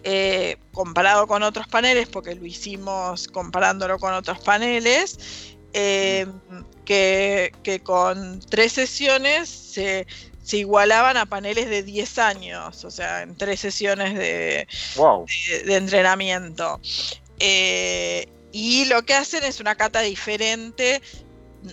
eh, 0.03 0.57
comparado 0.73 1.25
con 1.25 1.41
otros 1.41 1.69
paneles, 1.69 2.09
porque 2.09 2.35
lo 2.35 2.45
hicimos 2.45 3.29
comparándolo 3.29 3.97
con 3.97 4.13
otros 4.13 4.39
paneles, 4.39 5.55
eh, 5.73 6.27
que, 6.85 7.53
que 7.63 7.79
con 7.81 8.39
tres 8.41 8.73
sesiones 8.73 9.49
se, 9.49 10.07
se 10.43 10.57
igualaban 10.57 11.17
a 11.17 11.25
paneles 11.25 11.69
de 11.69 11.83
10 11.83 12.17
años, 12.19 12.83
o 12.83 12.91
sea, 12.91 13.21
en 13.21 13.35
tres 13.35 13.59
sesiones 13.59 14.15
de, 14.15 14.67
Wow. 14.95 15.25
de, 15.49 15.63
de 15.63 15.75
entrenamiento. 15.75 16.79
Eh, 17.39 18.27
y 18.51 18.85
lo 18.85 19.03
que 19.03 19.13
hacen 19.13 19.43
es 19.43 19.59
una 19.59 19.75
cata 19.75 20.01
diferente, 20.01 21.01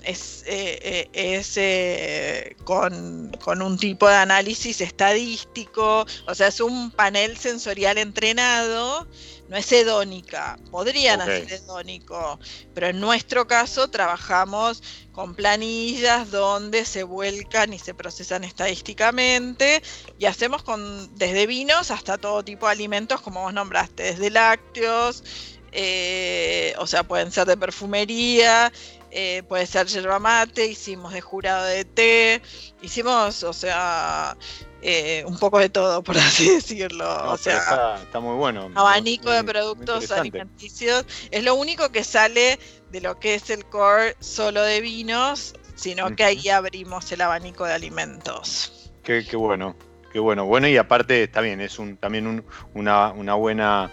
es, 0.05 0.43
eh, 0.47 0.79
eh, 0.83 1.11
es 1.13 1.53
eh, 1.57 2.57
con, 2.65 3.31
con 3.43 3.63
un 3.63 3.79
tipo 3.79 4.09
de 4.09 4.17
análisis 4.17 4.81
estadístico, 4.81 6.05
o 6.27 6.35
sea, 6.35 6.49
es 6.49 6.61
un 6.61 6.91
panel 6.91 7.37
sensorial 7.37 7.99
entrenado, 7.99 9.07
no 9.49 9.57
es 9.57 9.71
hedónica, 9.73 10.59
podrían 10.71 11.21
Ok. 11.21 11.23
hacer 11.23 11.53
hedónico, 11.53 12.39
pero 12.75 12.89
en 12.89 13.01
nuestro 13.01 13.47
caso 13.47 13.89
trabajamos 13.89 14.83
con 15.13 15.35
planillas 15.35 16.31
donde 16.31 16.85
se 16.85 17.03
vuelcan 17.03 17.73
y 17.73 17.79
se 17.79 17.95
procesan 17.95 18.45
estadísticamente 18.45 19.83
y 20.19 20.27
hacemos 20.27 20.63
con 20.63 21.15
desde 21.17 21.47
vinos 21.47 21.91
hasta 21.91 22.19
todo 22.19 22.45
tipo 22.45 22.67
de 22.67 22.73
alimentos, 22.73 23.21
como 23.21 23.43
vos 23.43 23.55
nombraste, 23.55 24.03
desde 24.05 24.31
lácteos, 24.31 25.25
eh, 25.73 26.75
o 26.79 26.87
sea, 26.87 27.03
pueden 27.03 27.31
ser 27.31 27.47
de 27.47 27.57
perfumería, 27.57 28.73
eh, 29.11 29.43
puede 29.49 29.67
ser 29.67 29.87
yerba 29.87 30.19
mate, 30.19 30.67
hicimos 30.67 31.13
de 31.13 31.21
jurado 31.21 31.65
de 31.67 31.85
té, 31.85 32.43
hicimos, 32.83 33.43
o 33.43 33.53
sea, 33.53 34.37
eh, 34.83 35.25
un 35.27 35.39
poco 35.39 35.59
de 35.59 35.69
todo, 35.69 36.03
por 36.03 36.17
así 36.19 36.49
decirlo. 36.49 37.05
No, 37.25 37.33
o 37.33 37.37
sea, 37.37 37.59
está, 37.59 38.03
está 38.03 38.21
muy 38.21 38.37
bueno. 38.37 38.71
abanico 38.75 39.25
Muy- 39.29 39.35
de 39.37 39.45
productos 39.45 40.11
alimenticios. 40.13 41.05
Es 41.31 41.43
lo 41.43 41.55
único 41.55 41.91
que 41.91 42.05
sale 42.05 42.59
de 42.91 43.01
lo 43.01 43.19
que 43.19 43.35
es 43.35 43.51
el 43.51 43.65
core 43.65 44.17
solo 44.21 44.63
de 44.63 44.81
vinos, 44.81 45.55
sino 45.75 46.15
que 46.15 46.25
ahí 46.25 46.49
abrimos 46.49 47.11
el 47.13 47.21
abanico 47.21 47.65
de 47.65 47.73
alimentos. 47.73 48.93
Qué, 49.03 49.25
qué 49.25 49.37
bueno, 49.37 49.75
qué 50.13 50.19
bueno. 50.19 50.45
Bueno, 50.45 50.69
y 50.69 50.77
aparte 50.77 51.23
está 51.25 51.41
bien, 51.41 51.61
es 51.61 51.79
un, 51.79 51.97
también 51.97 52.27
un- 52.27 52.45
una, 52.75 53.11
una 53.13 53.35
buena 53.35 53.91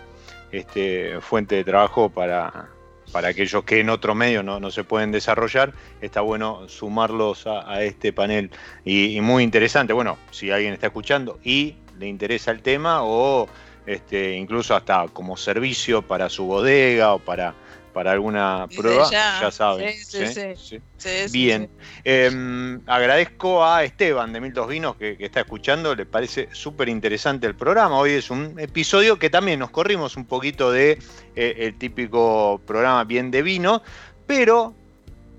este, 0.52 1.20
fuente 1.22 1.56
de 1.56 1.64
trabajo 1.64 2.10
para, 2.10 2.70
para 3.12 3.30
aquellos 3.30 3.64
que 3.64 3.80
en 3.80 3.90
otro 3.90 4.16
medio 4.16 4.44
no, 4.44 4.60
no 4.60 4.72
se 4.72 4.84
pueden 4.84 5.12
desarrollar. 5.12 5.74
Está 6.02 6.22
bueno 6.22 6.68
sumarlos 6.68 7.48
a, 7.48 7.84
este 7.84 8.14
panel. 8.14 8.52
Y, 8.84 9.18
y 9.18 9.22
muy 9.22 9.44
interesante, 9.44 9.94
bueno, 9.94 10.18
si 10.32 10.52
alguien 10.52 10.74
está 10.74 10.88
escuchando 10.88 11.40
y 11.44 11.76
le 12.00 12.08
interesa 12.08 12.52
el 12.52 12.62
tema 12.62 13.04
o 13.04 13.48
este, 13.86 14.36
incluso 14.36 14.76
hasta 14.76 15.08
como 15.10 15.38
servicio 15.38 16.02
para 16.02 16.30
su 16.30 16.46
bodega 16.46 17.14
o 17.14 17.20
para, 17.20 17.54
para 17.96 18.12
alguna 18.12 18.68
prueba, 18.76 19.10
ya. 19.10 19.40
ya, 19.40 19.52
saben. 19.52 19.94
Sí, 19.94 20.28
sí, 20.28 20.82
sí. 20.98 21.32
Bien. 21.32 21.70
Eh, 22.04 22.78
agradezco 22.88 23.64
a 23.64 23.86
Esteban 23.86 24.34
de 24.34 24.42
Mil 24.42 24.52
Dos 24.52 24.68
Vinos 24.68 24.98
que, 24.98 25.16
que 25.16 25.24
está 25.24 25.40
escuchando, 25.40 25.96
le 25.96 26.06
parece 26.06 26.50
súper 26.52 26.90
interesante 26.90 27.48
el 27.48 27.56
programa. 27.56 27.98
Hoy 27.98 28.12
es 28.12 28.30
un 28.30 28.60
episodio 28.60 29.18
que 29.18 29.30
también 29.30 29.60
nos 29.60 29.70
corrimos 29.70 30.18
un 30.18 30.26
poquito 30.26 30.74
de 30.74 31.00
eh, 31.38 31.56
el 31.58 31.78
típico 31.78 32.60
programa 32.68 33.06
bien 33.06 33.32
de 33.32 33.42
vino, 33.42 33.82
pero 34.28 34.76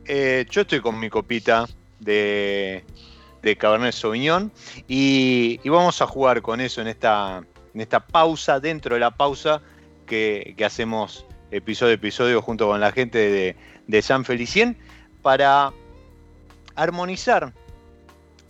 eh, 0.06 0.46
yo 0.48 0.62
estoy 0.62 0.80
con 0.80 0.98
mi 0.98 1.10
copita 1.10 1.68
de, 2.00 2.82
de 3.42 3.56
Cabernet 3.58 3.92
Sauvignon 3.92 4.50
y, 4.88 5.60
y 5.62 5.68
vamos 5.68 6.00
a 6.00 6.06
jugar 6.06 6.40
con 6.40 6.62
eso 6.62 6.80
en 6.80 6.88
esta, 6.88 7.44
en 7.74 7.80
esta 7.82 8.00
pausa, 8.00 8.60
dentro 8.60 8.94
de 8.94 9.00
la 9.00 9.10
pausa 9.10 9.60
que, 10.06 10.54
que 10.56 10.64
hacemos 10.64 11.26
episodio 11.50 11.94
episodio 11.94 12.42
junto 12.42 12.66
con 12.66 12.80
la 12.80 12.92
gente 12.92 13.18
de, 13.18 13.56
de 13.86 14.02
San 14.02 14.24
Felicien 14.24 14.76
para 15.22 15.72
armonizar 16.74 17.52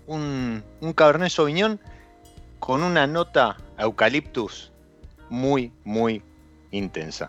un, 0.06 0.62
un 0.80 0.92
Cabernet 0.92 1.30
Sauvignon 1.30 1.80
con 2.58 2.82
una 2.82 3.06
nota 3.06 3.56
eucaliptus 3.78 4.72
muy, 5.28 5.72
muy 5.84 6.22
intensa. 6.70 7.28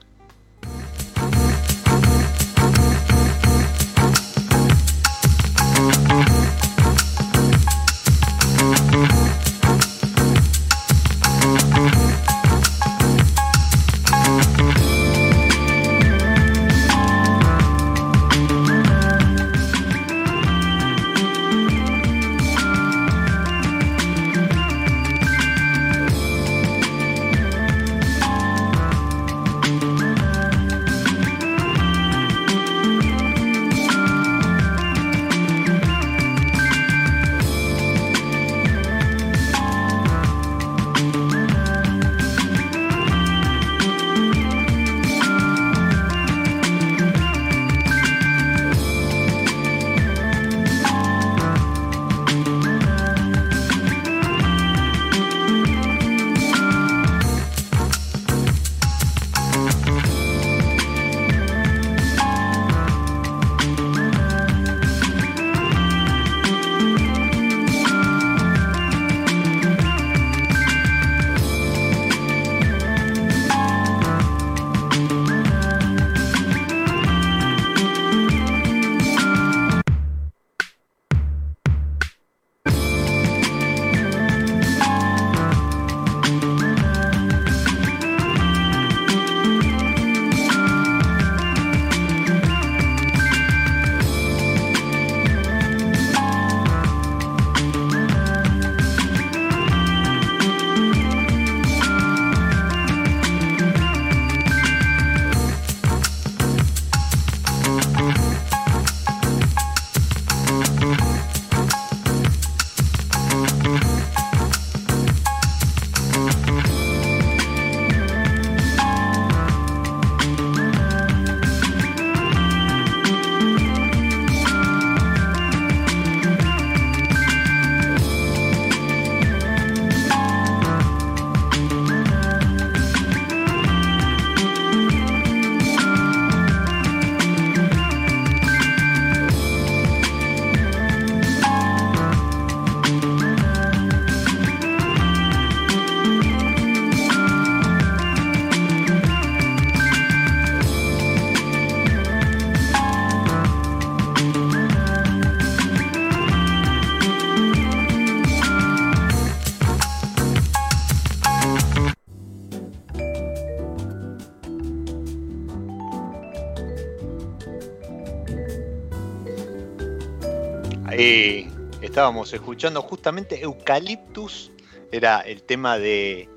Escuchando 172.33 172.81
justamente 172.81 173.41
Eucaliptus, 173.41 174.51
era 174.91 175.19
el 175.21 175.43
tema 175.43 175.77
de 175.77 176.29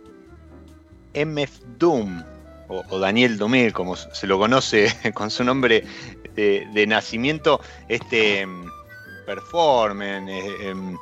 MF 1.15 1.61
Doom, 1.79 2.25
o, 2.69 2.99
Daniel 2.99 3.39
Domel, 3.39 3.73
como 3.73 3.97
se 3.97 4.27
lo 4.27 4.39
conoce 4.39 4.93
con 5.15 5.31
su 5.31 5.45
nombre 5.45 5.85
de, 6.35 6.87
nacimiento, 6.87 7.61
este 7.89 8.41
em, 8.41 8.65
performer, 9.27 10.23
eh, 10.29 10.71
em, 10.71 10.97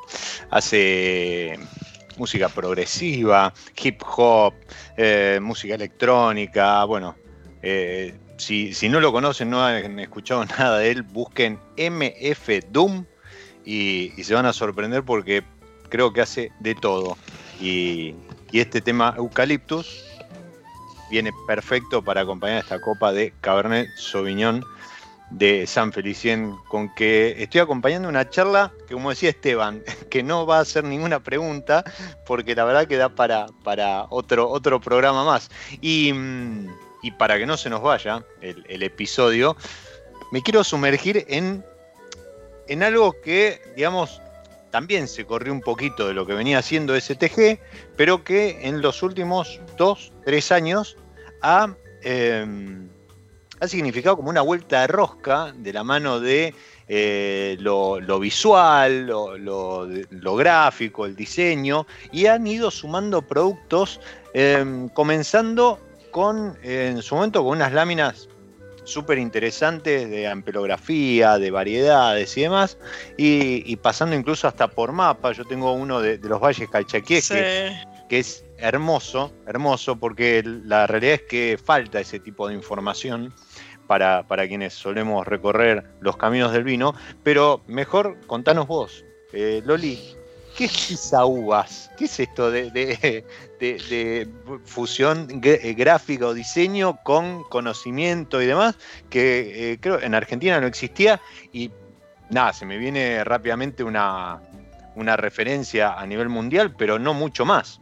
hace 0.50 1.58
música 2.16 2.48
progresiva, 2.48 3.52
hip 3.82 4.02
hop, 4.16 4.54
eh, 4.96 5.38
música 5.40 5.74
electrónica, 5.74 6.84
bueno, 6.84 7.16
eh, 7.62 8.18
si, 8.36 8.74
si 8.74 8.88
no 8.88 9.00
lo 9.00 9.12
conocen, 9.12 9.50
no 9.50 9.64
han 9.64 9.98
escuchado 9.98 10.44
nada 10.58 10.78
de 10.78 10.90
él, 10.90 11.02
busquen 11.02 11.58
MF 11.76 12.48
Doom 12.70 13.04
y, 13.68 14.24
se 14.24 14.34
van 14.34 14.46
a 14.46 14.54
sorprender 14.54 15.02
porque 15.02 15.44
creo 15.90 16.12
que 16.12 16.22
hace 16.22 16.50
de 16.60 16.74
todo. 16.74 17.18
Y, 17.60 18.14
este 18.50 18.80
tema 18.80 19.14
Eucaliptus 19.18 20.04
viene 21.10 21.32
perfecto 21.46 22.02
para 22.02 22.22
acompañar 22.22 22.60
esta 22.60 22.80
copa 22.80 23.12
de 23.12 23.34
Cabernet 23.42 23.86
Sauvignon 23.98 24.64
de 25.28 25.66
San 25.66 25.92
Felicien, 25.92 26.56
con 26.68 26.94
que 26.94 27.34
estoy 27.42 27.60
acompañando 27.60 28.08
una 28.08 28.30
charla 28.30 28.72
que, 28.86 28.94
como 28.94 29.10
decía 29.10 29.28
Esteban, 29.28 29.82
que 30.10 30.22
no 30.22 30.46
va 30.46 30.56
a 30.56 30.60
hacer 30.60 30.84
ninguna 30.84 31.22
pregunta, 31.22 31.84
porque 32.26 32.54
la 32.54 32.64
verdad 32.64 32.86
que 32.86 32.96
da 32.96 33.10
para, 33.10 33.48
para 33.62 34.06
otro, 34.08 34.48
otro 34.48 34.80
programa 34.80 35.24
más. 35.24 35.50
Y, 35.82 36.10
mm, 36.14 36.68
y 37.02 37.10
para 37.10 37.36
que 37.36 37.44
no 37.44 37.58
se 37.58 37.68
nos 37.68 37.82
vaya 37.82 38.24
el 38.40 38.82
episodio, 38.82 39.58
me 40.32 40.42
quiero 40.42 40.64
sumergir 40.64 41.26
en, 41.28 41.62
en 42.68 42.82
algo 42.82 43.20
que, 43.20 43.60
digamos, 43.74 44.20
también 44.70 45.08
se 45.08 45.24
corrió 45.24 45.52
un 45.52 45.60
poquito 45.60 46.06
de 46.06 46.14
lo 46.14 46.26
que 46.26 46.34
venía 46.34 46.58
haciendo 46.58 46.98
STG, 46.98 47.58
pero 47.96 48.22
que 48.22 48.58
en 48.62 48.82
los 48.82 49.02
últimos 49.02 49.60
dos, 49.76 50.12
tres 50.24 50.52
años 50.52 50.96
ha, 51.42 51.74
eh, 52.02 52.46
ha 53.60 53.68
significado 53.68 54.16
como 54.16 54.30
una 54.30 54.42
vuelta 54.42 54.82
de 54.82 54.86
rosca 54.88 55.52
de 55.56 55.72
la 55.72 55.84
mano 55.84 56.20
de 56.20 56.54
eh, 56.88 57.56
lo, 57.60 58.18
visual, 58.18 59.06
lo, 59.06 60.36
gráfico, 60.36 61.06
el 61.06 61.16
diseño, 61.16 61.86
y 62.12 62.26
han 62.26 62.46
ido 62.46 62.70
sumando 62.70 63.22
productos, 63.22 64.00
eh, 64.34 64.88
comenzando 64.94 65.80
con, 66.10 66.56
en 66.62 67.02
su 67.02 67.14
momento, 67.14 67.42
con 67.42 67.58
unas 67.58 67.72
láminas 67.72 68.28
súper 68.89 69.18
interesantes 69.18 70.09
de 70.11 70.26
ampelografía, 70.26 71.39
de 71.39 71.51
variedades 71.51 72.36
y 72.36 72.43
demás, 72.43 72.78
y, 73.16 73.62
y 73.70 73.76
pasando 73.76 74.16
incluso 74.16 74.49
hasta 74.49 74.68
por 74.68 74.93
mapa. 74.93 75.32
Yo 75.32 75.45
tengo 75.45 75.72
uno 75.72 76.01
de, 76.01 76.18
de 76.18 76.28
los 76.28 76.41
valles 76.41 76.68
calchaquíes 76.68 77.24
Sí. 77.26 77.34
que, 77.34 77.72
que 78.09 78.18
es 78.20 78.45
hermoso, 78.57 79.32
hermoso, 79.47 79.97
porque 79.97 80.43
la 80.45 80.86
realidad 80.86 81.14
es 81.14 81.22
que 81.22 81.59
falta 81.62 82.01
ese 82.01 82.18
tipo 82.18 82.49
de 82.49 82.55
información 82.55 83.34
para, 83.86 84.26
para 84.26 84.47
quienes 84.49 84.74
solemos 84.74 85.26
recorrer 85.26 85.84
los 86.01 86.16
caminos 86.16 86.53
del 86.53 86.64
vino, 86.64 86.95
pero 87.22 87.62
mejor 87.66 88.18
contanos 88.26 88.66
vos, 88.66 89.05
eh, 89.32 89.62
Loli, 89.64 89.99
¿qué 90.59 90.64
es 90.64 90.86
Pisaúas? 90.88 91.88
¿Qué 91.96 92.06
es 92.06 92.18
esto 92.18 92.50
de, 92.50 92.70
de- 92.72 93.24
de- 93.61 94.28
fusión 94.64 95.40
eh, 95.44 95.74
gráfica 95.78 96.26
o 96.26 96.34
diseño 96.34 96.98
con 97.04 97.44
conocimiento 97.44 98.42
y 98.42 98.46
demás? 98.46 98.74
Que 99.09 99.72
eh, 99.72 99.78
creo 99.80 100.00
en 100.02 100.14
Argentina 100.16 100.61
no 100.61 100.66
existía 100.66 101.20
y 101.52 101.70
nada, 102.30 102.52
se 102.52 102.66
me 102.66 102.76
viene 102.76 103.22
rápidamente 103.22 103.84
una, 103.84 104.42
una 104.96 105.16
referencia 105.16 105.94
a 105.94 106.04
nivel 106.06 106.28
mundial, 106.28 106.74
pero 106.76 106.98
no 106.98 107.14
mucho 107.14 107.44
más. 107.44 107.80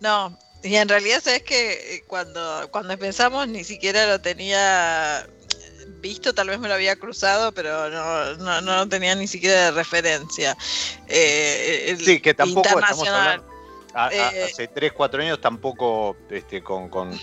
No, 0.00 0.36
y 0.64 0.74
en 0.74 0.88
realidad 0.88 1.20
sabes 1.22 1.42
que 1.44 2.02
cuando, 2.08 2.68
cuando 2.72 2.92
empezamos 2.94 3.46
ni 3.46 3.62
siquiera 3.62 4.06
lo 4.06 4.20
tenía 4.20 5.24
visto, 6.00 6.32
tal 6.34 6.48
vez 6.48 6.58
me 6.58 6.68
lo 6.68 6.74
había 6.74 6.96
cruzado, 6.96 7.52
pero 7.52 7.88
no, 7.90 8.34
no, 8.36 8.60
no 8.60 8.88
tenía 8.88 9.14
ni 9.14 9.26
siquiera 9.26 9.66
de 9.66 9.70
referencia. 9.72 10.56
Eh, 11.08 11.86
el 11.90 12.04
Sí, 12.04 12.20
que 12.20 12.34
tampoco 12.34 12.68
estamos 12.78 13.08
hablando. 13.08 13.44
a- 13.94 14.06
a- 14.06 14.12
Eh, 14.12 14.44
hace 14.44 14.68
3, 14.68 14.92
4 14.92 15.22
años 15.22 15.40
tampoco 15.40 16.16
este, 16.30 16.62
con, 16.62 16.88
con- 16.90 17.18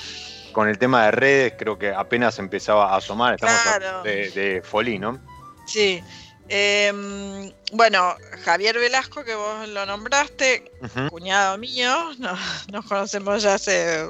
con 0.51 0.67
el 0.69 0.77
tema 0.77 1.05
de 1.05 1.11
redes, 1.11 1.53
creo 1.57 1.77
que 1.79 1.89
apenas 1.93 2.37
empezaba 2.39 2.93
a 2.93 2.97
asomar. 2.97 3.35
Estamos 3.35 3.61
Claro. 3.61 3.87
hablando 3.87 4.03
de, 4.03 4.29
de 4.31 4.61
Folí, 4.61 4.99
¿no? 4.99 5.19
Sí. 5.67 6.03
Em, 6.49 7.51
bueno, 7.71 8.15
Javier 8.43 8.77
Velasco, 8.77 9.23
que 9.23 9.33
vos 9.33 9.67
lo 9.69 9.85
nombraste, 9.85 10.71
cuñado 11.09 11.57
mío, 11.57 12.11
no- 12.19 12.37
nos 12.71 12.85
conocemos 12.85 13.41
ya 13.43 13.55
hace... 13.55 14.05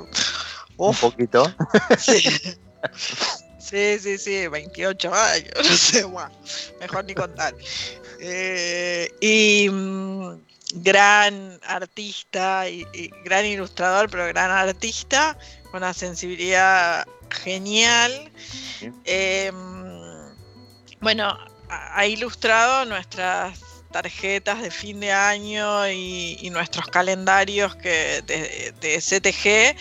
Un 0.78 0.96
poquito. 0.96 1.54
sí. 2.00 2.24
sí, 3.74 4.00
sí, 4.00 4.18
sí, 4.18 4.48
28 4.48 5.14
años, 5.14 5.52
no 5.58 5.64
sé, 5.64 6.06
mejor 6.80 7.06
ni 7.06 7.16
contar. 7.16 7.56
Eh, 8.20 9.10
y 9.20 9.68
mm, 9.70 10.40
gran 10.76 11.60
artista, 11.66 12.70
y, 12.70 12.86
y 12.94 13.10
gran 13.26 13.46
ilustrador, 13.46 14.10
pero 14.10 14.28
gran 14.28 14.52
artista, 14.52 15.38
con 15.72 15.78
una 15.78 15.94
sensibilidad 15.94 17.06
genial. 17.32 18.32
Eh, 19.06 19.52
bueno, 21.02 21.38
ha 21.70 22.06
ilustrado 22.06 22.86
nuestras 22.86 23.60
tarjetas 23.92 24.62
de 24.62 24.72
fin 24.72 25.00
de 25.00 25.12
año 25.12 25.88
y, 25.90 26.38
y 26.42 26.50
nuestros 26.50 26.88
calendarios 26.88 27.76
que 27.76 28.22
de, 28.26 28.74
de 28.80 29.02
STG 29.02 29.76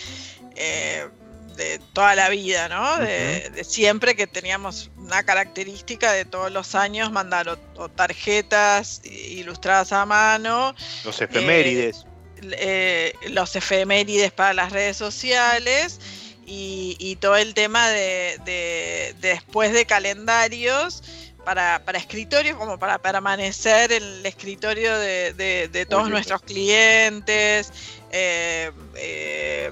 eh, 0.55 1.07
de 1.55 1.79
toda 1.93 2.15
la 2.15 2.29
vida, 2.29 2.67
¿no? 2.69 2.97
De, 2.97 3.49
de 3.49 3.63
siempre 3.63 4.15
que 4.15 4.27
teníamos 4.27 4.89
una 4.97 5.23
característica 5.23 6.11
de 6.11 6.25
todos 6.25 6.51
los 6.51 6.75
años 6.75 7.11
mandar 7.11 7.47
o, 7.49 7.57
o 7.75 7.89
tarjetas 7.89 9.01
ilustradas 9.05 9.91
a 9.91 10.05
mano, 10.05 10.73
Los 11.03 11.21
efemérides. 11.21 12.05
eh, 12.41 13.13
los 13.29 13.55
efemérides 13.55 14.31
para 14.31 14.53
las 14.53 14.71
redes 14.71 14.97
sociales 14.97 15.99
y, 16.45 16.95
y 16.99 17.15
todo 17.17 17.37
el 17.37 17.53
tema 17.53 17.89
de, 17.89 18.37
de- 18.45 19.15
de 19.21 19.29
después 19.29 19.71
de 19.73 19.85
calendarios 19.85 21.01
para, 21.45 21.83
para 21.85 21.97
escritorios, 21.97 22.57
como 22.57 22.79
para 22.79 22.97
permanecer 22.99 23.91
en 23.91 24.03
el 24.03 24.25
escritorio 24.25 24.97
de, 24.97 25.33
de- 25.33 25.67
de 25.67 25.85
todos 25.85 26.09
nuestros 26.09 26.41
clientes, 26.41 27.71
eh, 28.11 28.71
eh, 28.95 29.71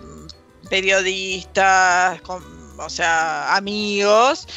periodistas, 0.72 2.22
con- 2.22 2.80
o 2.80 2.90
sea, 2.90 3.56
amigos 3.56 4.48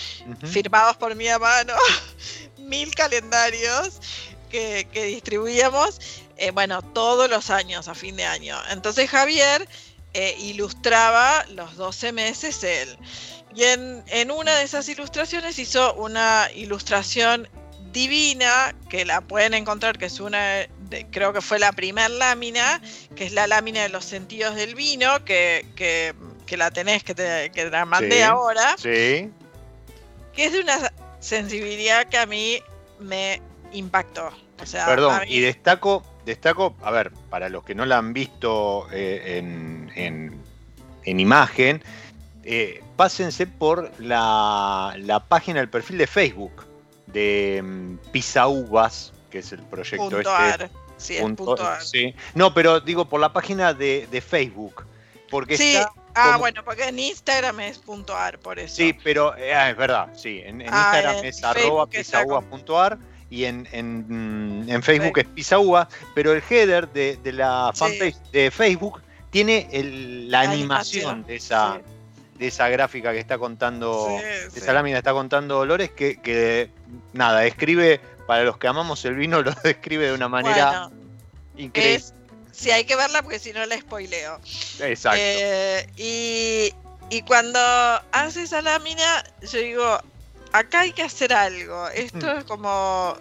firmados 0.46 0.96
por 0.96 1.14
mi 1.14 1.26
mano, 1.40 1.74
mil 2.58 2.94
calendarios 2.94 4.00
que, 4.48 4.86
que 4.92 5.04
distribuíamos, 5.06 6.00
eh, 6.36 6.52
bueno, 6.52 6.80
todos 6.80 7.28
los 7.28 7.50
años, 7.50 7.88
a 7.88 7.94
fin 7.94 8.16
de 8.16 8.24
año. 8.24 8.56
Entonces 8.70 9.10
Javier 9.10 9.68
eh, 10.14 10.36
ilustraba 10.38 11.44
los 11.50 11.76
12 11.76 12.12
meses 12.12 12.62
él. 12.62 12.96
Y 13.54 13.64
en, 13.64 14.02
en 14.06 14.30
una 14.30 14.54
de 14.54 14.62
esas 14.64 14.88
ilustraciones 14.88 15.58
hizo 15.58 15.94
una 15.94 16.48
ilustración 16.54 17.48
divina, 17.92 18.74
que 18.88 19.04
la 19.04 19.20
pueden 19.20 19.54
encontrar, 19.54 19.98
que 19.98 20.06
es 20.06 20.18
una, 20.20 20.66
de- 20.88 21.06
creo 21.10 21.32
que 21.32 21.40
fue 21.40 21.58
la 21.58 21.72
primer 21.72 22.10
lámina, 22.10 22.80
que 23.16 23.24
es 23.26 23.32
la 23.32 23.46
lámina 23.46 23.82
de 23.82 23.88
los 23.88 24.04
sentidos 24.04 24.54
del 24.54 24.74
vino, 24.74 25.24
que, 25.24 25.66
que, 25.76 26.14
que 26.46 26.56
la 26.56 26.70
tenés, 26.70 27.02
que 27.04 27.14
te, 27.14 27.50
que 27.50 27.70
la 27.70 27.84
mandé 27.84 28.16
Sí. 28.16 28.22
ahora 28.22 28.74
Sí. 28.78 29.30
que 30.34 30.44
es 30.46 30.52
de 30.52 30.60
una 30.60 30.92
sensibilidad 31.20 32.06
que 32.08 32.18
a 32.18 32.26
mí 32.26 32.58
me 33.00 33.40
impactó. 33.72 34.30
O 34.62 34.66
sea, 34.66 34.86
Perdón, 34.86 35.20
mí- 35.26 35.34
y 35.34 35.40
destaco, 35.40 36.04
destaco, 36.26 36.76
a 36.82 36.90
ver, 36.90 37.10
para 37.30 37.48
los 37.48 37.64
que 37.64 37.74
no 37.74 37.86
la 37.86 37.98
han 37.98 38.12
visto 38.12 38.86
eh, 38.92 39.38
en, 39.38 39.90
en- 39.94 40.40
en 41.04 41.20
imagen, 41.20 41.82
eh, 42.44 42.82
pásense 42.96 43.46
por 43.46 43.90
la, 43.98 44.94
la 44.98 45.20
página, 45.20 45.60
el 45.60 45.68
perfil 45.70 45.98
de 45.98 46.06
Facebook 46.06 46.66
de 47.06 47.62
mm, 47.64 47.96
Pisaúbas, 48.12 49.12
que 49.34 49.40
es 49.40 49.50
el 49.50 49.62
proyecto 49.62 49.96
punto 50.04 50.18
este. 50.20 50.30
ar. 50.30 50.70
Sí, 50.96 51.16
es 51.16 51.22
punto- 51.22 51.44
punto 51.44 51.66
ar. 51.66 51.82
sí. 51.82 52.14
No, 52.34 52.54
pero 52.54 52.78
digo 52.78 53.04
por 53.08 53.20
la 53.20 53.32
página 53.32 53.74
de, 53.74 54.06
de 54.08 54.20
Facebook. 54.20 54.86
Porque 55.28 55.56
Sí, 55.56 55.74
está. 55.74 55.90
ah, 56.14 56.24
como- 56.26 56.38
bueno, 56.38 56.62
porque 56.64 56.84
en 56.86 57.00
Instagram 57.00 57.58
es 57.60 57.78
punto 57.78 58.16
ar, 58.16 58.38
por 58.38 58.60
eso. 58.60 58.76
Sí, 58.76 58.96
pero 59.02 59.36
eh, 59.36 59.52
ah, 59.52 59.70
es 59.70 59.76
verdad, 59.76 60.08
sí. 60.14 60.40
En, 60.44 60.60
en 60.60 60.68
Ah, 60.72 60.92
Instagram 60.94 61.24
es 61.24 61.42
arroba 61.42 61.88
está 61.90 62.20
pisaúa.ar 62.22 62.98
y 63.28 63.44
en, 63.46 63.66
en, 63.72 64.62
mm, 64.62 64.70
en 64.70 64.82
Facebook 64.84 65.18
es 65.18 65.26
pisaúa, 65.26 65.88
pero 66.14 66.32
el 66.32 66.40
header 66.48 66.88
de, 66.92 67.16
de 67.16 67.32
la 67.32 67.72
fanpage 67.74 68.14
de 68.30 68.52
Facebook 68.52 69.02
tiene 69.30 69.66
el- 69.72 70.30
la, 70.30 70.44
La 70.44 70.50
animación, 70.52 71.06
animación, 71.10 71.26
de 71.26 71.34
esa 71.36 71.80
de 72.38 72.48
esa 72.48 72.68
gráfica 72.68 73.12
que 73.12 73.20
está 73.20 73.38
contando, 73.38 74.06
Sí, 74.08 74.24
de 74.24 74.50
sí. 74.50 74.58
esa 74.58 74.72
lámina 74.72 74.94
que 74.96 74.98
está 74.98 75.12
contando 75.12 75.54
Dolores, 75.56 75.90
que, 75.90 76.20
que, 76.20 76.68
nada, 77.12 77.46
escribe 77.46 78.00
para 78.26 78.44
los 78.44 78.58
que 78.58 78.66
amamos 78.68 79.04
el 79.04 79.14
vino, 79.14 79.42
lo 79.42 79.52
describe 79.62 80.06
de 80.06 80.12
una 80.14 80.28
manera 80.28 80.88
Bueno, 80.88 81.04
increíble. 81.56 81.94
es, 81.96 82.14
sí, 82.52 82.70
hay 82.70 82.84
que 82.84 82.96
verla 82.96 83.22
porque 83.22 83.38
si 83.38 83.52
no 83.52 83.64
la 83.66 83.78
spoileo. 83.78 84.40
Exacto. 84.80 85.18
Eh, 85.20 85.86
y, 85.96 86.72
y 87.14 87.22
cuando 87.22 87.58
hace 88.12 88.42
esa 88.44 88.62
lámina, 88.62 89.24
yo 89.42 89.58
digo, 89.58 89.98
acá 90.52 90.80
hay 90.80 90.92
que 90.92 91.02
hacer 91.02 91.32
algo. 91.32 91.88
Esto 91.88 92.26
Mm. 92.34 92.38
es 92.38 92.44
como, 92.44 93.16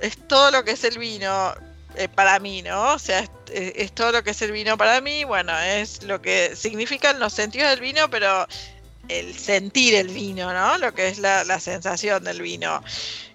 es 0.00 0.16
todo 0.28 0.50
lo 0.50 0.64
que 0.64 0.72
es 0.72 0.84
el 0.84 0.98
vino 0.98 1.54
eh, 1.94 2.08
para 2.08 2.38
mí, 2.38 2.62
¿no? 2.62 2.94
O 2.94 2.98
sea, 2.98 3.20
es, 3.20 3.30
es- 3.52 3.72
es 3.76 3.92
todo 3.92 4.12
lo 4.12 4.22
que 4.22 4.30
es 4.30 4.42
el 4.42 4.52
vino 4.52 4.76
para 4.76 5.00
mí. 5.00 5.24
Bueno, 5.24 5.56
es 5.58 6.02
lo 6.02 6.20
que 6.20 6.54
significan 6.54 7.18
los 7.18 7.32
sentidos 7.32 7.70
del 7.70 7.80
vino, 7.80 8.08
pero 8.10 8.46
el 9.08 9.34
sentir 9.38 9.94
el 9.94 10.08
vino, 10.08 10.52
¿no? 10.52 10.76
Lo 10.78 10.92
que 10.94 11.08
es 11.08 11.18
la, 11.18 11.42
la 11.44 11.58
sensación 11.58 12.22
del 12.24 12.42
vino. 12.42 12.82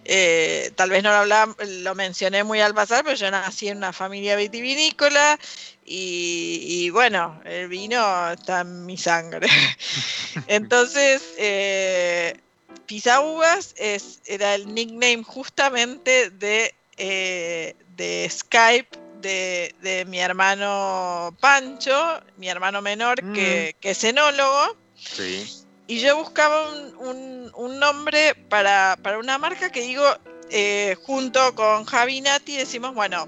Eh, 0.05 0.71
tal 0.75 0.89
vez 0.89 1.01
no 1.03 1.09
lo 1.09 1.17
hablaba, 1.17 1.55
lo 1.65 1.95
mencioné 1.95 2.43
muy 2.43 2.59
al 2.59 2.73
pasar, 2.73 3.03
pero 3.03 3.15
yo 3.15 3.31
nací 3.31 3.69
en 3.69 3.77
una 3.77 3.93
familia 3.93 4.35
vitivinícola 4.35 5.39
y, 5.85 6.59
y 6.61 6.89
bueno, 6.89 7.41
el 7.45 7.67
vino 7.67 8.31
está 8.31 8.61
en 8.61 8.85
mi 8.85 8.97
sangre. 8.97 9.47
Entonces, 10.47 11.21
eh, 11.37 12.37
es, 13.77 14.21
era 14.25 14.55
el 14.55 14.73
nickname 14.73 15.23
justamente 15.23 16.29
de, 16.31 16.73
eh, 16.97 17.75
de 17.95 18.27
Skype 18.29 18.99
de, 19.21 19.73
de 19.81 20.05
mi 20.05 20.19
hermano 20.19 21.35
Pancho, 21.39 22.21
mi 22.37 22.49
hermano 22.49 22.81
menor, 22.81 23.15
que, 23.33 23.75
que 23.79 23.91
es 23.91 24.03
enólogo. 24.03 24.77
sí. 24.95 25.62
Y 25.87 25.99
yo 25.99 26.17
buscaba 26.17 26.69
un, 26.71 26.95
un- 27.07 27.51
un 27.55 27.79
nombre 27.79 28.35
para, 28.49 28.97
para 29.01 29.19
una 29.19 29.37
marca 29.37 29.69
que 29.71 29.81
digo, 29.81 30.05
eh, 30.49 30.95
junto 31.03 31.53
con 31.55 31.85
Javi 31.85 32.21
Nati, 32.21 32.55
decimos, 32.57 32.93
bueno, 32.93 33.27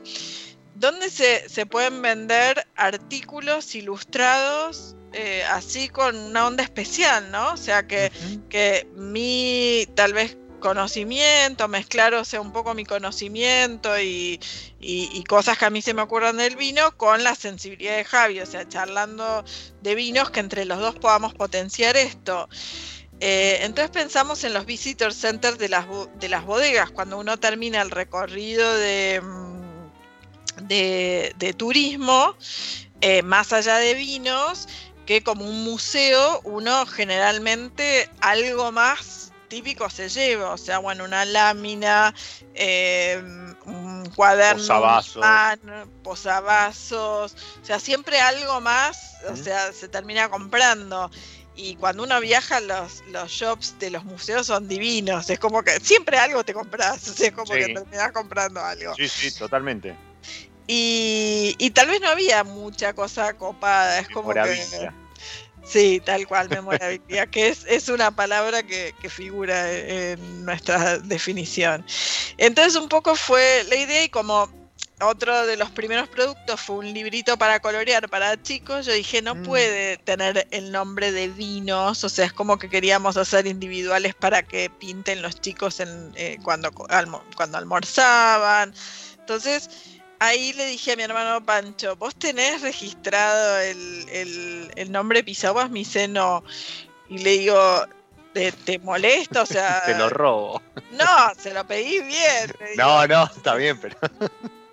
¿dónde 0.76 1.10
se, 1.10 1.48
se 1.50 1.66
pueden 1.66 2.02
vender 2.02 2.66
artículos 2.76 3.76
ilustrados 3.76 4.96
eh, 5.14 5.44
así 5.50 5.88
con 5.90 6.16
una 6.18 6.46
onda 6.48 6.64
especial, 6.64 7.32
¿no? 7.32 7.54
O 7.54 7.58
sea, 7.58 7.88
que, 7.88 8.12
que 8.50 8.88
mi 8.96 9.86
tal 9.96 10.14
vez 10.14 10.38
conocimiento, 10.66 11.68
mezclar, 11.68 12.16
sea, 12.26 12.42
un 12.42 12.52
poco 12.52 12.74
mi 12.74 12.86
conocimiento 12.86 14.00
y, 14.00 14.40
y- 14.80 15.24
cosas 15.26 15.60
que 15.60 15.66
a 15.66 15.70
mí 15.70 15.80
se 15.80 15.94
me 15.94 16.02
ocurran 16.02 16.38
del 16.38 16.56
vino 16.56 16.98
con 16.98 17.24
la 17.24 17.36
sensibilidad 17.36 17.96
de 17.98 18.04
Javi, 18.04 18.40
o 18.40 18.48
sea, 18.48 18.68
charlando 18.68 19.46
de 19.84 19.94
vinos 19.94 20.32
que 20.32 20.40
entre 20.40 20.66
los 20.66 20.80
dos 20.80 20.96
podamos 20.96 21.36
potenciar 21.36 21.96
esto. 21.98 22.50
Eh, 23.20 23.60
entonces 23.62 23.92
pensamos 23.92 24.44
en 24.44 24.56
los 24.56 24.66
visitor 24.66 25.14
centers 25.14 25.60
de 25.60 25.70
las, 25.70 25.86
de 26.20 26.30
las 26.30 26.44
bodegas, 26.46 26.90
cuando 26.90 27.20
uno 27.20 27.38
termina 27.38 27.84
el 27.84 27.92
recorrido 27.92 28.76
de, 28.76 29.22
mm, 29.22 30.68
de, 30.68 31.36
de 31.38 31.54
turismo, 31.54 32.36
eh, 33.02 33.22
más 33.22 33.54
allá 33.54 33.78
de 33.78 33.94
vinos, 33.94 34.68
que 35.06 35.22
como 35.22 35.46
un 35.46 35.64
museo 35.64 36.42
uno 36.44 36.88
generalmente 36.88 38.10
algo 38.22 38.72
más 38.72 39.32
típico 39.56 39.90
se 39.90 40.10
lleva, 40.10 40.52
o 40.52 40.58
sea, 40.58 40.80
bueno, 40.80 41.06
una 41.06 41.24
lámina, 41.24 42.14
eh, 42.56 43.22
un 43.66 44.04
cuaderno, 44.14 44.62
Posavasos. 44.62 45.16
imán, 45.16 45.90
posavasos, 46.04 47.36
o 47.62 47.66
sea, 47.66 47.80
siempre 47.80 48.20
algo 48.20 48.60
más, 48.60 49.16
o 49.30 49.36
sea, 49.38 49.72
se 49.72 49.88
termina 49.88 50.28
comprando. 50.30 51.10
Y 51.56 51.78
cuando 51.78 52.04
uno 52.04 52.20
viaja, 52.20 52.60
los, 52.60 53.02
los 53.12 53.32
shops 53.32 53.80
de 53.80 53.92
los 53.92 54.04
museos 54.04 54.48
son 54.48 54.68
divinos. 54.68 55.30
Es 55.30 55.40
como 55.40 55.64
que 55.64 55.80
siempre 55.80 56.18
algo 56.18 56.44
te 56.44 56.54
compras. 56.54 57.08
O 57.10 57.14
sea, 57.14 57.28
es 57.28 57.34
como 57.34 57.54
Sí. 57.54 57.60
que 57.60 57.74
terminas 57.76 58.12
comprando 58.12 58.60
algo. 58.62 58.94
Sí, 58.96 59.08
sí, 59.08 59.32
totalmente. 59.40 59.96
Y, 60.68 61.56
y 61.58 61.70
tal 61.72 61.88
vez 61.88 62.02
no 62.02 62.10
había 62.10 62.44
mucha 62.44 62.92
cosa 62.94 63.36
copada. 63.36 64.00
Es 64.00 64.10
como 64.10 64.34
que. 64.34 64.92
Sí, 65.66 66.00
tal 66.06 66.28
cual, 66.28 66.50
memorabilia, 66.50 67.26
que 67.28 67.50
es, 67.50 67.66
es 67.68 67.90
una 67.90 68.12
palabra 68.16 68.62
que, 68.64 68.96
que 69.00 69.10
figura 69.10 69.72
en 69.74 70.46
nuestra 70.46 71.00
definición. 71.00 71.84
Entonces 72.38 72.76
un 72.76 72.88
poco 72.88 73.16
fue 73.16 73.64
la 73.68 73.76
idea 73.76 74.04
y 74.04 74.10
como 74.10 74.48
otro 75.02 75.46
de 75.48 75.58
los 75.58 75.72
primeros 75.72 76.08
productos 76.08 76.62
fue 76.62 76.78
un 76.78 76.94
librito 76.94 77.38
para 77.38 77.60
colorear 77.60 78.10
para 78.10 78.42
chicos, 78.42 78.86
yo 78.86 78.94
dije, 78.94 79.22
no 79.24 79.36
Mm. 79.36 79.44
puede 79.44 79.98
tener 79.98 80.48
el 80.52 80.72
nombre 80.72 81.12
de 81.12 81.30
vinos, 81.30 82.04
o 82.04 82.10
sea, 82.10 82.26
es 82.26 82.34
como 82.34 82.58
que 82.60 82.70
queríamos 82.70 83.18
hacer 83.18 83.48
individuales 83.48 84.14
para 84.16 84.44
que 84.44 84.70
pinten 84.70 85.22
los 85.24 85.42
chicos 85.42 85.80
en, 85.80 86.14
eh, 86.16 86.38
cuando, 86.44 86.72
cuando 86.72 87.58
almorzaban. 87.58 88.74
Entonces, 89.20 89.70
ahí 90.20 90.54
le 90.54 90.66
dije 90.68 90.94
a 90.94 90.96
mi 90.96 91.04
hermano 91.04 91.46
Pancho, 91.46 91.96
¿vos 91.96 92.16
tenés 92.16 92.62
registrado 92.62 93.60
el, 93.60 94.06
el, 94.10 94.72
el 94.76 94.92
nombre 94.92 95.24
Pisaguas? 95.24 95.70
Me 95.70 95.80
dice, 95.80 96.08
no. 96.08 96.44
Y 97.10 97.20
le 97.20 97.38
digo, 97.38 97.86
¿te, 98.34 98.52
te 98.52 98.80
molesta? 98.80 99.44
O 99.44 99.46
sea, 99.46 99.82
Te 99.86 99.98
lo 99.98 100.10
robo. 100.10 100.62
no, 100.92 101.06
se 101.38 101.54
lo 101.54 101.66
pedí 101.66 102.02
bien. 102.02 102.54
digo. 102.60 102.84
No, 102.84 103.08
no, 103.08 103.24
está 103.26 103.56
bien, 103.56 103.80
pero. 103.80 103.98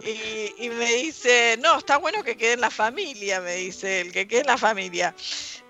Y, 0.05 0.53
y 0.65 0.71
me 0.71 0.93
dice, 0.95 1.57
no, 1.63 1.79
está 1.79 1.97
bueno 1.99 2.25
que 2.25 2.37
quede 2.37 2.55
en 2.55 2.61
la 2.61 2.71
familia, 2.71 3.41
me 3.41 3.55
dice 3.55 4.01
él, 4.01 4.13
que 4.13 4.27
quede 4.27 4.41
en 4.41 4.47
la 4.49 4.59
familia. 4.59 5.15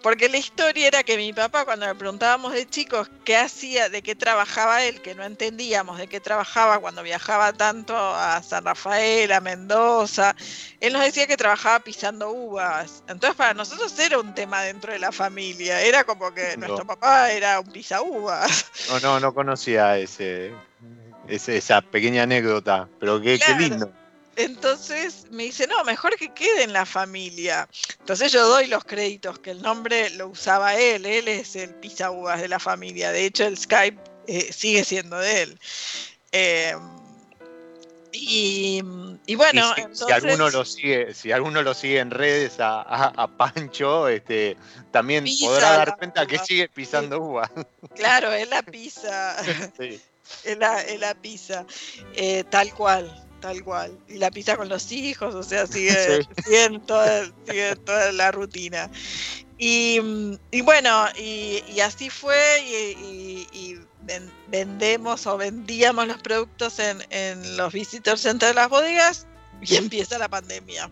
Porque 0.03 0.29
la 0.29 0.39
historia 0.39 0.89
era 0.89 1.03
que 1.05 1.17
mi 1.17 1.33
papá, 1.33 1.65
cuando 1.65 1.87
le 1.87 1.95
preguntábamos 1.95 2.53
de 2.55 2.67
chicos 2.69 3.09
qué 3.25 3.37
hacía, 3.37 3.89
de 3.89 4.03
qué 4.03 4.15
trabajaba 4.17 4.83
él, 4.85 5.01
que 5.03 5.15
no 5.15 5.23
entendíamos 5.23 5.99
de 5.99 6.09
qué 6.09 6.19
trabajaba 6.19 6.81
cuando 6.81 7.03
viajaba 7.03 7.53
tanto 7.53 7.95
a 7.97 8.43
San 8.43 8.65
Rafael, 8.65 9.31
a 9.31 9.41
Mendoza, 9.41 10.35
él 10.81 10.93
nos 10.95 11.03
decía 11.05 11.27
que 11.29 11.37
trabajaba 11.37 11.81
pisando 11.81 12.31
uvas. 12.31 13.05
Entonces 13.09 13.37
para 13.37 13.55
nosotros 13.55 13.97
era 13.99 14.19
un 14.19 14.35
tema 14.35 14.63
dentro 14.63 14.93
de 14.93 14.99
la 14.99 15.13
familia, 15.13 15.81
era 15.83 16.03
como 16.05 16.33
que 16.35 16.57
No. 16.57 16.67
nuestro 16.67 16.87
papá 16.87 17.31
era 17.31 17.61
un 17.61 17.71
pisa 17.71 18.03
uvas. 18.03 18.65
No, 18.89 18.99
no, 18.99 19.21
no 19.21 19.35
conocía 19.35 19.99
ese, 19.99 20.53
ese- 21.29 21.59
esa 21.59 21.81
pequeña 21.81 22.25
anécdota. 22.25 22.89
Pero 22.99 23.21
qué, 23.21 23.39
qué 23.39 23.55
lindo. 23.55 23.93
Entonces 24.37 25.27
me 25.31 25.45
dice, 25.45 25.67
no, 25.67 25.85
mejor 25.85 26.17
que 26.17 26.33
quede 26.33 26.63
en 26.63 26.73
la 26.73 26.87
familia. 26.87 27.69
Entonces 28.01 28.33
yo 28.33 28.47
doy 28.49 28.67
los 28.67 28.85
créditos, 28.85 29.39
que 29.39 29.51
el 29.51 29.61
nombre 29.63 30.09
lo 30.11 30.29
usaba 30.29 30.75
él, 30.77 31.05
él 31.07 31.29
es 31.29 31.55
el 31.57 31.75
pisa 31.75 32.11
uvas 32.11 32.41
de 32.41 32.49
la 32.49 32.59
familia. 32.59 33.13
De 33.13 33.27
hecho, 33.27 33.45
el 33.45 33.59
Skype 33.59 33.99
eh, 34.27 34.53
sigue 34.53 34.85
siendo 34.85 35.19
de 35.19 35.43
él. 35.43 35.59
Eh, 36.33 36.75
y, 38.15 38.83
y 39.27 39.35
bueno, 39.37 39.61
Y 39.61 39.69
si, 39.69 39.75
si 39.75 39.81
entonces, 39.81 40.09
alguno 40.11 40.51
lo 40.51 40.65
sigue, 40.65 41.15
si 41.15 41.33
alguno 41.33 41.63
lo 41.63 41.73
sigue 41.75 41.99
en 41.99 42.11
redes 42.11 42.61
a, 42.61 42.83
a- 42.83 43.13
a 43.17 43.27
Pancho, 43.27 44.07
este, 44.09 44.57
también 44.91 45.25
Pisa 45.25 45.47
podrá 45.47 45.73
dar 45.73 45.97
cuenta 45.97 46.27
que 46.27 46.39
sigue 46.39 46.69
pisando 46.69 47.21
uva. 47.21 47.51
claro, 47.97 48.33
es 48.33 48.49
la 48.49 48.63
pizza. 48.63 49.37
Sí. 49.79 50.01
es 50.45 50.57
la, 50.59 50.81
es 50.83 51.01
la 51.01 51.15
pizza, 51.15 51.67
eh, 52.15 52.45
tal 52.49 52.73
cual, 52.75 53.22
tal 53.43 53.63
cual. 53.63 53.99
Y 54.09 54.15
la 54.17 54.31
pizza 54.31 54.57
con 54.57 54.71
los 54.71 54.91
hijos, 54.91 55.35
o 55.35 55.43
sea, 55.43 55.67
sigue, 55.67 55.93
Sí. 56.23 56.29
sigue 56.45 56.65
en 56.65 56.81
toda, 56.87 57.27
sigue 57.47 57.69
en 57.71 57.85
toda 57.85 58.11
la 58.13 58.31
rutina. 58.31 58.91
Y, 59.59 60.01
y 60.51 60.61
bueno, 60.63 61.07
y, 61.17 61.63
y 61.69 61.81
así 61.81 62.09
fue, 62.09 62.37
y, 62.65 62.75
y- 63.05 63.49
y 63.53 63.81
ven- 64.03 64.33
vendemos 64.49 65.27
o 65.27 65.37
vendíamos 65.37 66.09
los 66.09 66.21
productos 66.23 66.79
en, 66.79 67.05
en 67.11 67.57
los 67.59 67.73
visitor 67.73 68.19
centers 68.19 68.51
de 68.53 68.55
las 68.55 68.69
bodegas 68.71 69.27
y 69.61 69.77
empieza 69.77 70.19
la 70.19 70.29
pandemia. 70.29 70.91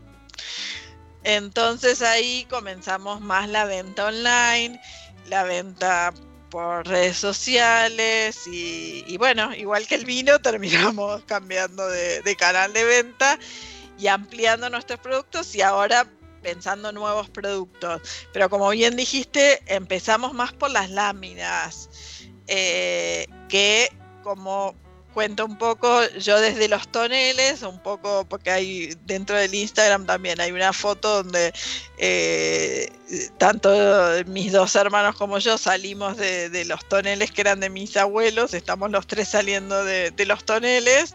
Entonces 1.25 2.01
ahí 2.03 2.47
comenzamos 2.49 3.21
más 3.21 3.49
la 3.49 3.65
venta 3.65 4.07
online, 4.07 4.81
la 5.27 5.43
venta 5.45 6.13
por 6.51 6.87
redes 6.87 7.17
sociales 7.17 8.47
y, 8.47 9.17
bueno, 9.17 9.55
igual 9.55 9.87
que 9.87 9.95
el 9.95 10.05
vino, 10.05 10.39
terminamos 10.43 11.23
cambiando 11.25 11.89
de, 11.89 12.21
de 12.23 12.37
canal 12.37 12.73
de 12.73 12.85
venta 12.85 13.39
y 13.99 14.09
ampliando 14.09 14.69
nuestros 14.71 14.99
productos 14.99 15.55
y 15.55 15.63
ahora 15.63 16.07
pensando 16.43 16.93
nuevos 16.93 17.29
productos. 17.29 18.03
Pero 18.33 18.49
como 18.51 18.71
bien 18.71 18.97
dijiste, 18.97 19.63
empezamos 19.67 20.33
más 20.33 20.53
por 20.53 20.71
las 20.71 20.91
láminas, 20.91 21.91
eh, 22.47 23.27
que 23.49 23.89
como 24.23 24.75
cuento 25.13 25.45
un 25.45 25.57
poco, 25.57 26.01
yo 26.19 26.41
desde 26.41 26.69
los 26.69 26.89
toneles, 26.89 27.63
un 27.63 27.79
poco 27.81 28.25
porque 28.29 28.51
hay 28.51 28.97
dentro 29.07 29.37
del 29.37 29.55
Instagram 29.55 30.07
también 30.07 30.41
hay 30.41 30.53
una 30.53 30.73
foto 30.73 31.23
donde 31.23 31.53
eh, 31.99 32.91
tanto 33.39 33.71
mis 34.27 34.53
dos 34.53 34.75
hermanos 34.77 35.17
como 35.17 35.39
yo 35.39 35.59
salimos 35.59 36.17
de, 36.17 36.65
los 36.67 36.89
toneles 36.89 37.33
que 37.33 37.41
eran 37.41 37.61
de 37.61 37.71
mis 37.71 37.97
abuelos, 37.97 38.55
estamos 38.55 38.91
los 38.91 39.07
tres 39.07 39.29
saliendo 39.29 39.85
de, 39.85 40.11
de 40.11 40.27
los 40.27 40.45
toneles, 40.45 41.15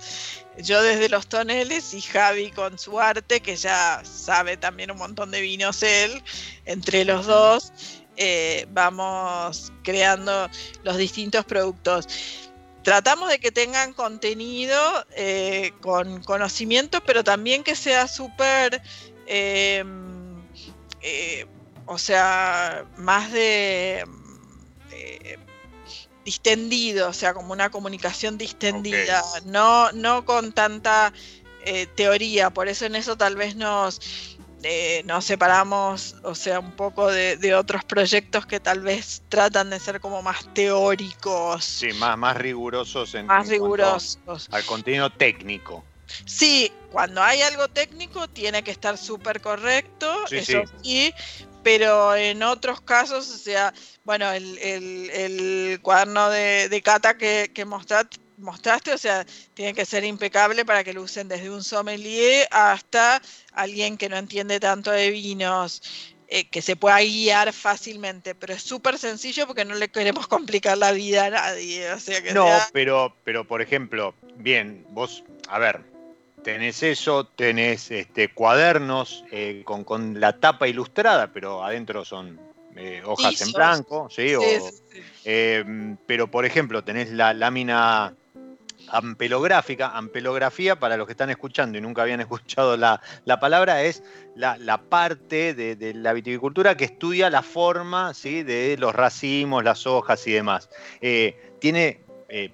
yo 0.58 0.82
desde 0.82 1.10
los 1.10 1.28
toneles 1.28 1.94
y 1.94 2.02
Javi 2.02 2.52
con 2.52 2.78
su 2.78 3.00
arte, 3.00 3.40
que 3.40 3.56
ya 3.56 4.02
sabe 4.04 4.58
también 4.58 4.92
un 4.92 4.98
montón 4.98 5.32
de 5.32 5.42
vinos 5.42 5.84
él, 5.84 6.24
entre 6.66 7.06
los 7.06 7.26
dos 7.26 7.72
eh, 8.18 8.66
vamos 8.72 9.74
creando 9.84 10.50
los 10.84 10.98
distintos 10.98 11.44
productos. 11.46 12.08
Tratamos 12.86 13.30
de 13.30 13.40
que 13.40 13.52
tengan 13.52 13.94
contenido 13.94 14.80
eh, 15.16 15.74
con 15.82 16.22
conocimiento, 16.24 17.04
pero 17.04 17.24
también 17.24 17.64
que 17.64 17.76
sea 17.76 18.08
súper, 18.08 18.80
eh, 19.26 19.84
eh, 21.02 21.48
o 21.88 21.98
sea, 21.98 22.86
más 22.96 23.32
de 23.32 24.06
eh, 24.92 25.40
distendido, 26.24 27.10
o 27.10 27.14
sea, 27.14 27.34
como 27.34 27.54
una 27.54 27.72
comunicación 27.72 28.38
distendida, 28.38 29.24
no, 29.46 29.92
no 29.92 30.24
con 30.24 30.54
tanta 30.54 31.12
teoría, 31.96 32.52
por 32.52 32.68
eso 32.68 32.86
en 32.86 32.96
eso 32.96 33.18
tal 33.18 33.36
vez 33.36 33.56
nos, 33.56 34.35
eh, 34.68 35.04
nos 35.06 35.26
separamos, 35.26 36.16
o 36.24 36.34
sea, 36.34 36.60
un 36.60 36.76
poco 36.76 37.12
de, 37.12 37.38
de 37.38 37.54
otros 37.54 37.84
proyectos 37.86 38.46
que 38.48 38.60
tal 38.60 38.82
vez 38.82 39.22
tratan 39.30 39.70
de 39.70 39.80
ser 39.80 40.00
como 40.00 40.22
más 40.24 40.52
teóricos, 40.56 41.64
Sí, 41.64 41.94
más, 41.94 42.18
más 42.18 42.36
rigurosos 42.36 43.14
en, 43.16 43.28
más 43.28 43.46
en 43.46 43.52
rigurosos. 43.52 44.20
al 44.52 44.66
contenido 44.66 45.10
técnico. 45.12 45.86
Sí, 46.26 46.72
cuando 46.92 47.22
hay 47.22 47.42
algo 47.42 47.68
técnico 47.68 48.28
tiene 48.28 48.64
que 48.64 48.72
estar 48.72 48.98
súper 48.98 49.42
correcto, 49.42 50.12
Sí, 50.28 50.38
eso 50.38 50.64
sí. 50.84 51.14
pero 51.64 52.16
en 52.16 52.44
otros 52.44 52.82
casos, 52.82 53.30
o 53.30 53.38
sea, 53.38 53.74
bueno, 54.04 54.32
el, 54.32 54.58
el- 54.60 55.10
el 55.12 55.80
cuaderno 55.82 56.30
de, 56.30 56.70
de 56.70 56.82
cata 56.82 57.18
que, 57.18 57.52
que 57.54 57.66
mostrat- 57.66 58.20
mostraste, 58.38 58.94
o 58.94 58.98
sea, 58.98 59.26
tiene 59.54 59.74
que 59.74 59.86
ser 59.86 60.04
impecable 60.04 60.66
para 60.66 60.84
que 60.84 60.94
lo 60.94 61.02
usen 61.04 61.28
desde 61.28 61.50
un 61.50 61.64
sommelier 61.64 62.48
hasta 62.52 63.22
alguien 63.54 63.98
que 63.98 64.10
no 64.10 64.18
entiende 64.18 64.60
tanto 64.60 64.92
de 64.92 65.10
vinos. 65.12 65.82
eh, 66.28 66.50
que 66.50 66.64
se 66.64 66.76
pueda 66.76 67.00
guiar 67.02 67.54
fácilmente, 67.54 68.34
pero 68.34 68.56
es 68.56 68.64
súper 68.64 68.98
sencillo 68.98 69.46
porque 69.46 69.64
no 69.64 69.76
le 69.76 69.90
queremos 69.90 70.28
complicar 70.28 70.76
la 70.76 70.92
vida 70.92 71.26
a 71.26 71.30
nadie. 71.30 71.92
O 71.94 72.00
sea 72.00 72.20
que 72.24 72.34
No, 72.34 72.46
sea- 72.48 72.70
pero, 72.74 73.16
pero 73.24 73.46
por 73.46 73.62
ejemplo, 73.62 74.16
bien, 74.38 74.88
vos, 74.90 75.24
a 75.48 75.60
ver, 75.60 75.82
tenés 76.44 76.82
eso, 76.82 77.28
tenés 77.28 77.92
este, 77.92 78.34
cuadernos 78.34 79.24
eh, 79.32 79.62
con, 79.66 79.84
con 79.84 80.20
la 80.20 80.40
tapa 80.40 80.68
ilustrada, 80.68 81.32
pero 81.32 81.64
adentro 81.64 82.04
son 82.04 82.40
eh, 82.76 83.04
hojas 83.06 83.40
en 83.42 83.52
blanco, 83.54 84.10
¿sí? 84.10 84.30
Sí, 84.30 84.36
O, 84.40 84.72
sí, 84.72 84.78
sí. 84.94 85.02
eh, 85.26 85.64
pero 86.08 86.32
por 86.32 86.44
ejemplo, 86.46 86.84
tenés 86.84 87.12
la 87.12 87.36
lámina 87.36 88.16
ampelográfica. 88.90 89.90
Ampelografía, 89.90 90.80
para 90.80 90.98
los 90.98 91.06
que 91.06 91.14
están 91.14 91.30
escuchando 91.30 91.78
y 91.78 91.82
nunca 91.82 92.02
habían 92.02 92.20
escuchado 92.22 92.78
la, 92.78 93.02
la 93.26 93.40
palabra, 93.40 93.84
es 93.84 94.04
la, 94.36 94.58
parte 94.90 95.54
de, 95.54 95.94
la 95.94 96.14
viticultura 96.14 96.76
que 96.78 96.86
estudia 96.86 97.30
la 97.30 97.42
forma 97.42 98.14
¿sí? 98.14 98.44
de 98.44 98.78
los 98.78 98.94
racimos, 98.94 99.64
las 99.64 99.88
hojas 99.88 100.26
y 100.28 100.34
demás. 100.34 100.70
Eh, 101.02 101.54
tiene 101.60 102.02
eh, 102.30 102.52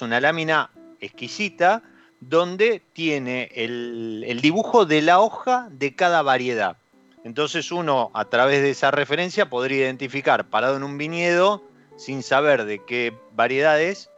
una 0.00 0.20
lámina 0.20 0.70
exquisita 1.00 1.82
donde 2.20 2.82
tiene 2.92 3.50
el, 3.54 4.24
el 4.26 4.40
dibujo 4.40 4.84
de 4.84 5.02
la 5.02 5.20
hoja 5.20 5.68
de 5.70 5.94
cada 5.94 6.22
variedad. 6.22 6.76
Entonces 7.24 7.70
uno 7.70 8.10
a 8.14 8.26
través 8.26 8.62
de 8.62 8.70
esa 8.70 8.90
referencia 8.90 9.48
podría 9.50 9.84
identificar 9.84 10.48
parado 10.48 10.76
en 10.76 10.82
un 10.82 10.98
viñedo 10.98 11.62
sin 11.96 12.22
saber 12.22 12.64
de 12.64 12.82
qué 12.84 13.14
variedad 13.32 13.80
es, 13.80 14.09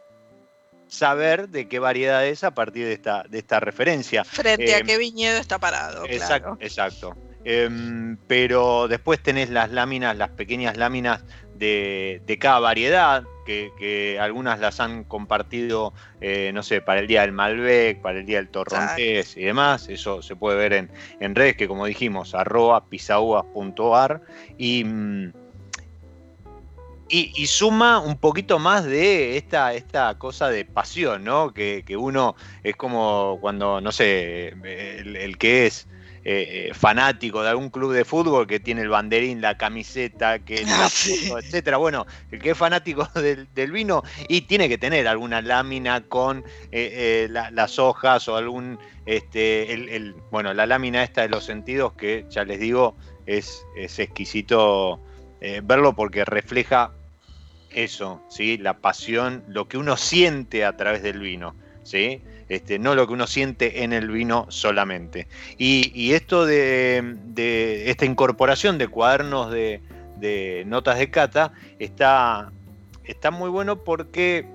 saber 0.93 1.49
de 1.49 1.67
qué 1.67 1.79
variedad 1.79 2.25
es 2.25 2.43
a 2.43 2.51
partir 2.53 2.85
de 2.85 2.93
esta, 2.93 3.23
de 3.23 3.39
esta 3.39 3.59
referencia. 3.59 4.23
Frente 4.23 4.75
a 4.75 4.79
Eh, 4.79 4.83
qué 4.85 4.97
viñedo 4.97 5.37
está 5.39 5.59
parado, 5.59 6.05
Exacto. 6.05 6.55
claro. 6.55 6.57
exacto. 6.61 7.17
Em, 7.45 8.15
pero 8.27 8.87
después 8.87 9.21
tenés 9.21 9.49
las 9.49 9.69
láminas, 9.71 10.15
las 10.15 10.29
pequeñas 10.29 10.77
láminas 10.77 11.25
de, 11.55 12.21
de 12.25 12.39
cada 12.39 12.59
variedad, 12.59 13.23
que, 13.45 13.71
que 13.77 14.17
algunas 14.19 14.59
las 14.59 14.79
han 14.79 15.03
compartido, 15.03 15.93
eh, 16.21 16.51
no 16.53 16.63
sé, 16.63 16.79
para 16.79 17.01
el 17.01 17.07
día 17.07 17.21
del 17.21 17.33
Malbec, 17.33 17.99
para 18.01 18.19
el 18.19 18.25
día 18.25 18.37
del 18.37 18.49
Torrontés 18.49 19.35
y 19.35 19.43
demás. 19.43 19.89
Eso 19.89 20.21
se 20.21 20.35
puede 20.37 20.57
ver 20.57 20.73
en, 20.73 20.91
en 21.19 21.35
redes, 21.35 21.57
que 21.57 21.67
como 21.67 21.85
dijimos, 21.85 22.33
arroba 22.35 22.85
pisaúas.ar. 22.87 24.21
Y, 24.57 24.83
mm, 24.85 25.33
y, 27.13 27.31
y 27.35 27.45
suma 27.45 27.99
un 27.99 28.17
poquito 28.17 28.57
más 28.57 28.85
de 28.85 29.37
esta, 29.37 29.73
esta 29.75 30.15
cosa 30.15 30.49
de 30.49 30.65
pasión, 30.65 31.23
¿no? 31.23 31.53
Que, 31.53 31.83
que 31.85 31.95
uno 31.95 32.35
es 32.63 32.75
como 32.75 33.37
cuando, 33.39 33.79
no 33.81 33.91
sé, 33.91 34.47
el, 34.47 35.15
el 35.15 35.37
que 35.37 35.67
es 35.67 35.87
eh, 36.25 36.69
eh, 36.69 36.73
fanático 36.73 37.43
de 37.43 37.49
algún 37.49 37.69
club 37.69 37.93
de 37.93 38.03
fútbol 38.03 38.47
que 38.47 38.59
tiene 38.59 38.81
el 38.81 38.89
banderín, 38.89 39.41
la 39.41 39.55
camiseta, 39.57 40.39
que 40.39 40.65
Ah, 40.67 40.89
sí. 40.89 41.13
etcétera. 41.37 41.77
Bueno, 41.77 42.07
el 42.31 42.41
que 42.41 42.51
es 42.51 42.57
fanático 42.57 43.07
del, 43.13 43.47
del 43.53 43.71
vino 43.71 44.01
y 44.27 44.41
tiene 44.41 44.67
que 44.67 44.79
tener 44.79 45.07
alguna 45.07 45.41
lámina 45.43 46.01
con 46.07 46.39
eh, 46.39 46.43
eh, 46.71 47.27
la- 47.29 47.51
las 47.51 47.77
hojas 47.77 48.27
o 48.27 48.37
algún, 48.37 48.79
este, 49.05 49.71
el, 49.71 49.87
el- 49.89 50.15
bueno, 50.31 50.51
la 50.55 50.65
lámina 50.65 51.03
esta 51.03 51.21
de 51.21 51.29
los 51.29 51.43
sentidos 51.43 51.93
que 51.93 52.25
ya 52.31 52.43
les 52.43 52.59
digo 52.59 52.95
es, 53.27 53.63
es 53.75 53.99
exquisito 53.99 54.99
verlo 55.63 55.93
porque 55.93 56.23
refleja 56.23 56.93
eso, 57.73 58.21
¿sí? 58.29 58.57
La 58.57 58.77
pasión, 58.77 59.43
lo 59.47 59.67
que 59.67 59.77
uno 59.77 59.97
siente 59.97 60.65
a 60.65 60.75
través 60.77 61.03
del 61.03 61.19
vino, 61.19 61.55
¿sí? 61.83 62.21
Este, 62.49 62.77
no 62.79 62.95
lo 62.95 63.07
que 63.07 63.13
uno 63.13 63.27
siente 63.27 63.83
en 63.83 63.93
el 63.93 64.09
vino 64.09 64.45
solamente. 64.49 65.27
Y, 65.57 66.13
esto 66.13 66.45
de, 66.45 67.83
esta 67.89 68.05
incorporación 68.05 68.77
de 68.77 68.87
cuadernos 68.87 69.51
de, 69.51 69.81
notas 70.65 70.99
de 70.99 71.09
cata 71.09 71.51
está, 71.79 72.51
está 73.03 73.31
muy 73.31 73.49
bueno 73.49 73.83
porque 73.83 74.45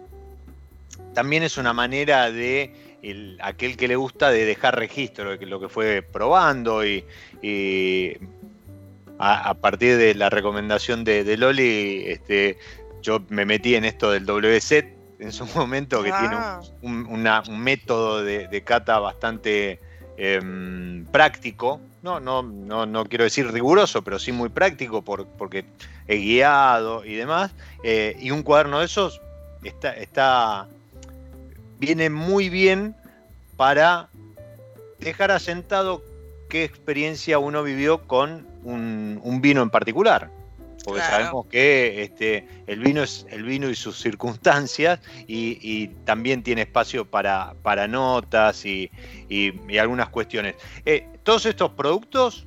también 1.15 1.43
es 1.43 1.59
una 1.59 1.73
manera 1.73 2.31
de 2.31 2.99
el- 3.03 3.39
aquel 3.43 3.77
que 3.77 3.89
le 3.89 3.97
gusta 3.97 4.31
de 4.31 4.45
dejar 4.45 4.79
registro 4.79 5.37
de 5.37 5.47
lo 5.47 5.61
que 5.61 5.69
fue 5.69 6.03
probando 6.03 6.87
y, 6.87 7.05
a, 9.19 9.55
partir 9.55 9.97
de 9.97 10.15
la 10.15 10.31
recomendación 10.31 11.03
de, 11.03 11.25
de 11.25 11.37
Loli, 11.37 12.05
este, 12.07 12.59
yo 13.03 13.21
me 13.29 13.45
metí 13.45 13.75
en 13.75 13.85
esto 13.85 14.11
del 14.11 14.25
WZ 14.27 14.73
en 15.21 15.33
su 15.33 15.47
momento, 15.55 16.03
que 16.03 16.13
tiene 16.13 16.37
un, 16.37 16.43
Ah, 16.43 16.61
un, 16.83 17.07
una- 17.07 17.43
un 17.49 17.59
método 17.61 18.23
de, 18.23 18.49
de 18.49 18.63
cata 18.63 18.99
bastante 18.99 19.81
em, 20.17 21.05
práctico. 21.07 21.81
No, 22.03 22.21
no, 22.21 22.43
no, 22.43 22.87
no 22.87 23.05
quiero 23.07 23.25
decir 23.25 23.51
riguroso, 23.51 24.03
pero 24.03 24.19
sí 24.19 24.31
muy 24.33 24.49
práctico 24.49 25.03
por- 25.03 25.27
porque 25.27 25.65
es 26.07 26.21
guiado 26.21 27.05
y 27.05 27.15
demás. 27.15 27.53
Eh, 27.83 28.17
y 28.21 28.31
un 28.31 28.43
cuaderno 28.43 28.79
de 28.79 28.85
esos 28.87 29.21
está, 29.65 29.97
está, 29.97 30.69
viene 31.79 32.11
muy 32.11 32.49
bien 32.49 32.95
para 33.57 34.09
dejar 35.01 35.31
asentado 35.33 36.03
qué 36.49 36.65
experiencia 36.65 37.39
uno 37.39 37.63
vivió 37.63 38.07
con 38.07 38.47
un, 38.63 39.21
un 39.23 39.41
vino 39.41 39.63
en 39.63 39.71
particular. 39.71 40.31
Porque 40.89 41.03
Claro. 41.03 41.17
sabemos 41.25 41.47
que 41.49 42.03
este, 42.03 42.49
el 42.67 42.81
vino 42.81 43.03
es 43.03 43.27
el 43.29 43.43
vino 43.43 43.69
y 43.69 43.75
sus 43.75 43.99
circunstancias, 44.01 45.01
y, 45.27 45.59
y 45.61 45.89
también 46.07 46.43
tiene 46.43 46.63
espacio 46.63 47.05
para, 47.05 47.55
para 47.63 47.87
notas 47.87 48.65
y, 48.65 48.91
y- 49.29 49.53
y 49.71 49.77
algunas 49.77 50.09
cuestiones. 50.09 50.55
Eh, 50.87 51.07
todos 51.25 51.45
estos 51.45 51.73
productos, 51.73 52.47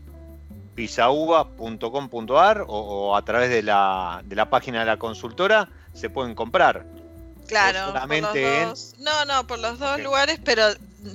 pisauva.com.ar 0.73 2.61
o, 2.61 2.65
o 2.67 3.15
a 3.15 3.23
través 3.23 3.49
de 3.51 3.61
la, 3.61 4.21
de 4.25 4.35
la 4.35 4.49
página 4.49 4.79
de 4.79 4.85
la 4.87 4.97
consultora, 4.97 5.69
se 5.93 6.09
pueden 6.09 6.33
comprar. 6.33 6.83
claro, 7.47 7.77
solamente 7.85 8.61
en- 8.63 8.69
dos. 8.69 8.95
No, 8.97 9.23
no, 9.25 9.45
por 9.45 9.59
los 9.59 9.77
dos 9.77 9.99
lugares, 10.01 10.39
pero 10.43 10.63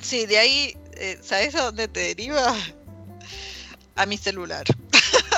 sí, 0.00 0.26
de 0.26 0.38
ahí, 0.38 0.76
eh, 0.92 1.18
¿sabes 1.22 1.56
a 1.56 1.64
dónde 1.64 1.88
te 1.88 2.00
deriva? 2.00 2.54
A 3.96 4.06
mi 4.06 4.16
celular. 4.16 4.64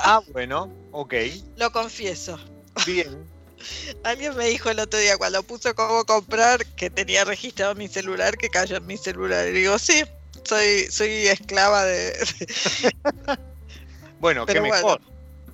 Ah, 0.02 0.20
bueno, 0.32 0.70
ok, 0.92 1.14
Lo 1.56 1.70
confieso. 1.72 2.38
bien. 2.86 3.26
Alguien 4.04 4.36
me 4.36 4.46
dijo 4.46 4.70
el 4.70 4.78
otro 4.78 5.00
día 5.00 5.16
cuando 5.18 5.42
puso 5.42 5.74
cómo 5.74 6.04
comprar 6.04 6.64
que 6.76 6.90
tenía 6.90 7.24
registrado 7.24 7.74
mi 7.74 7.88
celular 7.88 8.36
que 8.36 8.48
cayó 8.48 8.76
en 8.76 8.86
mi 8.86 8.96
celular. 8.96 9.48
Y 9.48 9.52
digo, 9.52 9.78
sí, 9.78 10.04
soy, 10.44 10.86
soy 10.90 11.26
esclava 11.26 11.84
de. 11.84 12.14
Bueno, 14.20 14.46
qué 14.46 14.54
Pero 14.54 14.66
bueno. 14.66 14.74
mejor. 14.76 15.00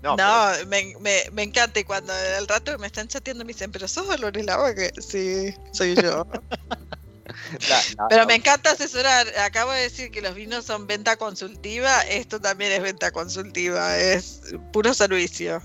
No, 0.02 0.16
No, 0.16 0.50
pero- 0.54 0.66
me, 0.68 0.94
me, 1.00 1.22
me 1.32 1.42
encanta. 1.42 1.80
Y 1.80 1.84
cuando 1.84 2.12
al 2.12 2.46
rato 2.48 2.78
me 2.78 2.86
están 2.86 3.08
chateando 3.08 3.44
me 3.44 3.52
dicen, 3.52 3.70
pero 3.72 3.86
sos 3.88 4.06
Dolores 4.08 4.44
Lava 4.44 4.74
que 4.74 4.90
sí, 5.00 5.54
soy 5.72 5.94
yo. 5.94 6.26
pero 8.08 8.26
me 8.26 8.34
encanta 8.34 8.70
asesorar. 8.70 9.26
Acabo 9.44 9.72
de 9.72 9.82
decir 9.82 10.10
que 10.10 10.20
los 10.22 10.34
vinos 10.34 10.64
son 10.64 10.86
venta 10.86 11.16
consultiva. 11.16 12.02
Esto 12.02 12.40
también 12.40 12.72
es 12.72 12.82
venta 12.82 13.10
consultiva. 13.10 13.96
Es 13.96 14.54
puro 14.72 14.94
servicio. 14.94 15.60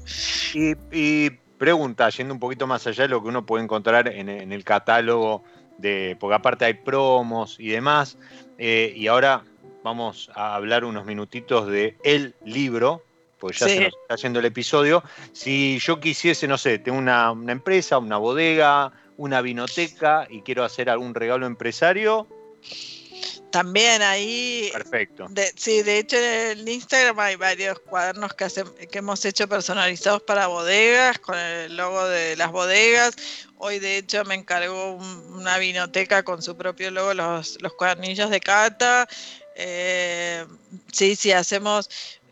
Y, 0.53 0.75
y 0.91 1.29
pregunta, 1.57 2.09
yendo 2.09 2.33
un 2.33 2.39
poquito 2.39 2.67
más 2.67 2.87
allá 2.87 3.03
de 3.03 3.09
lo 3.09 3.21
que 3.21 3.29
uno 3.29 3.45
puede 3.45 3.63
encontrar 3.63 4.07
en, 4.07 4.29
en 4.29 4.51
el 4.51 4.63
catálogo, 4.63 5.43
de, 5.77 6.17
porque 6.19 6.35
aparte 6.35 6.65
hay 6.65 6.73
promos 6.73 7.57
y 7.59 7.69
demás, 7.69 8.17
eh, 8.57 8.93
y 8.95 9.07
ahora 9.07 9.43
vamos 9.83 10.29
a 10.35 10.55
hablar 10.55 10.83
unos 10.85 11.05
minutitos 11.05 11.67
de 11.67 11.97
el 12.03 12.35
libro, 12.45 13.03
porque 13.39 13.57
ya 13.57 13.67
Sí. 13.67 13.73
se 13.73 13.79
nos 13.81 13.93
está 14.01 14.15
haciendo 14.15 14.39
el 14.39 14.45
episodio. 14.45 15.03
Si 15.31 15.79
yo 15.79 15.99
quisiese, 15.99 16.47
no 16.47 16.57
sé, 16.57 16.79
tengo 16.79 16.97
una, 16.97 17.31
una 17.31 17.51
empresa, 17.53 17.97
una 17.97 18.17
bodega, 18.17 18.91
una 19.19 19.41
vinoteca 19.41 20.25
y 20.29 20.41
quiero 20.43 20.63
hacer 20.63 20.89
algún 20.89 21.13
regalo 21.13 21.45
empresario, 21.45 22.27
También 23.51 24.01
ahí 24.03 24.69
perfecto. 24.71 25.25
De- 25.29 25.51
sí, 25.57 25.81
de 25.81 25.97
hecho 25.97 26.15
en 26.17 26.59
el 26.59 26.69
Instagram 26.69 27.19
hay 27.19 27.35
varios 27.35 27.79
cuadernos 27.79 28.33
que, 28.33 28.45
hacen- 28.45 28.71
que 28.91 28.99
hemos 28.99 29.25
hecho 29.25 29.47
personalizados 29.49 30.21
para 30.21 30.47
bodegas, 30.47 31.17
con 31.19 31.37
el 31.37 31.75
logo 31.75 32.05
de 32.07 32.35
las 32.37 32.51
bodegas. 32.51 33.15
Hoy 33.57 33.79
de 33.79 33.97
hecho 33.97 34.23
me 34.23 34.35
encargó 34.35 34.93
un- 34.93 35.33
una 35.33 35.57
vinoteca 35.57 36.23
con 36.23 36.41
su 36.43 36.55
propio 36.55 36.91
logo, 36.91 37.13
los, 37.13 37.57
los 37.61 37.73
cuadernillos 37.73 38.29
de 38.29 38.39
cata. 38.39 39.07
Eh, 39.55 40.45
sí, 40.93 41.15
sí, 41.15 41.31
hacemos 41.33 41.89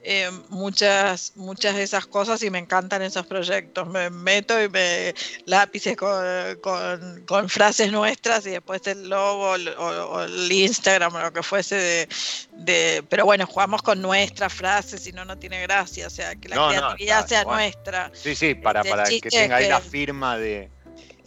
eh, 0.09 0.31
muchas, 0.49 1.33
muchas 1.35 1.75
de 1.75 1.83
esas 1.83 2.07
cosas 2.07 2.41
y 2.41 2.49
me 2.49 2.59
encantan 2.59 3.01
esos 3.01 3.27
proyectos. 3.27 3.87
Me 3.89 4.09
meto 4.09 4.61
y 4.63 4.69
me 4.69 5.13
lápices 5.45 5.97
con, 5.97 6.23
con- 6.61 7.25
con 7.25 7.49
frases 7.49 7.91
nuestras 7.91 8.45
y 8.45 8.51
después 8.51 8.87
el 8.87 9.09
logo 9.09 9.51
o, 9.51 10.21
el 10.23 10.51
Instagram 10.51 11.13
o 11.13 11.19
lo 11.19 11.33
que 11.33 11.43
fuese 11.43 11.75
de, 11.75 12.09
de- 12.53 13.03
pero 13.09 13.25
bueno, 13.25 13.45
jugamos 13.45 13.81
con 13.81 14.01
nuestras 14.01 14.53
frases 14.53 15.05
y 15.07 15.11
no, 15.11 15.25
no 15.25 15.37
tiene 15.37 15.61
gracia, 15.61 16.07
o 16.07 16.09
sea, 16.09 16.35
que 16.35 16.47
la 16.47 16.55
No, 16.55 16.71
no, 16.71 16.79
creatividad 16.79 17.19
está 17.19 17.27
sea 17.27 17.43
nuestra. 17.43 18.11
Sí, 18.13 18.33
sí, 18.33 18.55
para, 18.55 18.81
El 18.81 18.89
para 18.89 19.03
que 19.09 19.29
tenga 19.29 19.57
ahí 19.57 19.67
la 19.67 19.81
firma 19.81 20.37
de. 20.37 20.69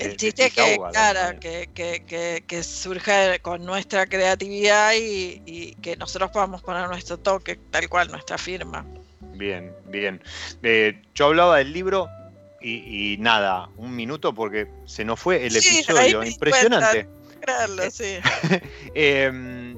El 0.00 0.16
chiste 0.16 0.46
es 0.46 0.54
que, 0.54 0.78
claro, 0.92 1.38
que, 1.38 1.68
que, 1.74 2.04
que, 2.06 2.44
que 2.46 2.62
surja 2.62 3.38
con 3.40 3.64
nuestra 3.64 4.06
creatividad 4.06 4.92
y, 4.94 5.42
y 5.46 5.74
que 5.76 5.96
nosotros 5.96 6.30
podamos 6.30 6.62
poner 6.62 6.88
nuestro 6.88 7.18
toque, 7.18 7.56
tal 7.70 7.88
cual, 7.88 8.10
nuestra 8.10 8.38
firma. 8.38 8.86
Bien, 9.34 9.72
bien. 9.86 10.22
Eh, 10.62 11.02
yo 11.14 11.26
hablaba 11.26 11.58
del 11.58 11.72
libro 11.72 12.08
y, 12.60 13.12
y 13.14 13.16
nada, 13.18 13.68
un 13.76 13.94
minuto 13.94 14.34
porque 14.34 14.66
se 14.86 15.04
nos 15.04 15.20
fue 15.20 15.46
el 15.46 15.52
Sí, 15.60 15.78
episodio. 15.80 16.22
Impresionante. 16.24 17.08
Creerlo, 17.40 17.90
sí. 17.90 18.18
Eh, 18.94 19.74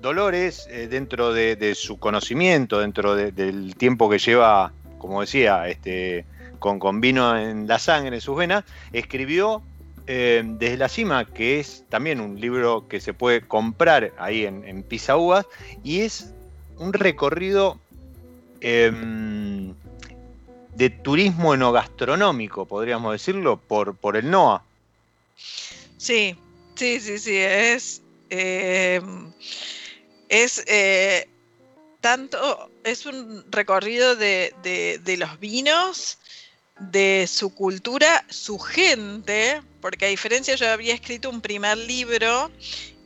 Dolores, 0.00 0.66
eh, 0.70 0.86
dentro 0.88 1.32
de, 1.32 1.56
de 1.56 1.74
su 1.74 1.98
conocimiento, 1.98 2.80
dentro 2.80 3.14
de- 3.16 3.32
del 3.32 3.74
tiempo 3.76 4.08
que 4.10 4.18
lleva, 4.18 4.72
como 4.98 5.20
decía, 5.22 5.66
este, 5.68 6.24
con, 6.58 7.00
vino 7.00 7.36
en 7.38 7.66
la 7.66 7.78
sangre, 7.78 8.16
en 8.16 8.20
sus 8.20 8.36
venas, 8.36 8.64
escribió 8.92 9.62
eh, 10.06 10.42
Desde 10.44 10.76
la 10.76 10.88
Cima, 10.88 11.24
que 11.24 11.58
es 11.60 11.84
también 11.88 12.20
un 12.20 12.40
libro 12.40 12.86
que 12.88 13.00
se 13.00 13.12
puede 13.12 13.40
comprar 13.40 14.12
ahí 14.18 14.44
en, 14.46 14.64
en 14.64 14.84
y 15.82 16.00
es 16.00 16.32
un 16.78 16.92
recorrido 16.92 17.80
em, 18.60 19.74
de 20.74 20.90
turismo 20.90 21.54
enogastronómico, 21.54 22.66
podríamos 22.66 23.12
decirlo, 23.12 23.56
por, 23.58 23.96
por 23.96 24.16
el 24.16 24.30
NOA. 24.30 24.62
Sí, 25.96 26.36
sí, 26.74 27.00
sí, 27.00 27.18
sí, 27.18 27.36
es, 27.36 28.02
eh, 28.30 29.00
es 30.28 30.62
eh, 30.66 31.28
tanto, 32.00 32.70
es 32.84 33.06
un 33.06 33.44
recorrido 33.50 34.14
de- 34.62 35.00
de 35.02 35.16
los 35.16 35.40
vinos, 35.40 36.18
de 36.78 37.26
su 37.28 37.54
cultura, 37.54 38.24
su 38.28 38.58
gente, 38.58 39.62
porque 39.80 40.06
a 40.06 40.08
diferencia 40.08 40.54
yo 40.56 40.70
había 40.70 40.94
escrito 40.94 41.30
un 41.30 41.40
primer 41.40 41.78
libro 41.78 42.50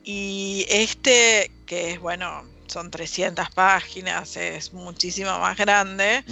y 0.05 0.67
este, 0.69 1.51
que 1.67 1.93
es, 1.93 2.01
bueno, 2.01 2.45
son 2.67 2.91
300 2.91 3.51
páginas, 3.51 4.37
es 4.37 4.73
muchísimo 4.73 5.39
más 5.39 5.57
grande. 5.57 6.25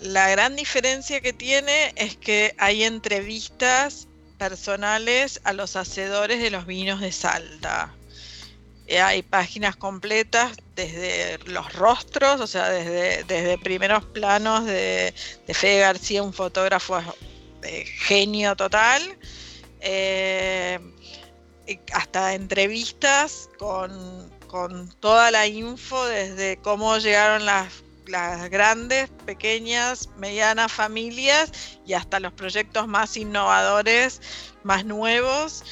La 0.00 0.28
gran 0.28 0.56
diferencia 0.56 1.20
que 1.20 1.32
tiene 1.32 1.92
es 1.96 2.16
que 2.16 2.54
hay 2.58 2.84
entrevistas 2.84 4.08
personales 4.38 5.40
a 5.44 5.52
los 5.52 5.76
hacedores 5.76 6.40
de 6.40 6.50
los 6.50 6.66
vinos 6.66 7.00
de 7.00 7.12
Salta. 7.12 7.95
Eh, 8.86 9.00
Hay 9.00 9.22
páginas 9.22 9.76
completas 9.76 10.56
desde 10.76 11.38
los 11.46 11.72
rostros, 11.72 12.40
o 12.40 12.46
sea, 12.46 12.70
desde, 12.70 13.24
desde 13.24 13.58
primeros 13.58 14.04
planos 14.04 14.64
de, 14.64 15.12
de 15.46 15.54
Fede 15.54 15.80
García, 15.80 16.22
un 16.22 16.32
fotógrafo 16.32 17.02
de 17.62 17.84
genio 17.84 18.54
total, 18.54 19.02
eh, 19.80 20.78
hasta 21.92 22.34
entrevistas 22.34 23.48
con, 23.58 24.30
con 24.46 24.88
toda 25.00 25.30
la 25.32 25.46
info 25.48 26.04
desde 26.06 26.58
cómo 26.58 26.96
llegaron 26.98 27.44
las, 27.44 27.82
las 28.06 28.48
grandes, 28.50 29.10
pequeñas, 29.24 30.08
medianas 30.16 30.70
familias 30.70 31.50
y 31.84 31.94
hasta 31.94 32.20
los 32.20 32.32
proyectos 32.32 32.86
más 32.86 33.16
innovadores, 33.16 34.20
más 34.62 34.84
nuevos 34.84 35.64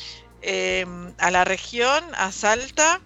eh, 0.45 0.87
a 1.19 1.31
la 1.31 1.45
región, 1.45 2.03
a 2.17 2.31
Salta. 2.33 3.01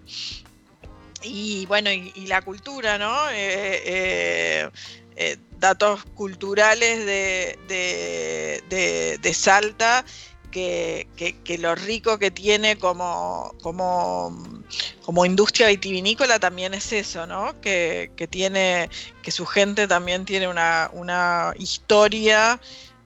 Y 1.21 1.65
bueno, 1.65 1.91
y, 1.91 2.11
y 2.15 2.27
la 2.27 2.41
cultura, 2.41 2.97
¿no? 2.97 3.29
Eh, 3.31 3.81
eh, 3.85 4.69
eh, 5.17 5.37
datos 5.57 6.05
culturales 6.15 7.05
de, 7.05 7.59
de- 7.67 8.63
de- 8.69 9.17
de 9.17 9.33
Salta, 9.33 10.05
que, 10.51 11.07
que- 11.17 11.35
que 11.43 11.57
lo 11.57 11.75
rico 11.75 12.17
que 12.17 12.31
tiene 12.31 12.77
como, 12.77 13.53
como, 13.61 14.63
como 15.03 15.25
industria 15.25 15.67
vitivinícola 15.67 16.39
también 16.39 16.73
es 16.73 16.91
eso, 16.93 17.27
¿no? 17.27 17.59
Que, 17.59 18.11
que 18.15 18.27
tiene, 18.27 18.89
que 19.21 19.31
su 19.31 19.45
gente 19.45 19.87
también 19.87 20.23
tiene 20.25 20.47
una, 20.47 20.89
una 20.93 21.53
historia. 21.59 22.59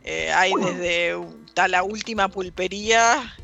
eh, 0.03 0.31
hay 0.34 0.53
desde 0.53 1.15
la 1.67 1.81
última 1.81 2.27
pulpería, 2.29 3.36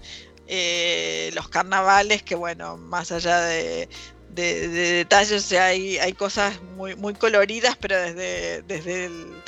eh, 0.49 1.31
los 1.35 1.49
carnavales, 1.49 2.23
que 2.23 2.35
bueno, 2.35 2.77
más 2.77 3.11
allá 3.11 3.39
de, 3.41 3.89
de- 4.27 4.67
de 4.69 4.91
detalles, 4.93 5.43
o 5.45 5.47
sea, 5.47 5.65
hay, 5.67 5.97
hay 5.99 6.13
cosas 6.13 6.61
muy, 6.61 6.95
muy 6.95 7.15
coloridas, 7.15 7.77
pero 7.79 7.97
desde, 8.01 8.63
desde 8.63 9.05
el, 9.05 9.43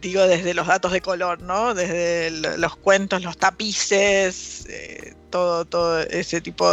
digo, 0.00 0.26
desde 0.26 0.54
los 0.54 0.66
datos 0.66 0.92
de 0.92 1.00
color, 1.00 1.40
¿no? 1.42 1.74
Desde 1.74 2.30
los 2.58 2.76
cuentos, 2.76 3.22
los 3.22 3.38
tapices, 3.38 4.66
eh, 4.68 5.14
todo, 5.34 5.64
todo 5.64 6.00
ese 6.02 6.40
tipo. 6.40 6.64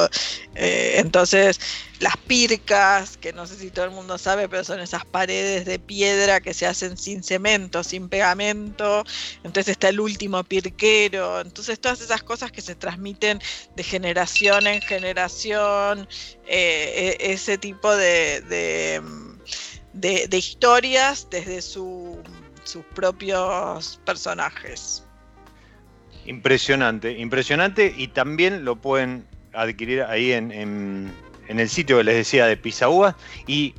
eh, 0.53 0.93
entonces, 0.97 1.59
las 1.99 2.13
pircas, 2.27 3.17
que 3.17 3.33
no 3.33 3.47
sé 3.47 3.55
si 3.57 3.71
todo 3.71 3.85
el 3.85 3.91
mundo 3.91 4.17
sabe, 4.19 4.47
pero 4.47 4.63
son 4.63 4.79
esas 4.79 5.03
paredes 5.05 5.65
de 5.65 5.79
piedra 5.79 6.41
que 6.41 6.53
se 6.53 6.67
hacen 6.67 6.95
sin 6.97 7.23
cemento, 7.23 7.83
sin 7.83 8.07
pegamento. 8.07 9.03
Entonces 9.43 9.69
está 9.71 9.89
el 9.89 9.99
último 9.99 10.43
pirquero. 10.43 11.41
Entonces, 11.41 11.79
todas 11.79 12.01
esas 12.01 12.21
cosas 12.23 12.51
que 12.51 12.61
se 12.61 12.75
transmiten 12.75 13.39
de 13.75 13.83
generación 13.83 14.67
en 14.67 14.79
generación, 14.81 16.07
eh, 16.45 17.17
e- 17.19 17.33
ese 17.33 17.57
tipo 17.57 17.95
de, 17.95 18.41
de, 18.41 19.01
de- 20.27 20.37
historias 20.37 21.27
desde 21.31 21.61
su- 21.61 22.21
sus 22.63 22.85
propios 22.95 23.99
personajes. 24.05 25.03
Impresionante, 26.25 27.11
impresionante 27.17 27.93
y 27.95 28.07
también 28.09 28.63
lo 28.65 28.75
pueden 28.75 29.25
adquirir 29.53 30.03
ahí 30.03 30.31
en, 30.31 30.51
en- 30.51 31.13
en 31.47 31.59
el 31.59 31.67
sitio 31.69 31.97
que 31.97 32.03
les 32.05 32.15
decía 32.15 32.45
de 32.45 32.55
Pisaúa 32.57 33.17
y 33.47 33.73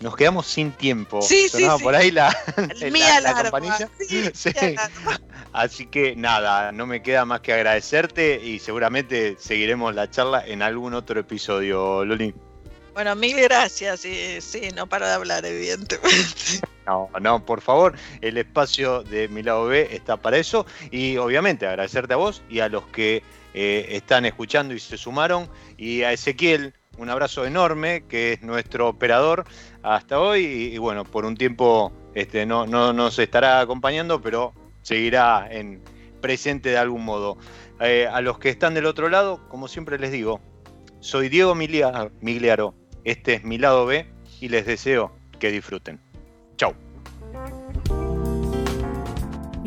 nos 0.00 0.14
quedamos 0.16 0.46
sin 0.46 0.72
tiempo. 0.72 1.20
Sí, 1.22 1.42
sí, 1.42 1.48
Sonaba 1.50 1.78
sí. 1.78 1.84
por 1.84 1.94
ahí 1.94 2.10
la, 2.10 2.34
campanilla. 3.34 3.88
sí, 3.98 4.30
Sí. 4.34 4.50
Así 5.52 5.86
que 5.86 6.14
nada, 6.16 6.70
no 6.72 6.86
me 6.86 7.02
queda 7.02 7.24
más 7.24 7.40
que 7.40 7.52
agradecerte 7.52 8.40
y 8.42 8.58
seguramente 8.60 9.36
seguiremos 9.40 9.94
la 9.94 10.08
charla 10.10 10.44
en 10.46 10.62
algún 10.62 10.94
otro 10.94 11.18
episodio, 11.18 12.04
Loli. 12.04 12.32
Bueno, 12.94 13.14
mil 13.16 13.40
gracias. 13.40 14.04
Y, 14.04 14.40
sí, 14.40 14.68
no 14.76 14.86
para 14.86 15.08
de 15.08 15.14
hablar, 15.14 15.44
evidentemente. 15.44 16.60
No, 16.90 17.08
no, 17.20 17.46
por 17.46 17.60
favor, 17.60 17.94
el 18.20 18.36
espacio 18.36 19.04
de 19.04 19.28
mi 19.28 19.44
lado 19.44 19.66
B 19.66 19.88
está 19.92 20.16
para 20.16 20.38
eso 20.38 20.66
y 20.90 21.18
obviamente 21.18 21.64
agradecerte 21.64 22.14
a 22.14 22.16
vos 22.16 22.42
y 22.50 22.58
a 22.58 22.68
los 22.68 22.84
que 22.88 23.22
eh, 23.54 23.86
están 23.90 24.24
escuchando 24.24 24.74
y 24.74 24.80
se 24.80 24.96
sumaron 24.96 25.48
y 25.78 26.02
a 26.02 26.12
Ezequiel 26.12 26.74
un 26.98 27.08
abrazo 27.08 27.46
enorme 27.46 28.02
que 28.08 28.32
es 28.32 28.42
nuestro 28.42 28.88
operador 28.88 29.44
hasta 29.84 30.18
hoy 30.18 30.44
y, 30.44 30.78
bueno, 30.78 31.04
por 31.04 31.24
un 31.24 31.36
tiempo 31.36 31.92
este, 32.16 32.44
no, 32.44 32.66
no 32.66 32.92
nos 32.92 33.20
estará 33.20 33.60
acompañando 33.60 34.20
pero 34.20 34.52
seguirá 34.82 35.46
en 35.48 35.80
presente 36.20 36.70
de 36.70 36.78
algún 36.78 37.04
modo. 37.04 37.38
Eh, 37.78 38.08
a 38.12 38.20
los 38.20 38.40
que 38.40 38.48
están 38.48 38.74
del 38.74 38.86
otro 38.86 39.08
lado, 39.08 39.48
como 39.48 39.68
siempre 39.68 39.96
les 39.96 40.10
digo, 40.10 40.40
soy 40.98 41.28
Diego 41.28 41.54
Migliaro, 41.54 42.74
este 43.04 43.34
es 43.34 43.44
mi 43.44 43.58
lado 43.58 43.86
B 43.86 44.06
y 44.40 44.48
les 44.48 44.66
deseo 44.66 45.12
que 45.38 45.52
disfruten. 45.52 46.09